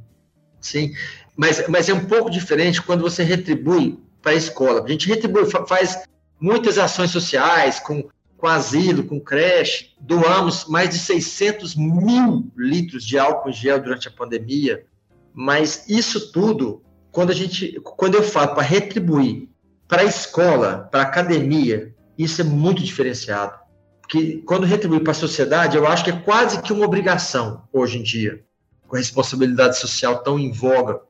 Sim, 0.61 0.91
mas, 1.35 1.67
mas 1.67 1.89
é 1.89 1.93
um 1.93 2.05
pouco 2.05 2.29
diferente 2.29 2.81
quando 2.81 3.01
você 3.01 3.23
retribui 3.23 3.99
para 4.21 4.31
a 4.31 4.35
escola. 4.35 4.83
A 4.83 4.87
gente 4.87 5.07
retribui, 5.07 5.45
faz 5.67 6.03
muitas 6.39 6.77
ações 6.77 7.11
sociais 7.11 7.79
com 7.79 8.07
com 8.37 8.47
asilo, 8.47 9.03
com 9.03 9.19
creche, 9.19 9.91
doamos 9.99 10.65
mais 10.65 10.89
de 10.89 10.99
600 10.99 11.75
mil 11.75 12.51
litros 12.55 13.05
de 13.05 13.17
álcool 13.17 13.49
em 13.49 13.53
gel 13.53 13.81
durante 13.81 14.07
a 14.07 14.11
pandemia. 14.11 14.85
Mas 15.33 15.85
isso 15.89 16.31
tudo, 16.31 16.83
quando 17.11 17.31
a 17.31 17.33
gente, 17.33 17.79
quando 17.81 18.15
eu 18.15 18.23
falo 18.23 18.53
para 18.53 18.63
retribuir 18.63 19.49
para 19.87 20.01
a 20.01 20.05
escola, 20.05 20.87
para 20.91 21.01
a 21.01 21.05
academia, 21.05 21.93
isso 22.17 22.41
é 22.41 22.43
muito 22.43 22.83
diferenciado. 22.83 23.57
Porque 24.01 24.43
quando 24.45 24.65
retribuir 24.65 25.01
para 25.01 25.11
a 25.11 25.15
sociedade, 25.15 25.77
eu 25.77 25.87
acho 25.87 26.03
que 26.03 26.11
é 26.11 26.19
quase 26.19 26.61
que 26.61 26.71
uma 26.71 26.85
obrigação 26.85 27.63
hoje 27.73 27.97
em 27.97 28.03
dia, 28.03 28.43
com 28.87 28.95
a 28.95 28.99
responsabilidade 28.99 29.79
social 29.79 30.21
tão 30.21 30.37
em 30.37 30.51
voga 30.51 31.01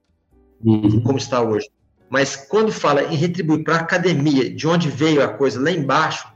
uhum. 0.63 1.01
como 1.01 1.17
está 1.17 1.41
hoje. 1.41 1.69
Mas 2.09 2.35
quando 2.35 2.71
fala 2.71 3.03
em 3.03 3.15
retribuir 3.15 3.63
para 3.63 3.75
a 3.75 3.79
academia, 3.79 4.49
de 4.49 4.67
onde 4.67 4.89
veio 4.89 5.23
a 5.23 5.27
coisa 5.27 5.59
lá 5.59 5.71
embaixo, 5.71 6.27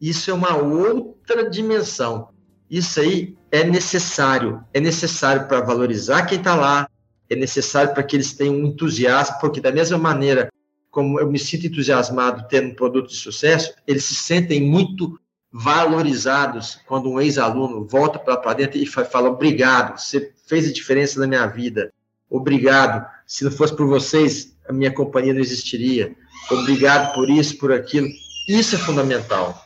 isso 0.00 0.30
é 0.30 0.34
uma 0.34 0.56
outra 0.56 1.48
dimensão. 1.48 2.28
Isso 2.70 3.00
aí 3.00 3.36
é 3.50 3.64
necessário, 3.64 4.62
é 4.72 4.80
necessário 4.80 5.46
para 5.48 5.60
valorizar 5.60 6.26
quem 6.26 6.38
está 6.38 6.54
lá, 6.54 6.88
é 7.30 7.36
necessário 7.36 7.94
para 7.94 8.02
que 8.02 8.16
eles 8.16 8.32
tenham 8.32 8.54
um 8.54 8.66
entusiasmo, 8.66 9.38
porque 9.40 9.60
da 9.60 9.72
mesma 9.72 9.96
maneira 9.96 10.48
como 10.94 11.18
eu 11.18 11.28
me 11.28 11.40
sinto 11.40 11.66
entusiasmado 11.66 12.46
tendo 12.48 12.68
um 12.68 12.74
produto 12.74 13.08
de 13.08 13.16
sucesso, 13.16 13.74
eles 13.84 14.04
se 14.04 14.14
sentem 14.14 14.62
muito 14.62 15.18
valorizados 15.52 16.78
quando 16.86 17.10
um 17.10 17.20
ex-aluno 17.20 17.84
volta 17.84 18.16
para 18.16 18.54
dentro 18.54 18.78
e 18.78 18.86
fala 18.86 19.28
obrigado, 19.28 19.98
você 19.98 20.32
fez 20.46 20.68
a 20.68 20.72
diferença 20.72 21.18
na 21.18 21.26
minha 21.26 21.46
vida, 21.46 21.92
obrigado, 22.30 23.04
se 23.26 23.44
não 23.44 23.50
fosse 23.50 23.74
por 23.74 23.86
vocês, 23.86 24.56
a 24.68 24.72
minha 24.72 24.92
companhia 24.92 25.32
não 25.32 25.40
existiria, 25.40 26.14
obrigado 26.50 27.14
por 27.14 27.28
isso, 27.28 27.58
por 27.58 27.72
aquilo, 27.72 28.08
isso 28.48 28.74
é 28.74 28.78
fundamental. 28.78 29.64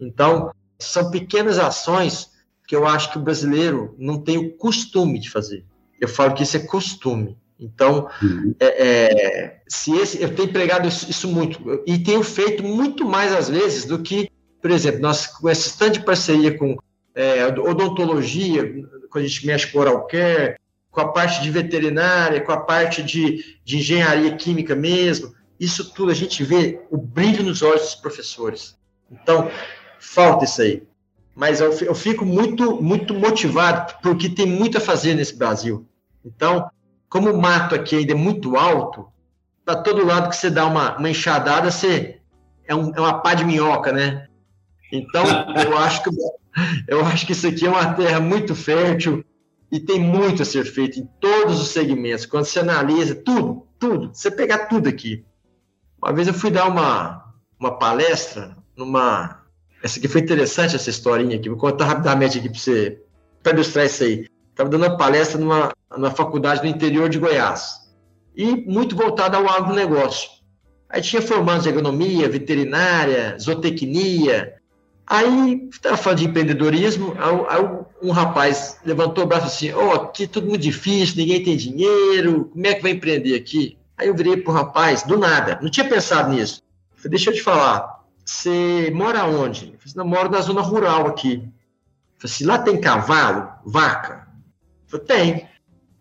Então, 0.00 0.52
são 0.78 1.10
pequenas 1.10 1.58
ações 1.58 2.30
que 2.66 2.76
eu 2.76 2.86
acho 2.86 3.10
que 3.10 3.18
o 3.18 3.22
brasileiro 3.22 3.94
não 3.98 4.20
tem 4.20 4.36
o 4.38 4.52
costume 4.56 5.18
de 5.18 5.30
fazer. 5.30 5.64
Eu 6.00 6.06
falo 6.06 6.34
que 6.34 6.42
isso 6.42 6.56
é 6.56 6.60
costume. 6.60 7.36
Então, 7.58 8.08
uhum. 8.22 8.54
é, 8.60 8.86
é, 8.86 9.60
se 9.66 9.90
esse, 9.96 10.22
eu 10.22 10.32
tenho 10.34 10.52
pregado 10.52 10.86
isso, 10.86 11.10
isso, 11.10 11.26
muito 11.26 11.82
e 11.86 11.98
tenho 11.98 12.22
feito 12.22 12.62
muito 12.62 13.04
mais 13.04 13.32
às 13.32 13.48
vezes 13.48 13.84
do 13.84 13.98
que, 13.98 14.30
por 14.62 14.70
exemplo, 14.70 15.00
nós 15.00 15.26
com 15.26 15.48
esse 15.48 15.68
stand 15.70 15.90
de 15.92 16.04
parceria 16.04 16.56
com 16.56 16.76
é, 17.16 17.46
odontologia, 17.46 18.62
quando 19.10 19.24
a 19.24 19.26
gente 19.26 19.44
mexe 19.44 19.72
com 19.72 19.80
oral 19.80 20.06
care, 20.06 20.56
com 20.98 21.02
a 21.02 21.12
parte 21.12 21.40
de 21.40 21.48
veterinária, 21.48 22.40
com 22.40 22.50
a 22.50 22.56
parte 22.56 23.04
de, 23.04 23.56
de 23.64 23.76
engenharia 23.78 24.34
química 24.34 24.74
mesmo, 24.74 25.32
isso 25.60 25.92
tudo 25.94 26.10
a 26.10 26.14
gente 26.14 26.42
vê 26.42 26.80
o 26.90 26.96
brilho 26.96 27.44
nos 27.44 27.62
olhos 27.62 27.82
dos 27.82 27.94
professores. 27.94 28.76
Então, 29.08 29.48
falta 30.00 30.44
isso 30.44 30.60
aí. 30.60 30.82
Mas 31.36 31.60
eu, 31.60 31.94
fico 31.94 32.24
muito, 32.24 32.82
muito 32.82 33.14
motivado 33.14 33.94
porque 34.02 34.28
tem 34.28 34.44
muito 34.44 34.78
a 34.78 34.80
fazer 34.80 35.14
nesse 35.14 35.36
Brasil. 35.36 35.86
Então, 36.24 36.68
como 37.08 37.30
o 37.30 37.40
mato 37.40 37.76
aqui 37.76 37.94
ainda 37.94 38.10
é 38.10 38.16
muito 38.16 38.56
alto, 38.56 39.06
para 39.64 39.76
todo 39.76 40.04
lado 40.04 40.30
que 40.30 40.36
você 40.36 40.50
dá 40.50 40.66
uma, 40.66 40.96
uma 40.96 41.10
enxadada, 41.10 41.70
você 41.70 42.18
é, 42.66 42.74
um, 42.74 42.92
é 42.92 42.98
uma 42.98 43.20
pá 43.20 43.34
de 43.34 43.44
minhoca, 43.44 43.92
né? 43.92 44.26
Então, 44.90 45.22
eu 45.64 45.78
acho 45.78 46.02
que 46.02 46.10
eu 46.88 47.06
acho 47.06 47.24
que 47.24 47.30
isso 47.30 47.46
aqui 47.46 47.66
é 47.66 47.70
uma 47.70 47.94
terra 47.94 48.18
muito 48.18 48.52
fértil 48.52 49.24
e 49.70 49.78
tem 49.78 50.00
muito 50.00 50.42
a 50.42 50.44
ser 50.44 50.64
feito 50.64 50.98
em 50.98 51.06
todos 51.20 51.60
os 51.60 51.68
segmentos. 51.68 52.26
Quando 52.26 52.44
você 52.44 52.60
analisa 52.60 53.14
tudo, 53.14 53.66
tudo, 53.78 54.10
você 54.12 54.30
pegar 54.30 54.66
tudo 54.66 54.88
aqui. 54.88 55.24
Uma 56.02 56.12
vez 56.12 56.28
eu 56.28 56.34
fui 56.34 56.50
dar 56.50 56.68
uma, 56.68 57.34
uma 57.58 57.78
palestra 57.78 58.56
numa. 58.76 59.42
Essa 59.82 59.98
aqui 59.98 60.08
foi 60.08 60.20
interessante, 60.20 60.74
essa 60.74 60.90
historinha 60.90 61.36
aqui. 61.36 61.48
Vou 61.48 61.58
contar 61.58 61.84
rapidamente 61.84 62.38
aqui 62.38 62.48
para 62.48 62.58
você, 62.58 63.02
para 63.42 63.52
ilustrar 63.52 63.86
isso 63.86 64.02
aí. 64.02 64.26
Estava 64.50 64.70
dando 64.70 64.86
uma 64.86 64.96
palestra 64.96 65.38
numa, 65.38 65.72
numa 65.96 66.10
faculdade 66.10 66.62
no 66.62 66.68
interior 66.68 67.08
de 67.08 67.18
Goiás. 67.18 67.88
E 68.34 68.56
muito 68.68 68.96
voltada 68.96 69.36
ao 69.36 69.48
agronegócio. 69.48 70.30
Aí 70.88 71.02
tinha 71.02 71.20
formandos 71.20 71.64
de 71.64 71.68
agronomia, 71.68 72.28
veterinária, 72.28 73.36
zootecnia. 73.38 74.57
Aí 75.10 75.68
estava 75.72 75.96
falando 75.96 76.18
de 76.18 76.26
empreendedorismo. 76.26 77.14
Um 78.02 78.10
rapaz 78.10 78.78
levantou 78.84 79.24
o 79.24 79.26
braço 79.26 79.46
assim: 79.46 79.72
Ó, 79.72 79.88
oh, 79.88 79.92
aqui 79.92 80.26
tudo 80.26 80.48
muito 80.48 80.62
difícil, 80.62 81.16
ninguém 81.16 81.42
tem 81.42 81.56
dinheiro, 81.56 82.44
como 82.52 82.66
é 82.66 82.74
que 82.74 82.82
vai 82.82 82.90
empreender 82.90 83.34
aqui? 83.34 83.78
Aí 83.96 84.08
eu 84.08 84.14
virei 84.14 84.36
pro 84.36 84.52
rapaz, 84.52 85.02
do 85.02 85.18
nada, 85.18 85.58
não 85.62 85.70
tinha 85.70 85.88
pensado 85.88 86.30
nisso. 86.30 86.62
Falei, 86.94 87.10
deixa 87.10 87.30
eu 87.30 87.34
te 87.34 87.42
falar, 87.42 88.04
você 88.24 88.92
mora 88.94 89.24
onde? 89.24 89.60
Falei, 89.60 89.80
assim, 89.84 89.96
não, 89.96 90.06
moro 90.06 90.30
na 90.30 90.40
zona 90.40 90.60
rural 90.60 91.06
aqui. 91.06 91.36
Eu 91.36 92.20
falei 92.20 92.34
assim, 92.34 92.44
lá 92.44 92.58
tem 92.58 92.80
cavalo, 92.80 93.48
vaca? 93.64 94.28
Eu 94.92 95.00
falei, 95.00 95.06
tem. 95.06 95.48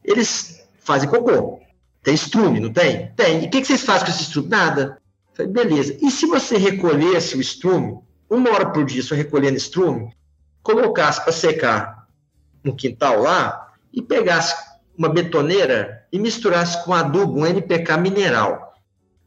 Eles 0.04 0.68
fazem 0.80 1.10
cocô. 1.10 1.60
Tem 2.04 2.14
estrume, 2.14 2.60
não 2.60 2.72
tem? 2.72 3.12
Tem. 3.16 3.44
E 3.44 3.48
o 3.48 3.50
que, 3.50 3.62
que 3.62 3.68
vocês 3.68 3.84
fazem 3.84 4.06
com 4.06 4.12
esse 4.12 4.24
estrume? 4.24 4.50
Nada. 4.50 5.02
Eu 5.32 5.36
falei, 5.36 5.52
beleza. 5.52 5.98
E 6.02 6.12
se 6.12 6.26
você 6.26 6.58
recolhesse 6.58 7.36
o 7.36 7.42
estrume, 7.42 8.00
uma 8.30 8.52
hora 8.52 8.70
por 8.70 8.86
dia, 8.86 9.02
só 9.02 9.16
recolhendo 9.16 9.58
estrume, 9.58 10.16
colocasse 10.62 11.24
para 11.24 11.32
secar 11.32 12.08
no 12.64 12.76
quintal 12.76 13.22
lá 13.22 13.72
e 13.94 14.02
pegasse 14.02 14.56
uma 14.98 15.10
betoneira 15.10 16.06
e 16.12 16.20
misturasse 16.20 16.84
com 16.84 16.94
adubo 16.94 17.40
um 17.40 17.46
NPK 17.46 17.98
mineral. 17.98 18.74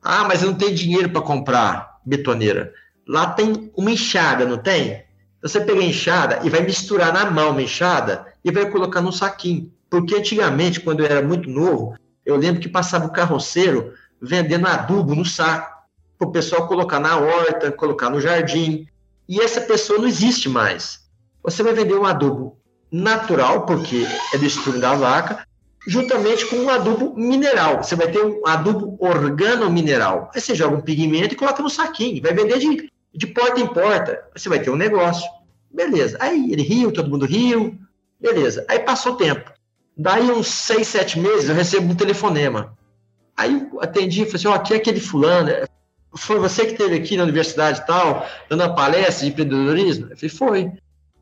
Ah, 0.03 0.25
mas 0.25 0.43
eu 0.43 0.51
não 0.51 0.59
tenho 0.59 0.75
dinheiro 0.75 1.11
para 1.11 1.23
comprar 1.23 2.01
betoneira. 2.05 2.73
Lá 3.07 3.33
tem 3.33 3.71
uma 3.77 3.91
enxada, 3.91 4.45
não 4.45 4.59
tem? 4.59 5.05
Você 5.43 5.61
pega 5.61 5.81
a 5.81 5.85
enxada 5.85 6.41
e 6.43 6.51
vai 6.51 6.61
misturar 6.63 7.13
na 7.13 7.31
mão 7.31 7.51
uma 7.51 7.63
enxada 7.63 8.27
e 8.45 8.51
vai 8.51 8.69
colocar 8.71 9.01
num 9.01 9.13
saquinho. 9.13 9.73
Porque 9.89 10.15
antigamente, 10.15 10.81
quando 10.81 11.01
eu 11.01 11.07
era 11.07 11.23
muito 11.27 11.49
novo, 11.49 11.95
eu 12.25 12.37
lembro 12.37 12.61
que 12.61 12.69
passava 12.69 13.07
o 13.07 13.13
carroceiro 13.13 13.93
vendendo 14.21 14.67
adubo 14.67 15.15
no 15.15 15.25
saco, 15.25 15.81
para 16.19 16.29
o 16.29 16.33
pessoal 16.33 16.69
colocar 16.69 17.01
na 17.01 17.17
horta, 17.17 17.73
colocar 17.73 18.11
no 18.11 18.21
jardim. 18.21 18.87
E 19.31 19.41
essa 19.41 19.61
pessoa 19.61 20.01
não 20.01 20.09
existe 20.09 20.49
mais. 20.49 20.99
Você 21.45 21.63
vai 21.63 21.73
vender 21.73 21.95
um 21.95 22.05
adubo 22.05 22.59
natural, 22.91 23.65
porque 23.65 24.05
é 24.35 24.37
do 24.37 24.45
estrume 24.45 24.81
da 24.81 24.93
vaca, 24.93 25.47
juntamente 25.87 26.45
com 26.47 26.57
um 26.57 26.69
adubo 26.69 27.15
mineral. 27.17 27.81
Você 27.81 27.95
vai 27.95 28.11
ter 28.11 28.25
um 28.25 28.45
adubo 28.45 28.97
organo-mineral. 28.99 30.33
Aí 30.35 30.41
você 30.41 30.53
joga 30.53 30.77
um 30.77 30.81
pigmento 30.81 31.33
e 31.33 31.37
coloca 31.37 31.63
no 31.63 31.71
saquinho. 31.71 32.21
Vai 32.21 32.35
vender 32.35 32.59
de, 32.59 32.91
de 33.15 33.27
porta 33.29 33.61
em 33.61 33.69
porta. 33.69 34.21
Você 34.37 34.49
vai 34.49 34.59
ter 34.59 34.71
um 34.71 34.77
negócio. 34.77 35.31
Beleza. 35.73 36.17
Aí 36.19 36.53
ele 36.53 36.63
riu, 36.63 36.91
todo 36.91 37.09
mundo 37.09 37.25
riu. 37.25 37.79
Beleza. 38.21 38.67
Aí 38.69 38.81
passou 38.81 39.13
o 39.13 39.17
tempo. 39.17 39.49
Daí 39.97 40.29
uns 40.29 40.49
seis, 40.49 40.89
sete 40.89 41.21
meses 41.21 41.49
eu 41.49 41.55
recebo 41.55 41.93
um 41.93 41.95
telefonema. 41.95 42.77
Aí 43.37 43.65
eu 43.73 43.81
atendi 43.81 44.23
e 44.23 44.25
falei 44.25 44.37
assim, 44.39 44.49
ó, 44.49 44.51
oh, 44.51 44.55
aqui 44.55 44.75
é 44.75 44.79
aquele 44.79 44.99
fulano. 44.99 45.51
Foi 46.17 46.39
você 46.39 46.67
que 46.67 46.73
esteve 46.73 46.97
aqui 46.97 47.17
na 47.17 47.23
universidade 47.23 47.81
e 47.81 47.87
tal, 47.87 48.27
dando 48.49 48.63
uma 48.63 48.75
palestra 48.75 49.25
de 49.25 49.33
empreendedorismo? 49.33 50.09
Eu 50.11 50.17
falei, 50.17 50.31
foi. 50.31 50.73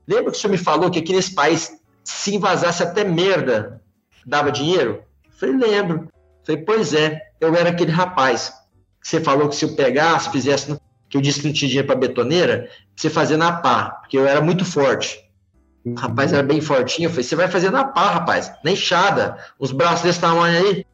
Lembra 0.07 0.31
que 0.31 0.39
o 0.39 0.41
senhor 0.41 0.53
me 0.53 0.59
falou 0.59 0.91
que 0.91 0.99
aqui 0.99 1.13
nesse 1.13 1.35
país, 1.35 1.73
se 2.03 2.35
invasasse 2.35 2.83
até 2.83 3.05
merda, 3.05 3.83
dava 4.25 4.51
dinheiro? 4.51 5.03
Falei, 5.39 5.57
lembro. 5.57 6.09
Falei, 6.45 6.63
pois 6.63 6.95
é, 6.95 7.21
eu 7.41 7.55
era 7.55 7.69
aquele 7.69 7.93
rapaz 7.93 8.53
que 9.01 9.09
você 9.09 9.21
falou 9.21 9.49
que 9.49 9.57
se 9.57 9.65
eu 9.65 9.75
pegasse, 9.75 10.31
fizesse, 10.31 10.79
que 11.09 11.17
eu 11.17 11.21
disse 11.21 11.41
que 11.41 11.47
não 11.47 11.53
tinha 11.53 11.69
dinheiro 11.69 11.87
para 11.87 11.97
betoneira, 11.97 12.71
você 12.97 13.11
fazia 13.11 13.37
na 13.37 13.53
pá, 13.53 13.91
porque 14.01 14.17
eu 14.17 14.27
era 14.27 14.41
muito 14.41 14.65
forte. 14.65 15.19
O 15.85 15.95
rapaz 15.95 16.33
era 16.33 16.43
bem 16.43 16.61
fortinho, 16.61 17.07
eu 17.07 17.11
falei, 17.11 17.25
você 17.25 17.37
vai 17.37 17.49
fazer 17.49 17.71
na 17.71 17.85
pá, 17.85 18.11
rapaz, 18.11 18.51
na 18.65 18.71
enxada, 18.71 19.39
os 19.59 19.73
braços 19.73 20.03
desse 20.03 20.21
tamanho 20.21 20.59
aí. 20.59 20.87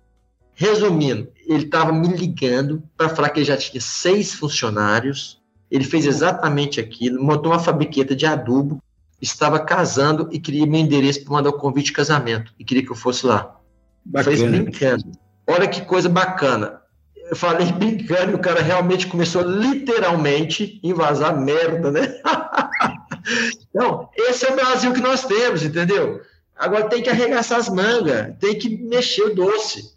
Resumindo, 0.55 1.29
ele 1.47 1.65
estava 1.65 1.93
me 1.93 2.09
ligando 2.09 2.83
para 2.97 3.09
falar 3.09 3.31
que 3.31 3.41
ele 3.41 3.47
já 3.47 3.57
tinha 3.57 3.81
seis 3.81 4.33
funcionários, 4.33 5.43
ele 5.71 5.85
fez 5.85 6.07
exatamente 6.07 6.81
aquilo, 6.81 7.23
montou 7.23 7.53
uma 7.53 7.59
fabriqueta 7.59 8.15
de 8.15 8.25
adubo, 8.25 8.81
estava 9.21 9.59
casando 9.59 10.29
e 10.31 10.39
queria 10.39 10.67
meu 10.67 10.81
endereço 10.81 11.25
para 11.25 11.33
mandar 11.33 11.51
o 11.51 11.59
convite 11.59 11.87
de 11.87 11.93
casamento 11.93 12.53
e 12.59 12.65
queria 12.65 12.85
que 12.85 12.93
eu 12.93 12.97
fosse 12.97 13.27
lá. 13.27 13.59
Bacana. 14.05 14.37
Fez 14.37 14.51
brincando. 14.51 15.13
Olha 15.47 15.67
que 15.67 15.81
coisa 15.83 16.09
bacana. 16.09 16.81
Eu 17.17 17.35
falei 17.35 17.71
brincando 17.73 18.33
e 18.33 18.35
o 18.35 18.41
cara 18.41 18.63
realmente 18.63 19.07
começou 19.07 19.43
literalmente 19.43 20.81
a 20.85 20.87
invasar 20.87 21.39
merda, 21.41 21.91
né? 21.91 22.21
Não, 23.75 24.09
esse 24.17 24.47
é 24.47 24.53
o 24.53 24.57
Brasil 24.57 24.93
que 24.93 25.01
nós 25.01 25.25
temos, 25.25 25.63
entendeu? 25.63 26.21
Agora 26.55 26.89
tem 26.89 27.03
que 27.03 27.11
arregaçar 27.11 27.59
as 27.59 27.69
mangas, 27.69 28.37
tem 28.39 28.57
que 28.57 28.69
mexer 28.69 29.23
o 29.23 29.35
doce. 29.35 29.94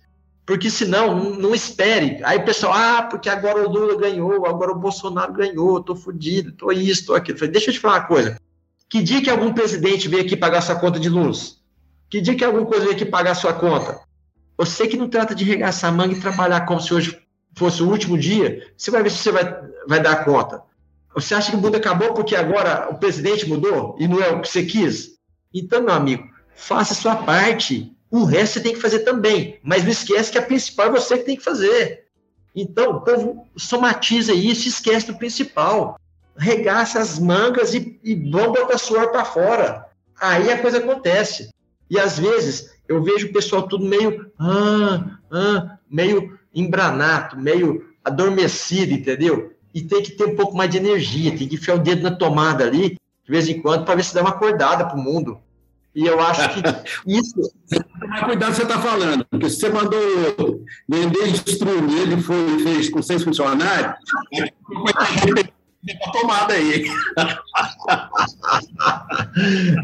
Porque 0.48 0.70
senão, 0.70 1.34
não, 1.34 1.54
espere. 1.54 2.22
Aí 2.24 2.38
o 2.38 2.46
pessoal, 2.46 2.72
ah, 2.74 3.04
porque 3.04 3.30
agora 3.30 3.68
o 3.68 3.70
Lula 3.70 3.98
ganhou, 3.98 4.48
agora 4.48 4.72
o 4.72 4.80
Bolsonaro 4.80 5.34
ganhou, 5.34 5.84
tô 5.84 5.94
fudido, 5.94 6.54
tô 6.54 6.72
isso, 6.72 7.08
tô 7.08 7.16
aquilo. 7.16 7.38
Falei, 7.38 7.52
deixa 7.52 7.70
eu 7.70 7.74
te 7.74 7.82
falar 7.82 7.96
uma 7.96 8.08
coisa. 8.08 8.40
Que 8.88 9.04
dia 9.04 9.22
que 9.22 9.30
algum 9.30 9.52
presidente 9.52 10.08
veio 10.08 10.24
aqui 10.24 10.38
pagar 10.38 10.62
sua 10.62 10.78
conta 10.78 11.02
de 11.02 11.10
luz? 11.10 11.62
Que 12.10 12.22
dia 12.22 12.34
que 12.34 12.46
alguma 12.46 12.66
coisa 12.66 12.86
veio 12.86 12.96
aqui 12.96 13.04
pagar 13.04 13.36
sua 13.36 13.52
conta? 13.52 14.00
Você 14.58 14.88
que 14.88 14.96
não 14.96 15.10
trata 15.10 15.36
de 15.36 15.44
regaçar 15.44 15.92
a 15.92 15.94
manga 15.94 16.14
e 16.14 16.22
trabalhar 16.22 16.62
como 16.62 16.80
se 16.80 16.94
hoje 16.94 17.22
fosse 17.54 17.84
o 17.84 17.90
último 17.90 18.18
dia, 18.18 18.72
você 18.78 18.90
vai 18.90 19.04
ver 19.04 19.10
se 19.10 19.18
você 19.18 19.34
vai, 19.34 19.54
vai 19.86 20.02
dar 20.02 20.24
conta. 20.24 20.64
Você 21.14 21.36
acha 21.36 21.52
que 21.52 21.58
o 21.58 21.60
mundo 21.60 21.76
acabou 21.76 22.14
porque 22.14 22.38
agora 22.38 22.88
o 22.90 22.98
presidente 22.98 23.50
mudou 23.50 23.98
e 24.00 24.08
não 24.08 24.24
é 24.24 24.30
o 24.30 24.40
que 24.40 24.48
você 24.48 24.64
quis? 24.64 25.18
Então, 25.54 25.82
meu 25.84 25.94
amigo, 25.94 26.24
faça 26.56 26.94
a 26.94 26.96
sua 26.96 27.18
parte. 27.18 27.92
O 28.10 28.24
resto 28.24 28.54
você 28.54 28.60
tem 28.62 28.74
que 28.74 28.82
fazer 28.82 29.00
também. 29.00 29.60
Mas 29.64 29.84
não 29.84 29.92
esquece 29.92 30.32
que 30.32 30.38
a 30.38 30.42
principal 30.42 30.88
é 30.88 30.92
você 30.92 31.18
que 31.18 31.26
tem 31.26 31.38
que 31.38 31.44
fazer. 31.44 32.06
Então, 32.56 32.92
o 32.92 33.02
povo 33.02 33.48
somatiza 33.56 34.34
isso 34.34 34.68
esquece 34.68 35.08
do 35.08 35.18
principal 35.18 36.00
regaça 36.38 37.00
as 37.00 37.18
mangas 37.20 37.74
e, 37.74 38.00
e 38.04 38.16
vão 38.16 38.52
botar 38.52 38.78
suor 38.78 39.12
para 39.12 39.26
fora. 39.26 39.86
Aí 40.20 40.52
a 40.52 40.62
coisa 40.62 40.78
acontece. 40.78 41.50
E 41.90 42.00
às 42.00 42.20
vezes 42.20 42.78
eu 42.88 43.04
vejo 43.04 43.28
o 43.28 43.34
pessoal 43.34 43.64
tudo 43.64 43.86
meio, 43.86 44.32
ah, 44.40 45.18
ah, 45.32 45.78
meio 45.90 46.38
embranato, 46.54 47.38
meio 47.38 47.86
adormecido, 48.04 48.94
entendeu? 48.94 49.54
E 49.74 49.82
tem 49.82 50.02
que 50.02 50.12
ter 50.12 50.26
um 50.26 50.36
pouco 50.36 50.56
mais 50.56 50.70
de 50.70 50.78
energia, 50.78 51.36
tem 51.36 51.48
que 51.48 51.56
enfiar 51.56 51.76
o 51.76 51.80
dedo 51.80 52.04
na 52.04 52.12
tomada 52.12 52.64
ali, 52.64 52.92
de 52.92 53.32
vez 53.32 53.50
em 53.50 53.62
quando, 53.62 53.84
para 53.84 53.96
ver 53.96 54.04
se 54.04 54.14
dá 54.14 54.22
uma 54.22 54.30
acordada 54.30 54.86
para 54.86 54.96
o 54.96 55.02
mundo. 55.02 55.40
E 55.98 56.06
eu 56.06 56.20
acho 56.22 56.48
que 56.50 56.62
isso. 57.12 57.52
Mas 58.08 58.24
cuidado 58.24 58.54
você 58.54 58.62
está 58.62 58.80
falando, 58.80 59.26
porque 59.26 59.50
se 59.50 59.60
você 59.60 59.70
mandou 59.70 60.64
vender 60.88 61.28
instrumento 61.28 62.14
e 62.16 62.22
foi, 62.22 62.60
fez 62.60 62.90
com 62.90 63.02
seis 63.02 63.24
funcionários, 63.24 63.96
a 66.06 66.12
tomada 66.12 66.54
aí. 66.54 66.86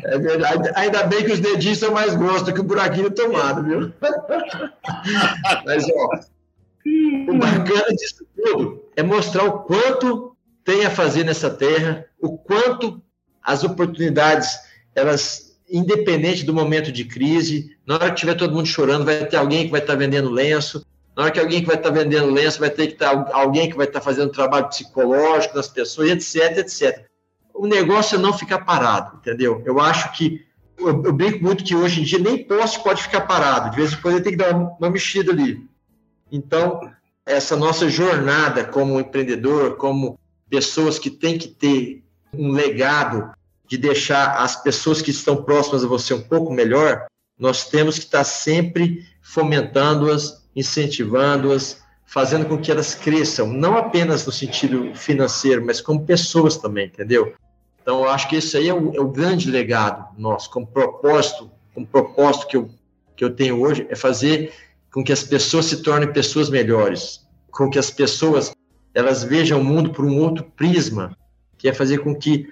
É 0.05 0.17
verdade. 0.17 0.71
Ainda 0.75 1.03
bem 1.03 1.23
que 1.23 1.31
os 1.31 1.39
dedinhos 1.39 1.77
são 1.77 1.93
mais 1.93 2.15
grossos 2.15 2.51
que 2.51 2.59
o 2.59 2.63
buraquinho 2.63 3.09
tomado, 3.09 3.63
viu? 3.63 3.93
Mas, 5.65 5.85
ó, 5.89 6.19
o 7.29 7.37
bacana 7.37 7.95
disso 7.95 8.25
tudo 8.35 8.83
é 8.95 9.03
mostrar 9.03 9.45
o 9.45 9.59
quanto 9.59 10.35
tem 10.63 10.85
a 10.85 10.89
fazer 10.89 11.23
nessa 11.23 11.49
terra, 11.49 12.05
o 12.21 12.37
quanto 12.37 13.01
as 13.41 13.63
oportunidades, 13.63 14.57
elas, 14.95 15.42
independente 15.73 16.45
do 16.45 16.53
momento 16.53 16.91
de 16.91 17.03
crise, 17.03 17.75
na 17.83 17.95
hora 17.95 18.11
que 18.11 18.17
tiver 18.17 18.35
todo 18.35 18.53
mundo 18.53 18.67
chorando, 18.67 19.05
vai 19.05 19.25
ter 19.25 19.37
alguém 19.37 19.65
que 19.65 19.71
vai 19.71 19.81
estar 19.81 19.95
vendendo 19.95 20.29
lenço, 20.29 20.85
na 21.17 21.23
hora 21.23 21.31
que 21.31 21.39
alguém 21.39 21.61
que 21.61 21.67
vai 21.67 21.75
estar 21.75 21.89
vendendo 21.89 22.31
lenço, 22.31 22.59
vai 22.59 22.69
ter 22.69 22.87
que 22.87 22.93
estar 22.93 23.29
alguém 23.33 23.69
que 23.69 23.75
vai 23.75 23.87
estar 23.87 23.99
fazendo 23.99 24.31
trabalho 24.31 24.69
psicológico 24.69 25.57
nas 25.57 25.67
pessoas, 25.67 26.09
etc, 26.09 26.59
etc. 26.59 27.05
O 27.53 27.65
negócio 27.65 28.17
é 28.17 28.21
não 28.21 28.31
ficar 28.31 28.59
parado, 28.59 29.17
entendeu? 29.17 29.63
Eu 29.65 29.79
acho 29.79 30.11
que 30.13 30.45
eu, 30.77 31.03
eu 31.03 31.13
brinco 31.13 31.43
muito 31.43 31.63
que 31.63 31.75
hoje 31.75 32.01
em 32.01 32.03
dia 32.03 32.19
nem 32.19 32.43
poste 32.43 32.83
pode 32.83 33.01
ficar 33.01 33.21
parado, 33.21 33.71
de 33.71 33.77
vez 33.77 33.93
em 33.93 33.97
quando 33.97 34.21
tem 34.21 34.33
que 34.33 34.37
dar 34.37 34.55
uma 34.55 34.89
mexida 34.91 35.31
ali. 35.31 35.67
Então, 36.31 36.79
essa 37.25 37.55
nossa 37.55 37.89
jornada 37.89 38.63
como 38.63 38.99
empreendedor, 38.99 39.77
como 39.77 40.19
pessoas 40.49 40.99
que 40.99 41.09
têm 41.09 41.37
que 41.37 41.47
ter 41.47 42.03
um 42.33 42.51
legado 42.51 43.31
de 43.67 43.77
deixar 43.77 44.37
as 44.37 44.61
pessoas 44.61 45.01
que 45.01 45.11
estão 45.11 45.43
próximas 45.43 45.83
a 45.83 45.87
você 45.87 46.13
um 46.13 46.21
pouco 46.21 46.53
melhor, 46.53 47.05
nós 47.39 47.69
temos 47.69 47.97
que 47.97 48.05
estar 48.05 48.23
sempre 48.23 49.05
fomentando-as, 49.21 50.43
incentivando-as, 50.55 51.81
fazendo 52.05 52.45
com 52.45 52.57
que 52.57 52.71
elas 52.71 52.93
cresçam, 52.93 53.47
não 53.47 53.75
apenas 53.75 54.25
no 54.25 54.31
sentido 54.31 54.93
financeiro, 54.93 55.65
mas 55.65 55.81
como 55.81 56.05
pessoas 56.05 56.57
também, 56.57 56.85
entendeu? 56.85 57.33
Então, 57.81 58.03
eu 58.03 58.09
acho 58.09 58.29
que 58.29 58.35
esse 58.35 58.55
aí 58.55 58.69
é 58.69 58.73
o, 58.73 58.95
é 58.95 58.99
o 58.99 59.09
grande 59.09 59.49
legado 59.49 60.07
nosso, 60.17 60.49
como 60.51 60.67
propósito, 60.67 61.49
como 61.73 61.87
propósito 61.87 62.47
que 62.47 62.55
eu, 62.55 62.69
que 63.15 63.25
eu 63.25 63.35
tenho 63.35 63.59
hoje, 63.61 63.87
é 63.89 63.95
fazer 63.95 64.53
com 64.91 65.03
que 65.03 65.11
as 65.11 65.23
pessoas 65.23 65.65
se 65.65 65.81
tornem 65.81 66.13
pessoas 66.13 66.49
melhores, 66.49 67.21
com 67.51 67.69
que 67.69 67.79
as 67.79 67.89
pessoas 67.89 68.53
elas 68.93 69.23
vejam 69.23 69.59
o 69.59 69.63
mundo 69.63 69.89
por 69.89 70.05
um 70.05 70.19
outro 70.19 70.43
prisma, 70.55 71.17
que 71.57 71.67
é 71.67 71.73
fazer 71.73 71.97
com 71.99 72.13
que 72.13 72.47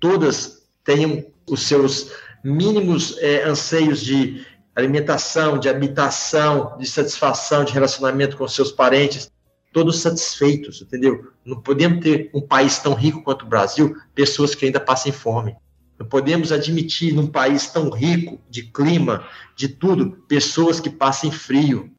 todas 0.00 0.62
tenham 0.82 1.24
os 1.48 1.62
seus 1.62 2.10
mínimos 2.42 3.16
é, 3.18 3.44
anseios 3.44 4.00
de 4.00 4.44
alimentação, 4.74 5.58
de 5.58 5.68
habitação, 5.68 6.76
de 6.78 6.86
satisfação, 6.86 7.64
de 7.64 7.72
relacionamento 7.72 8.36
com 8.36 8.48
seus 8.48 8.72
parentes, 8.72 9.30
todos 9.72 10.00
satisfeitos, 10.00 10.80
entendeu? 10.80 11.32
Não 11.44 11.60
podemos 11.60 12.02
ter 12.02 12.30
um 12.34 12.40
país 12.40 12.78
tão 12.78 12.94
rico 12.94 13.22
quanto 13.22 13.44
o 13.44 13.48
Brasil, 13.48 13.94
pessoas 14.14 14.54
que 14.54 14.64
ainda 14.64 14.80
passem 14.80 15.12
fome. 15.12 15.54
Não 15.98 16.06
podemos 16.06 16.50
admitir 16.50 17.14
num 17.14 17.26
país 17.26 17.66
tão 17.68 17.90
rico 17.90 18.40
de 18.48 18.62
clima, 18.62 19.26
de 19.54 19.68
tudo, 19.68 20.12
pessoas 20.26 20.80
que 20.80 20.88
passem 20.88 21.30
frio. 21.30 21.90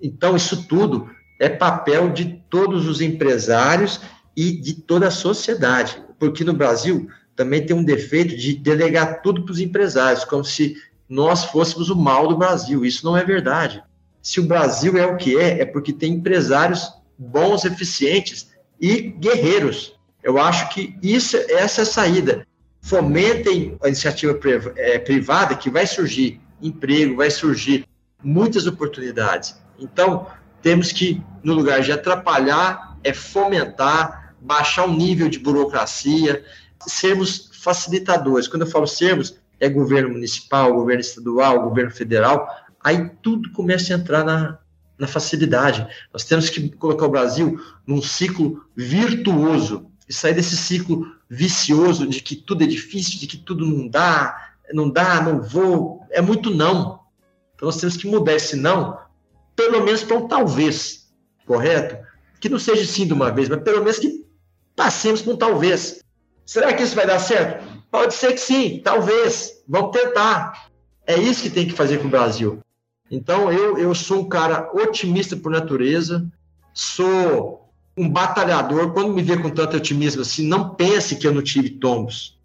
Então, 0.00 0.36
isso 0.36 0.68
tudo 0.68 1.10
é 1.38 1.48
papel 1.48 2.10
de 2.10 2.42
todos 2.48 2.86
os 2.86 3.00
empresários 3.00 4.00
e 4.36 4.52
de 4.52 4.74
toda 4.74 5.08
a 5.08 5.10
sociedade. 5.10 6.00
Porque 6.18 6.44
no 6.44 6.52
Brasil 6.52 7.08
também 7.40 7.64
tem 7.64 7.74
um 7.74 7.82
defeito 7.82 8.36
de 8.36 8.54
delegar 8.54 9.22
tudo 9.22 9.42
para 9.42 9.52
os 9.52 9.60
empresários, 9.60 10.26
como 10.26 10.44
se 10.44 10.76
nós 11.08 11.44
fôssemos 11.44 11.88
o 11.88 11.96
mal 11.96 12.28
do 12.28 12.36
Brasil. 12.36 12.84
Isso 12.84 13.02
não 13.02 13.16
é 13.16 13.24
verdade. 13.24 13.82
Se 14.20 14.40
o 14.40 14.46
Brasil 14.46 14.98
é 14.98 15.06
o 15.06 15.16
que 15.16 15.38
é, 15.38 15.60
é 15.60 15.64
porque 15.64 15.90
tem 15.90 16.12
empresários 16.12 16.92
bons, 17.16 17.64
eficientes 17.64 18.50
e 18.78 19.00
guerreiros. 19.00 19.94
Eu 20.22 20.38
acho 20.38 20.68
que 20.74 20.94
isso, 21.02 21.38
essa 21.48 21.80
é 21.80 21.84
a 21.84 21.86
saída 21.86 22.46
fomentem 22.82 23.78
a 23.82 23.88
iniciativa 23.88 24.38
é, 24.76 24.98
privada, 24.98 25.54
que 25.54 25.70
vai 25.70 25.86
surgir 25.86 26.38
emprego, 26.60 27.16
vai 27.16 27.30
surgir 27.30 27.86
muitas 28.22 28.66
oportunidades. 28.66 29.58
Então, 29.78 30.26
temos 30.60 30.92
que, 30.92 31.22
no 31.42 31.54
lugar 31.54 31.80
de 31.80 31.90
atrapalhar, 31.90 32.98
é 33.02 33.14
fomentar, 33.14 34.34
baixar 34.40 34.84
o 34.84 34.92
nível 34.92 35.28
de 35.28 35.38
burocracia, 35.38 36.44
sermos 36.86 37.50
facilitadores. 37.52 38.48
Quando 38.48 38.62
eu 38.62 38.70
falo 38.70 38.86
sermos, 38.86 39.36
é 39.58 39.68
governo 39.68 40.10
municipal, 40.10 40.72
governo 40.72 41.00
estadual, 41.00 41.62
governo 41.62 41.90
federal, 41.90 42.48
aí 42.82 43.10
tudo 43.22 43.52
começa 43.52 43.94
a 43.94 43.98
entrar 43.98 44.24
na, 44.24 44.58
na 44.98 45.06
facilidade. 45.06 45.86
Nós 46.12 46.24
temos 46.24 46.48
que 46.48 46.70
colocar 46.70 47.06
o 47.06 47.10
Brasil 47.10 47.60
num 47.86 48.02
ciclo 48.02 48.64
virtuoso 48.74 49.90
e 50.08 50.12
sair 50.12 50.34
desse 50.34 50.56
ciclo 50.56 51.06
vicioso 51.28 52.06
de 52.06 52.20
que 52.20 52.34
tudo 52.34 52.64
é 52.64 52.66
difícil, 52.66 53.20
de 53.20 53.26
que 53.26 53.36
tudo 53.36 53.64
não 53.64 53.86
dá, 53.86 54.54
não 54.72 54.90
dá, 54.90 55.22
não 55.22 55.40
vou. 55.40 56.04
É 56.10 56.20
muito 56.20 56.50
não. 56.50 57.00
Então 57.54 57.66
nós 57.66 57.76
temos 57.76 57.96
que 57.96 58.08
mudar 58.08 58.34
esse 58.34 58.56
não, 58.56 58.98
pelo 59.54 59.84
menos 59.84 60.02
para 60.02 60.16
um 60.16 60.26
talvez, 60.26 61.12
correto? 61.46 61.96
Que 62.40 62.48
não 62.48 62.58
seja 62.58 62.84
sim 62.86 63.06
de 63.06 63.12
uma 63.12 63.30
vez, 63.30 63.48
mas 63.48 63.62
pelo 63.62 63.80
menos 63.84 63.98
que 63.98 64.24
passemos 64.74 65.20
com 65.20 65.32
um 65.32 65.36
talvez. 65.36 66.02
Será 66.50 66.72
que 66.72 66.82
isso 66.82 66.96
vai 66.96 67.06
dar 67.06 67.20
certo? 67.20 67.64
Pode 67.92 68.12
ser 68.12 68.32
que 68.32 68.40
sim, 68.40 68.80
talvez. 68.82 69.62
Vamos 69.68 69.92
tentar. 69.92 70.68
É 71.06 71.16
isso 71.16 71.42
que 71.42 71.48
tem 71.48 71.64
que 71.64 71.72
fazer 71.72 71.98
com 71.98 72.08
o 72.08 72.10
Brasil. 72.10 72.58
Então, 73.08 73.52
eu, 73.52 73.78
eu 73.78 73.94
sou 73.94 74.22
um 74.22 74.28
cara 74.28 74.68
otimista 74.74 75.36
por 75.36 75.52
natureza, 75.52 76.28
sou 76.74 77.70
um 77.96 78.08
batalhador, 78.08 78.92
quando 78.92 79.12
me 79.12 79.22
vê 79.22 79.36
com 79.36 79.48
tanto 79.48 79.76
otimismo 79.76 80.22
assim, 80.22 80.44
não 80.44 80.74
pense 80.74 81.14
que 81.14 81.24
eu 81.24 81.32
não 81.32 81.40
tive 81.40 81.70
tombos 81.70 82.36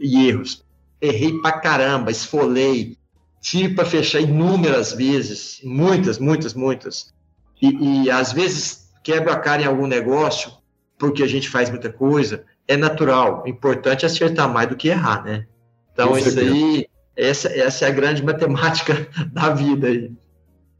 e 0.00 0.26
erros. 0.26 0.64
Errei 1.00 1.38
pra 1.40 1.52
caramba, 1.52 2.10
esfolei, 2.10 2.98
tive 3.40 3.76
para 3.76 3.84
fechar 3.84 4.18
inúmeras 4.18 4.92
vezes, 4.94 5.60
muitas, 5.62 6.18
muitas, 6.18 6.54
muitas. 6.54 7.14
E, 7.62 8.02
e 8.02 8.10
às 8.10 8.32
vezes 8.32 8.90
quebro 9.04 9.32
a 9.32 9.38
cara 9.38 9.62
em 9.62 9.66
algum 9.66 9.86
negócio, 9.86 10.50
porque 10.98 11.22
a 11.22 11.28
gente 11.28 11.48
faz 11.48 11.70
muita 11.70 11.92
coisa, 11.92 12.44
é 12.66 12.76
natural. 12.76 13.42
O 13.44 13.48
importante 13.48 14.04
é 14.04 14.06
acertar 14.06 14.52
mais 14.52 14.68
do 14.68 14.76
que 14.76 14.88
errar, 14.88 15.24
né? 15.24 15.46
Então, 15.92 16.16
isso 16.18 16.38
aí, 16.38 16.86
essa, 17.16 17.48
essa 17.48 17.84
é 17.84 17.88
a 17.88 17.92
grande 17.92 18.22
matemática 18.22 19.08
da 19.32 19.50
vida 19.50 19.88
aí. 19.88 20.12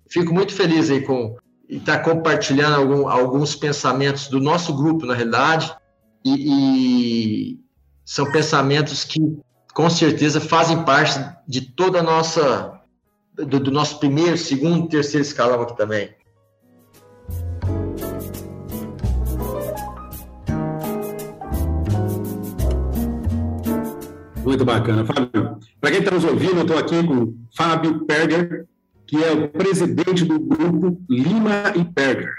Fico 0.08 0.34
muito 0.34 0.52
feliz 0.52 0.90
aí 0.90 1.00
com, 1.00 1.36
e 1.68 1.76
está 1.76 1.98
compartilhando 1.98 2.76
algum, 2.76 3.08
alguns 3.08 3.54
pensamentos 3.54 4.28
do 4.28 4.40
nosso 4.40 4.74
grupo, 4.74 5.06
na 5.06 5.14
realidade, 5.14 5.74
e, 6.24 7.52
e, 7.52 7.60
são 8.04 8.30
pensamentos 8.30 9.04
que, 9.04 9.20
com 9.74 9.88
certeza, 9.88 10.40
fazem 10.40 10.82
parte 10.84 11.18
de 11.46 11.60
toda 11.60 12.00
a 12.00 12.02
nossa, 12.02 12.80
do, 13.34 13.60
do 13.60 13.70
nosso 13.70 13.98
primeiro, 13.98 14.36
segundo, 14.36 14.88
terceiro 14.88 15.24
escalão 15.24 15.62
aqui 15.62 15.76
também. 15.76 16.14
Muito 24.44 24.64
bacana. 24.64 25.04
Fábio, 25.04 25.58
para 25.80 25.90
quem 25.90 26.00
está 26.00 26.10
nos 26.10 26.24
ouvindo, 26.24 26.56
eu 26.56 26.62
estou 26.62 26.78
aqui 26.78 27.02
com 27.02 27.34
Fábio 27.56 28.04
Perger, 28.04 28.66
que 29.06 29.16
é 29.16 29.32
o 29.32 29.48
presidente 29.48 30.24
do 30.24 30.38
grupo 30.38 31.00
Lima 31.08 31.72
e 31.74 31.84
Perger. 31.84 32.32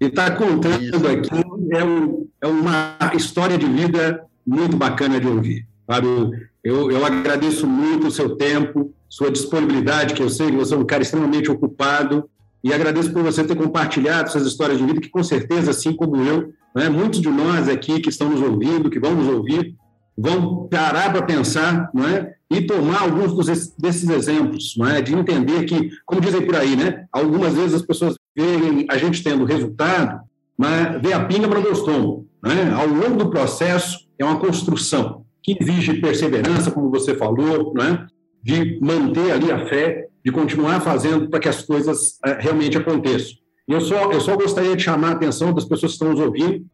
E 0.00 0.06
está 0.06 0.30
contando 0.32 0.82
Isso. 0.82 1.06
aqui, 1.06 1.44
é, 1.70 1.84
um, 1.84 2.26
é, 2.40 2.46
uma 2.46 2.96
história 3.14 3.56
de 3.56 3.66
vida 3.66 4.24
muito 4.44 4.76
bacana 4.76 5.20
de 5.20 5.28
ouvir. 5.28 5.66
Fábio, 5.86 6.32
eu, 6.64 6.90
eu 6.90 7.06
agradeço 7.06 7.66
muito 7.66 8.08
o 8.08 8.10
seu 8.10 8.36
tempo, 8.36 8.92
sua 9.08 9.30
disponibilidade, 9.30 10.14
que 10.14 10.22
eu 10.22 10.28
sei 10.28 10.50
que 10.50 10.56
você 10.56 10.74
é 10.74 10.76
um 10.76 10.84
cara 10.84 11.02
extremamente 11.02 11.50
ocupado, 11.50 12.28
e 12.64 12.72
agradeço 12.72 13.12
por 13.12 13.22
você 13.22 13.44
ter 13.44 13.56
compartilhado 13.56 14.30
suas 14.30 14.46
histórias 14.46 14.78
de 14.78 14.86
vida, 14.86 15.00
que 15.00 15.08
com 15.08 15.22
certeza, 15.22 15.70
assim 15.70 15.92
como 15.94 16.16
eu, 16.16 16.52
né, 16.74 16.88
muitos 16.88 17.20
de 17.20 17.28
nós 17.28 17.68
aqui 17.68 18.00
que 18.00 18.08
estão 18.08 18.30
nos 18.30 18.40
ouvindo, 18.40 18.90
que 18.90 19.00
vão 19.00 19.14
nos 19.14 19.28
ouvir, 19.28 19.76
vão 20.16 20.68
parar 20.68 21.12
para 21.12 21.22
pensar 21.22 21.90
não 21.94 22.06
é? 22.06 22.34
e 22.50 22.60
tomar 22.62 23.02
alguns 23.02 23.32
dos, 23.32 23.74
desses 23.76 24.08
exemplos, 24.08 24.74
não 24.76 24.86
é? 24.86 25.00
de 25.00 25.14
entender 25.14 25.64
que, 25.64 25.90
como 26.04 26.20
dizem 26.20 26.42
por 26.42 26.56
aí, 26.56 26.76
né? 26.76 27.06
algumas 27.12 27.54
vezes 27.54 27.74
as 27.74 27.82
pessoas 27.82 28.16
veem 28.36 28.86
a 28.90 28.96
gente 28.98 29.22
tendo 29.22 29.44
resultado, 29.44 30.20
mas 30.56 31.00
vê 31.00 31.12
a 31.12 31.24
pinga 31.24 31.48
para 31.48 31.60
o 31.60 31.72
estômago. 31.72 32.26
Né? 32.42 32.72
Ao 32.74 32.86
longo 32.86 33.16
do 33.16 33.30
processo, 33.30 34.06
é 34.18 34.24
uma 34.24 34.38
construção 34.38 35.24
que 35.42 35.56
exige 35.60 35.94
perseverança, 35.94 36.70
como 36.70 36.90
você 36.90 37.14
falou, 37.14 37.74
é? 37.80 38.06
de 38.42 38.78
manter 38.80 39.32
ali 39.32 39.50
a 39.50 39.66
fé, 39.66 40.08
de 40.24 40.30
continuar 40.30 40.80
fazendo 40.80 41.28
para 41.28 41.40
que 41.40 41.48
as 41.48 41.62
coisas 41.62 42.18
é, 42.24 42.38
realmente 42.40 42.76
aconteçam. 42.76 43.36
Eu 43.66 43.80
só, 43.80 44.12
eu 44.12 44.20
só 44.20 44.36
gostaria 44.36 44.76
de 44.76 44.82
chamar 44.82 45.08
a 45.08 45.12
atenção 45.12 45.52
das 45.52 45.64
pessoas 45.64 45.92
que 45.92 45.96
estão 45.96 46.10
nos 46.10 46.20
ouvindo 46.20 46.64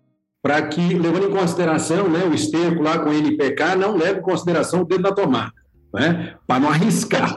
para 0.42 0.62
que, 0.62 0.94
levando 0.94 1.26
em 1.26 1.36
consideração 1.36 2.08
né, 2.08 2.24
o 2.24 2.34
esterco 2.34 2.82
lá 2.82 2.98
com 2.98 3.10
o 3.10 3.14
NPK, 3.14 3.76
não 3.76 3.96
leve 3.96 4.20
em 4.20 4.22
consideração 4.22 4.82
o 4.82 4.84
dedo 4.84 5.02
da 5.02 5.12
tomada, 5.12 5.52
né, 5.92 6.36
para 6.46 6.60
não 6.60 6.68
arriscar. 6.68 7.36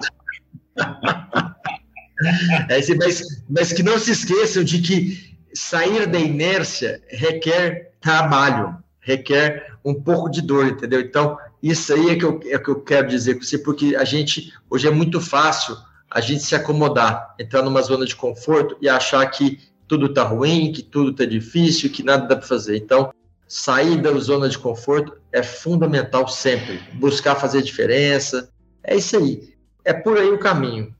É, 2.70 2.78
mas, 2.98 3.44
mas 3.50 3.74
que 3.74 3.82
não 3.82 3.98
se 3.98 4.12
esqueçam 4.12 4.64
de 4.64 4.80
que 4.80 5.36
sair 5.56 6.06
da 6.06 6.20
inércia 6.20 7.02
requer 7.10 7.94
trabalho, 8.00 8.78
requer 9.00 9.74
um 9.84 9.94
pouco 9.94 10.30
de 10.30 10.42
dor, 10.42 10.68
entendeu? 10.68 11.02
Então, 11.02 11.38
isso 11.62 11.94
aí 11.94 12.12
é 12.12 12.16
que 12.16 12.24
eu, 12.24 12.40
é 12.46 12.58
que 12.58 12.70
eu 12.70 12.82
quero 12.82 13.08
dizer 13.08 13.36
com 13.36 13.42
você, 13.42 13.58
porque 13.58 13.96
a 13.96 14.04
gente, 14.04 14.54
hoje 14.70 14.88
é 14.88 14.92
muito 14.92 15.20
fácil 15.20 15.76
a 16.10 16.20
gente 16.20 16.44
se 16.44 16.54
acomodar, 16.56 17.34
entrar 17.40 17.64
numa 17.64 17.82
zona 17.82 18.06
de 18.06 18.16
conforto 18.16 18.78
e 18.82 18.90
achar 18.90 19.26
que 19.28 19.60
tudo 19.92 20.06
está 20.06 20.24
ruim, 20.24 20.72
que 20.72 20.82
tudo 20.82 21.12
está 21.12 21.26
difícil, 21.26 21.90
que 21.90 22.02
nada 22.02 22.26
dá 22.26 22.38
para 22.38 22.48
fazer. 22.48 22.78
Então, 22.78 23.14
sair 23.46 24.02
da 24.02 24.14
zona 24.14 24.48
de 24.48 24.58
conforto 24.58 25.18
é 25.34 25.44
fundamental 25.44 26.30
sempre. 26.30 26.80
Buscar 26.94 27.36
fazer 27.36 27.62
diferença. 27.62 28.50
É 28.86 28.96
isso 28.96 29.18
aí. 29.18 29.54
É 29.84 29.92
por 29.92 30.18
aí 30.18 30.30
o 30.30 30.40
caminho. 30.40 30.96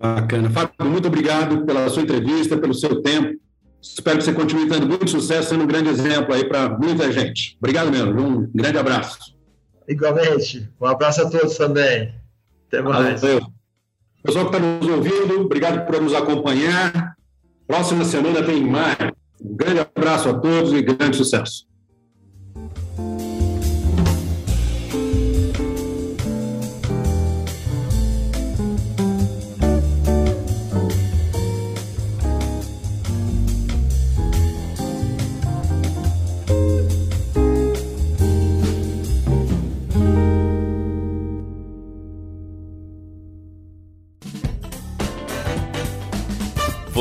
Bacana. 0.00 0.48
Fábio, 0.48 0.72
muito 0.86 1.08
obrigado 1.08 1.66
pela 1.66 1.86
sua 1.90 2.04
entrevista, 2.04 2.56
pelo 2.56 2.72
seu 2.72 3.02
tempo. 3.02 3.38
Espero 3.82 4.16
que 4.16 4.24
você 4.24 4.32
continue 4.32 4.66
tendo 4.66 4.88
muito 4.88 5.10
sucesso, 5.10 5.50
sendo 5.50 5.64
um 5.64 5.66
grande 5.66 5.90
exemplo 5.90 6.34
aí 6.34 6.48
para 6.48 6.70
muita 6.70 7.12
gente. 7.12 7.58
Obrigado 7.58 7.90
mesmo. 7.90 8.18
Um 8.18 8.50
grande 8.54 8.78
abraço. 8.78 9.36
Igualmente. 9.86 10.70
Um 10.80 10.86
abraço 10.86 11.20
a 11.20 11.28
todos 11.28 11.54
também. 11.58 12.14
Até 12.66 12.80
mais. 12.80 13.20
Valeu. 13.20 13.42
Pessoal 14.22 14.48
que 14.48 14.56
está 14.56 14.66
nos 14.66 14.88
ouvindo, 14.88 15.42
obrigado 15.42 15.84
por 15.84 16.00
nos 16.00 16.14
acompanhar. 16.14 17.11
Próxima 17.66 18.04
semana 18.04 18.42
tem 18.42 18.62
mais. 18.62 18.96
Um 19.40 19.56
grande 19.56 19.80
abraço 19.80 20.28
a 20.28 20.34
todos 20.34 20.72
e 20.72 20.82
grande 20.82 21.16
sucesso. 21.16 21.66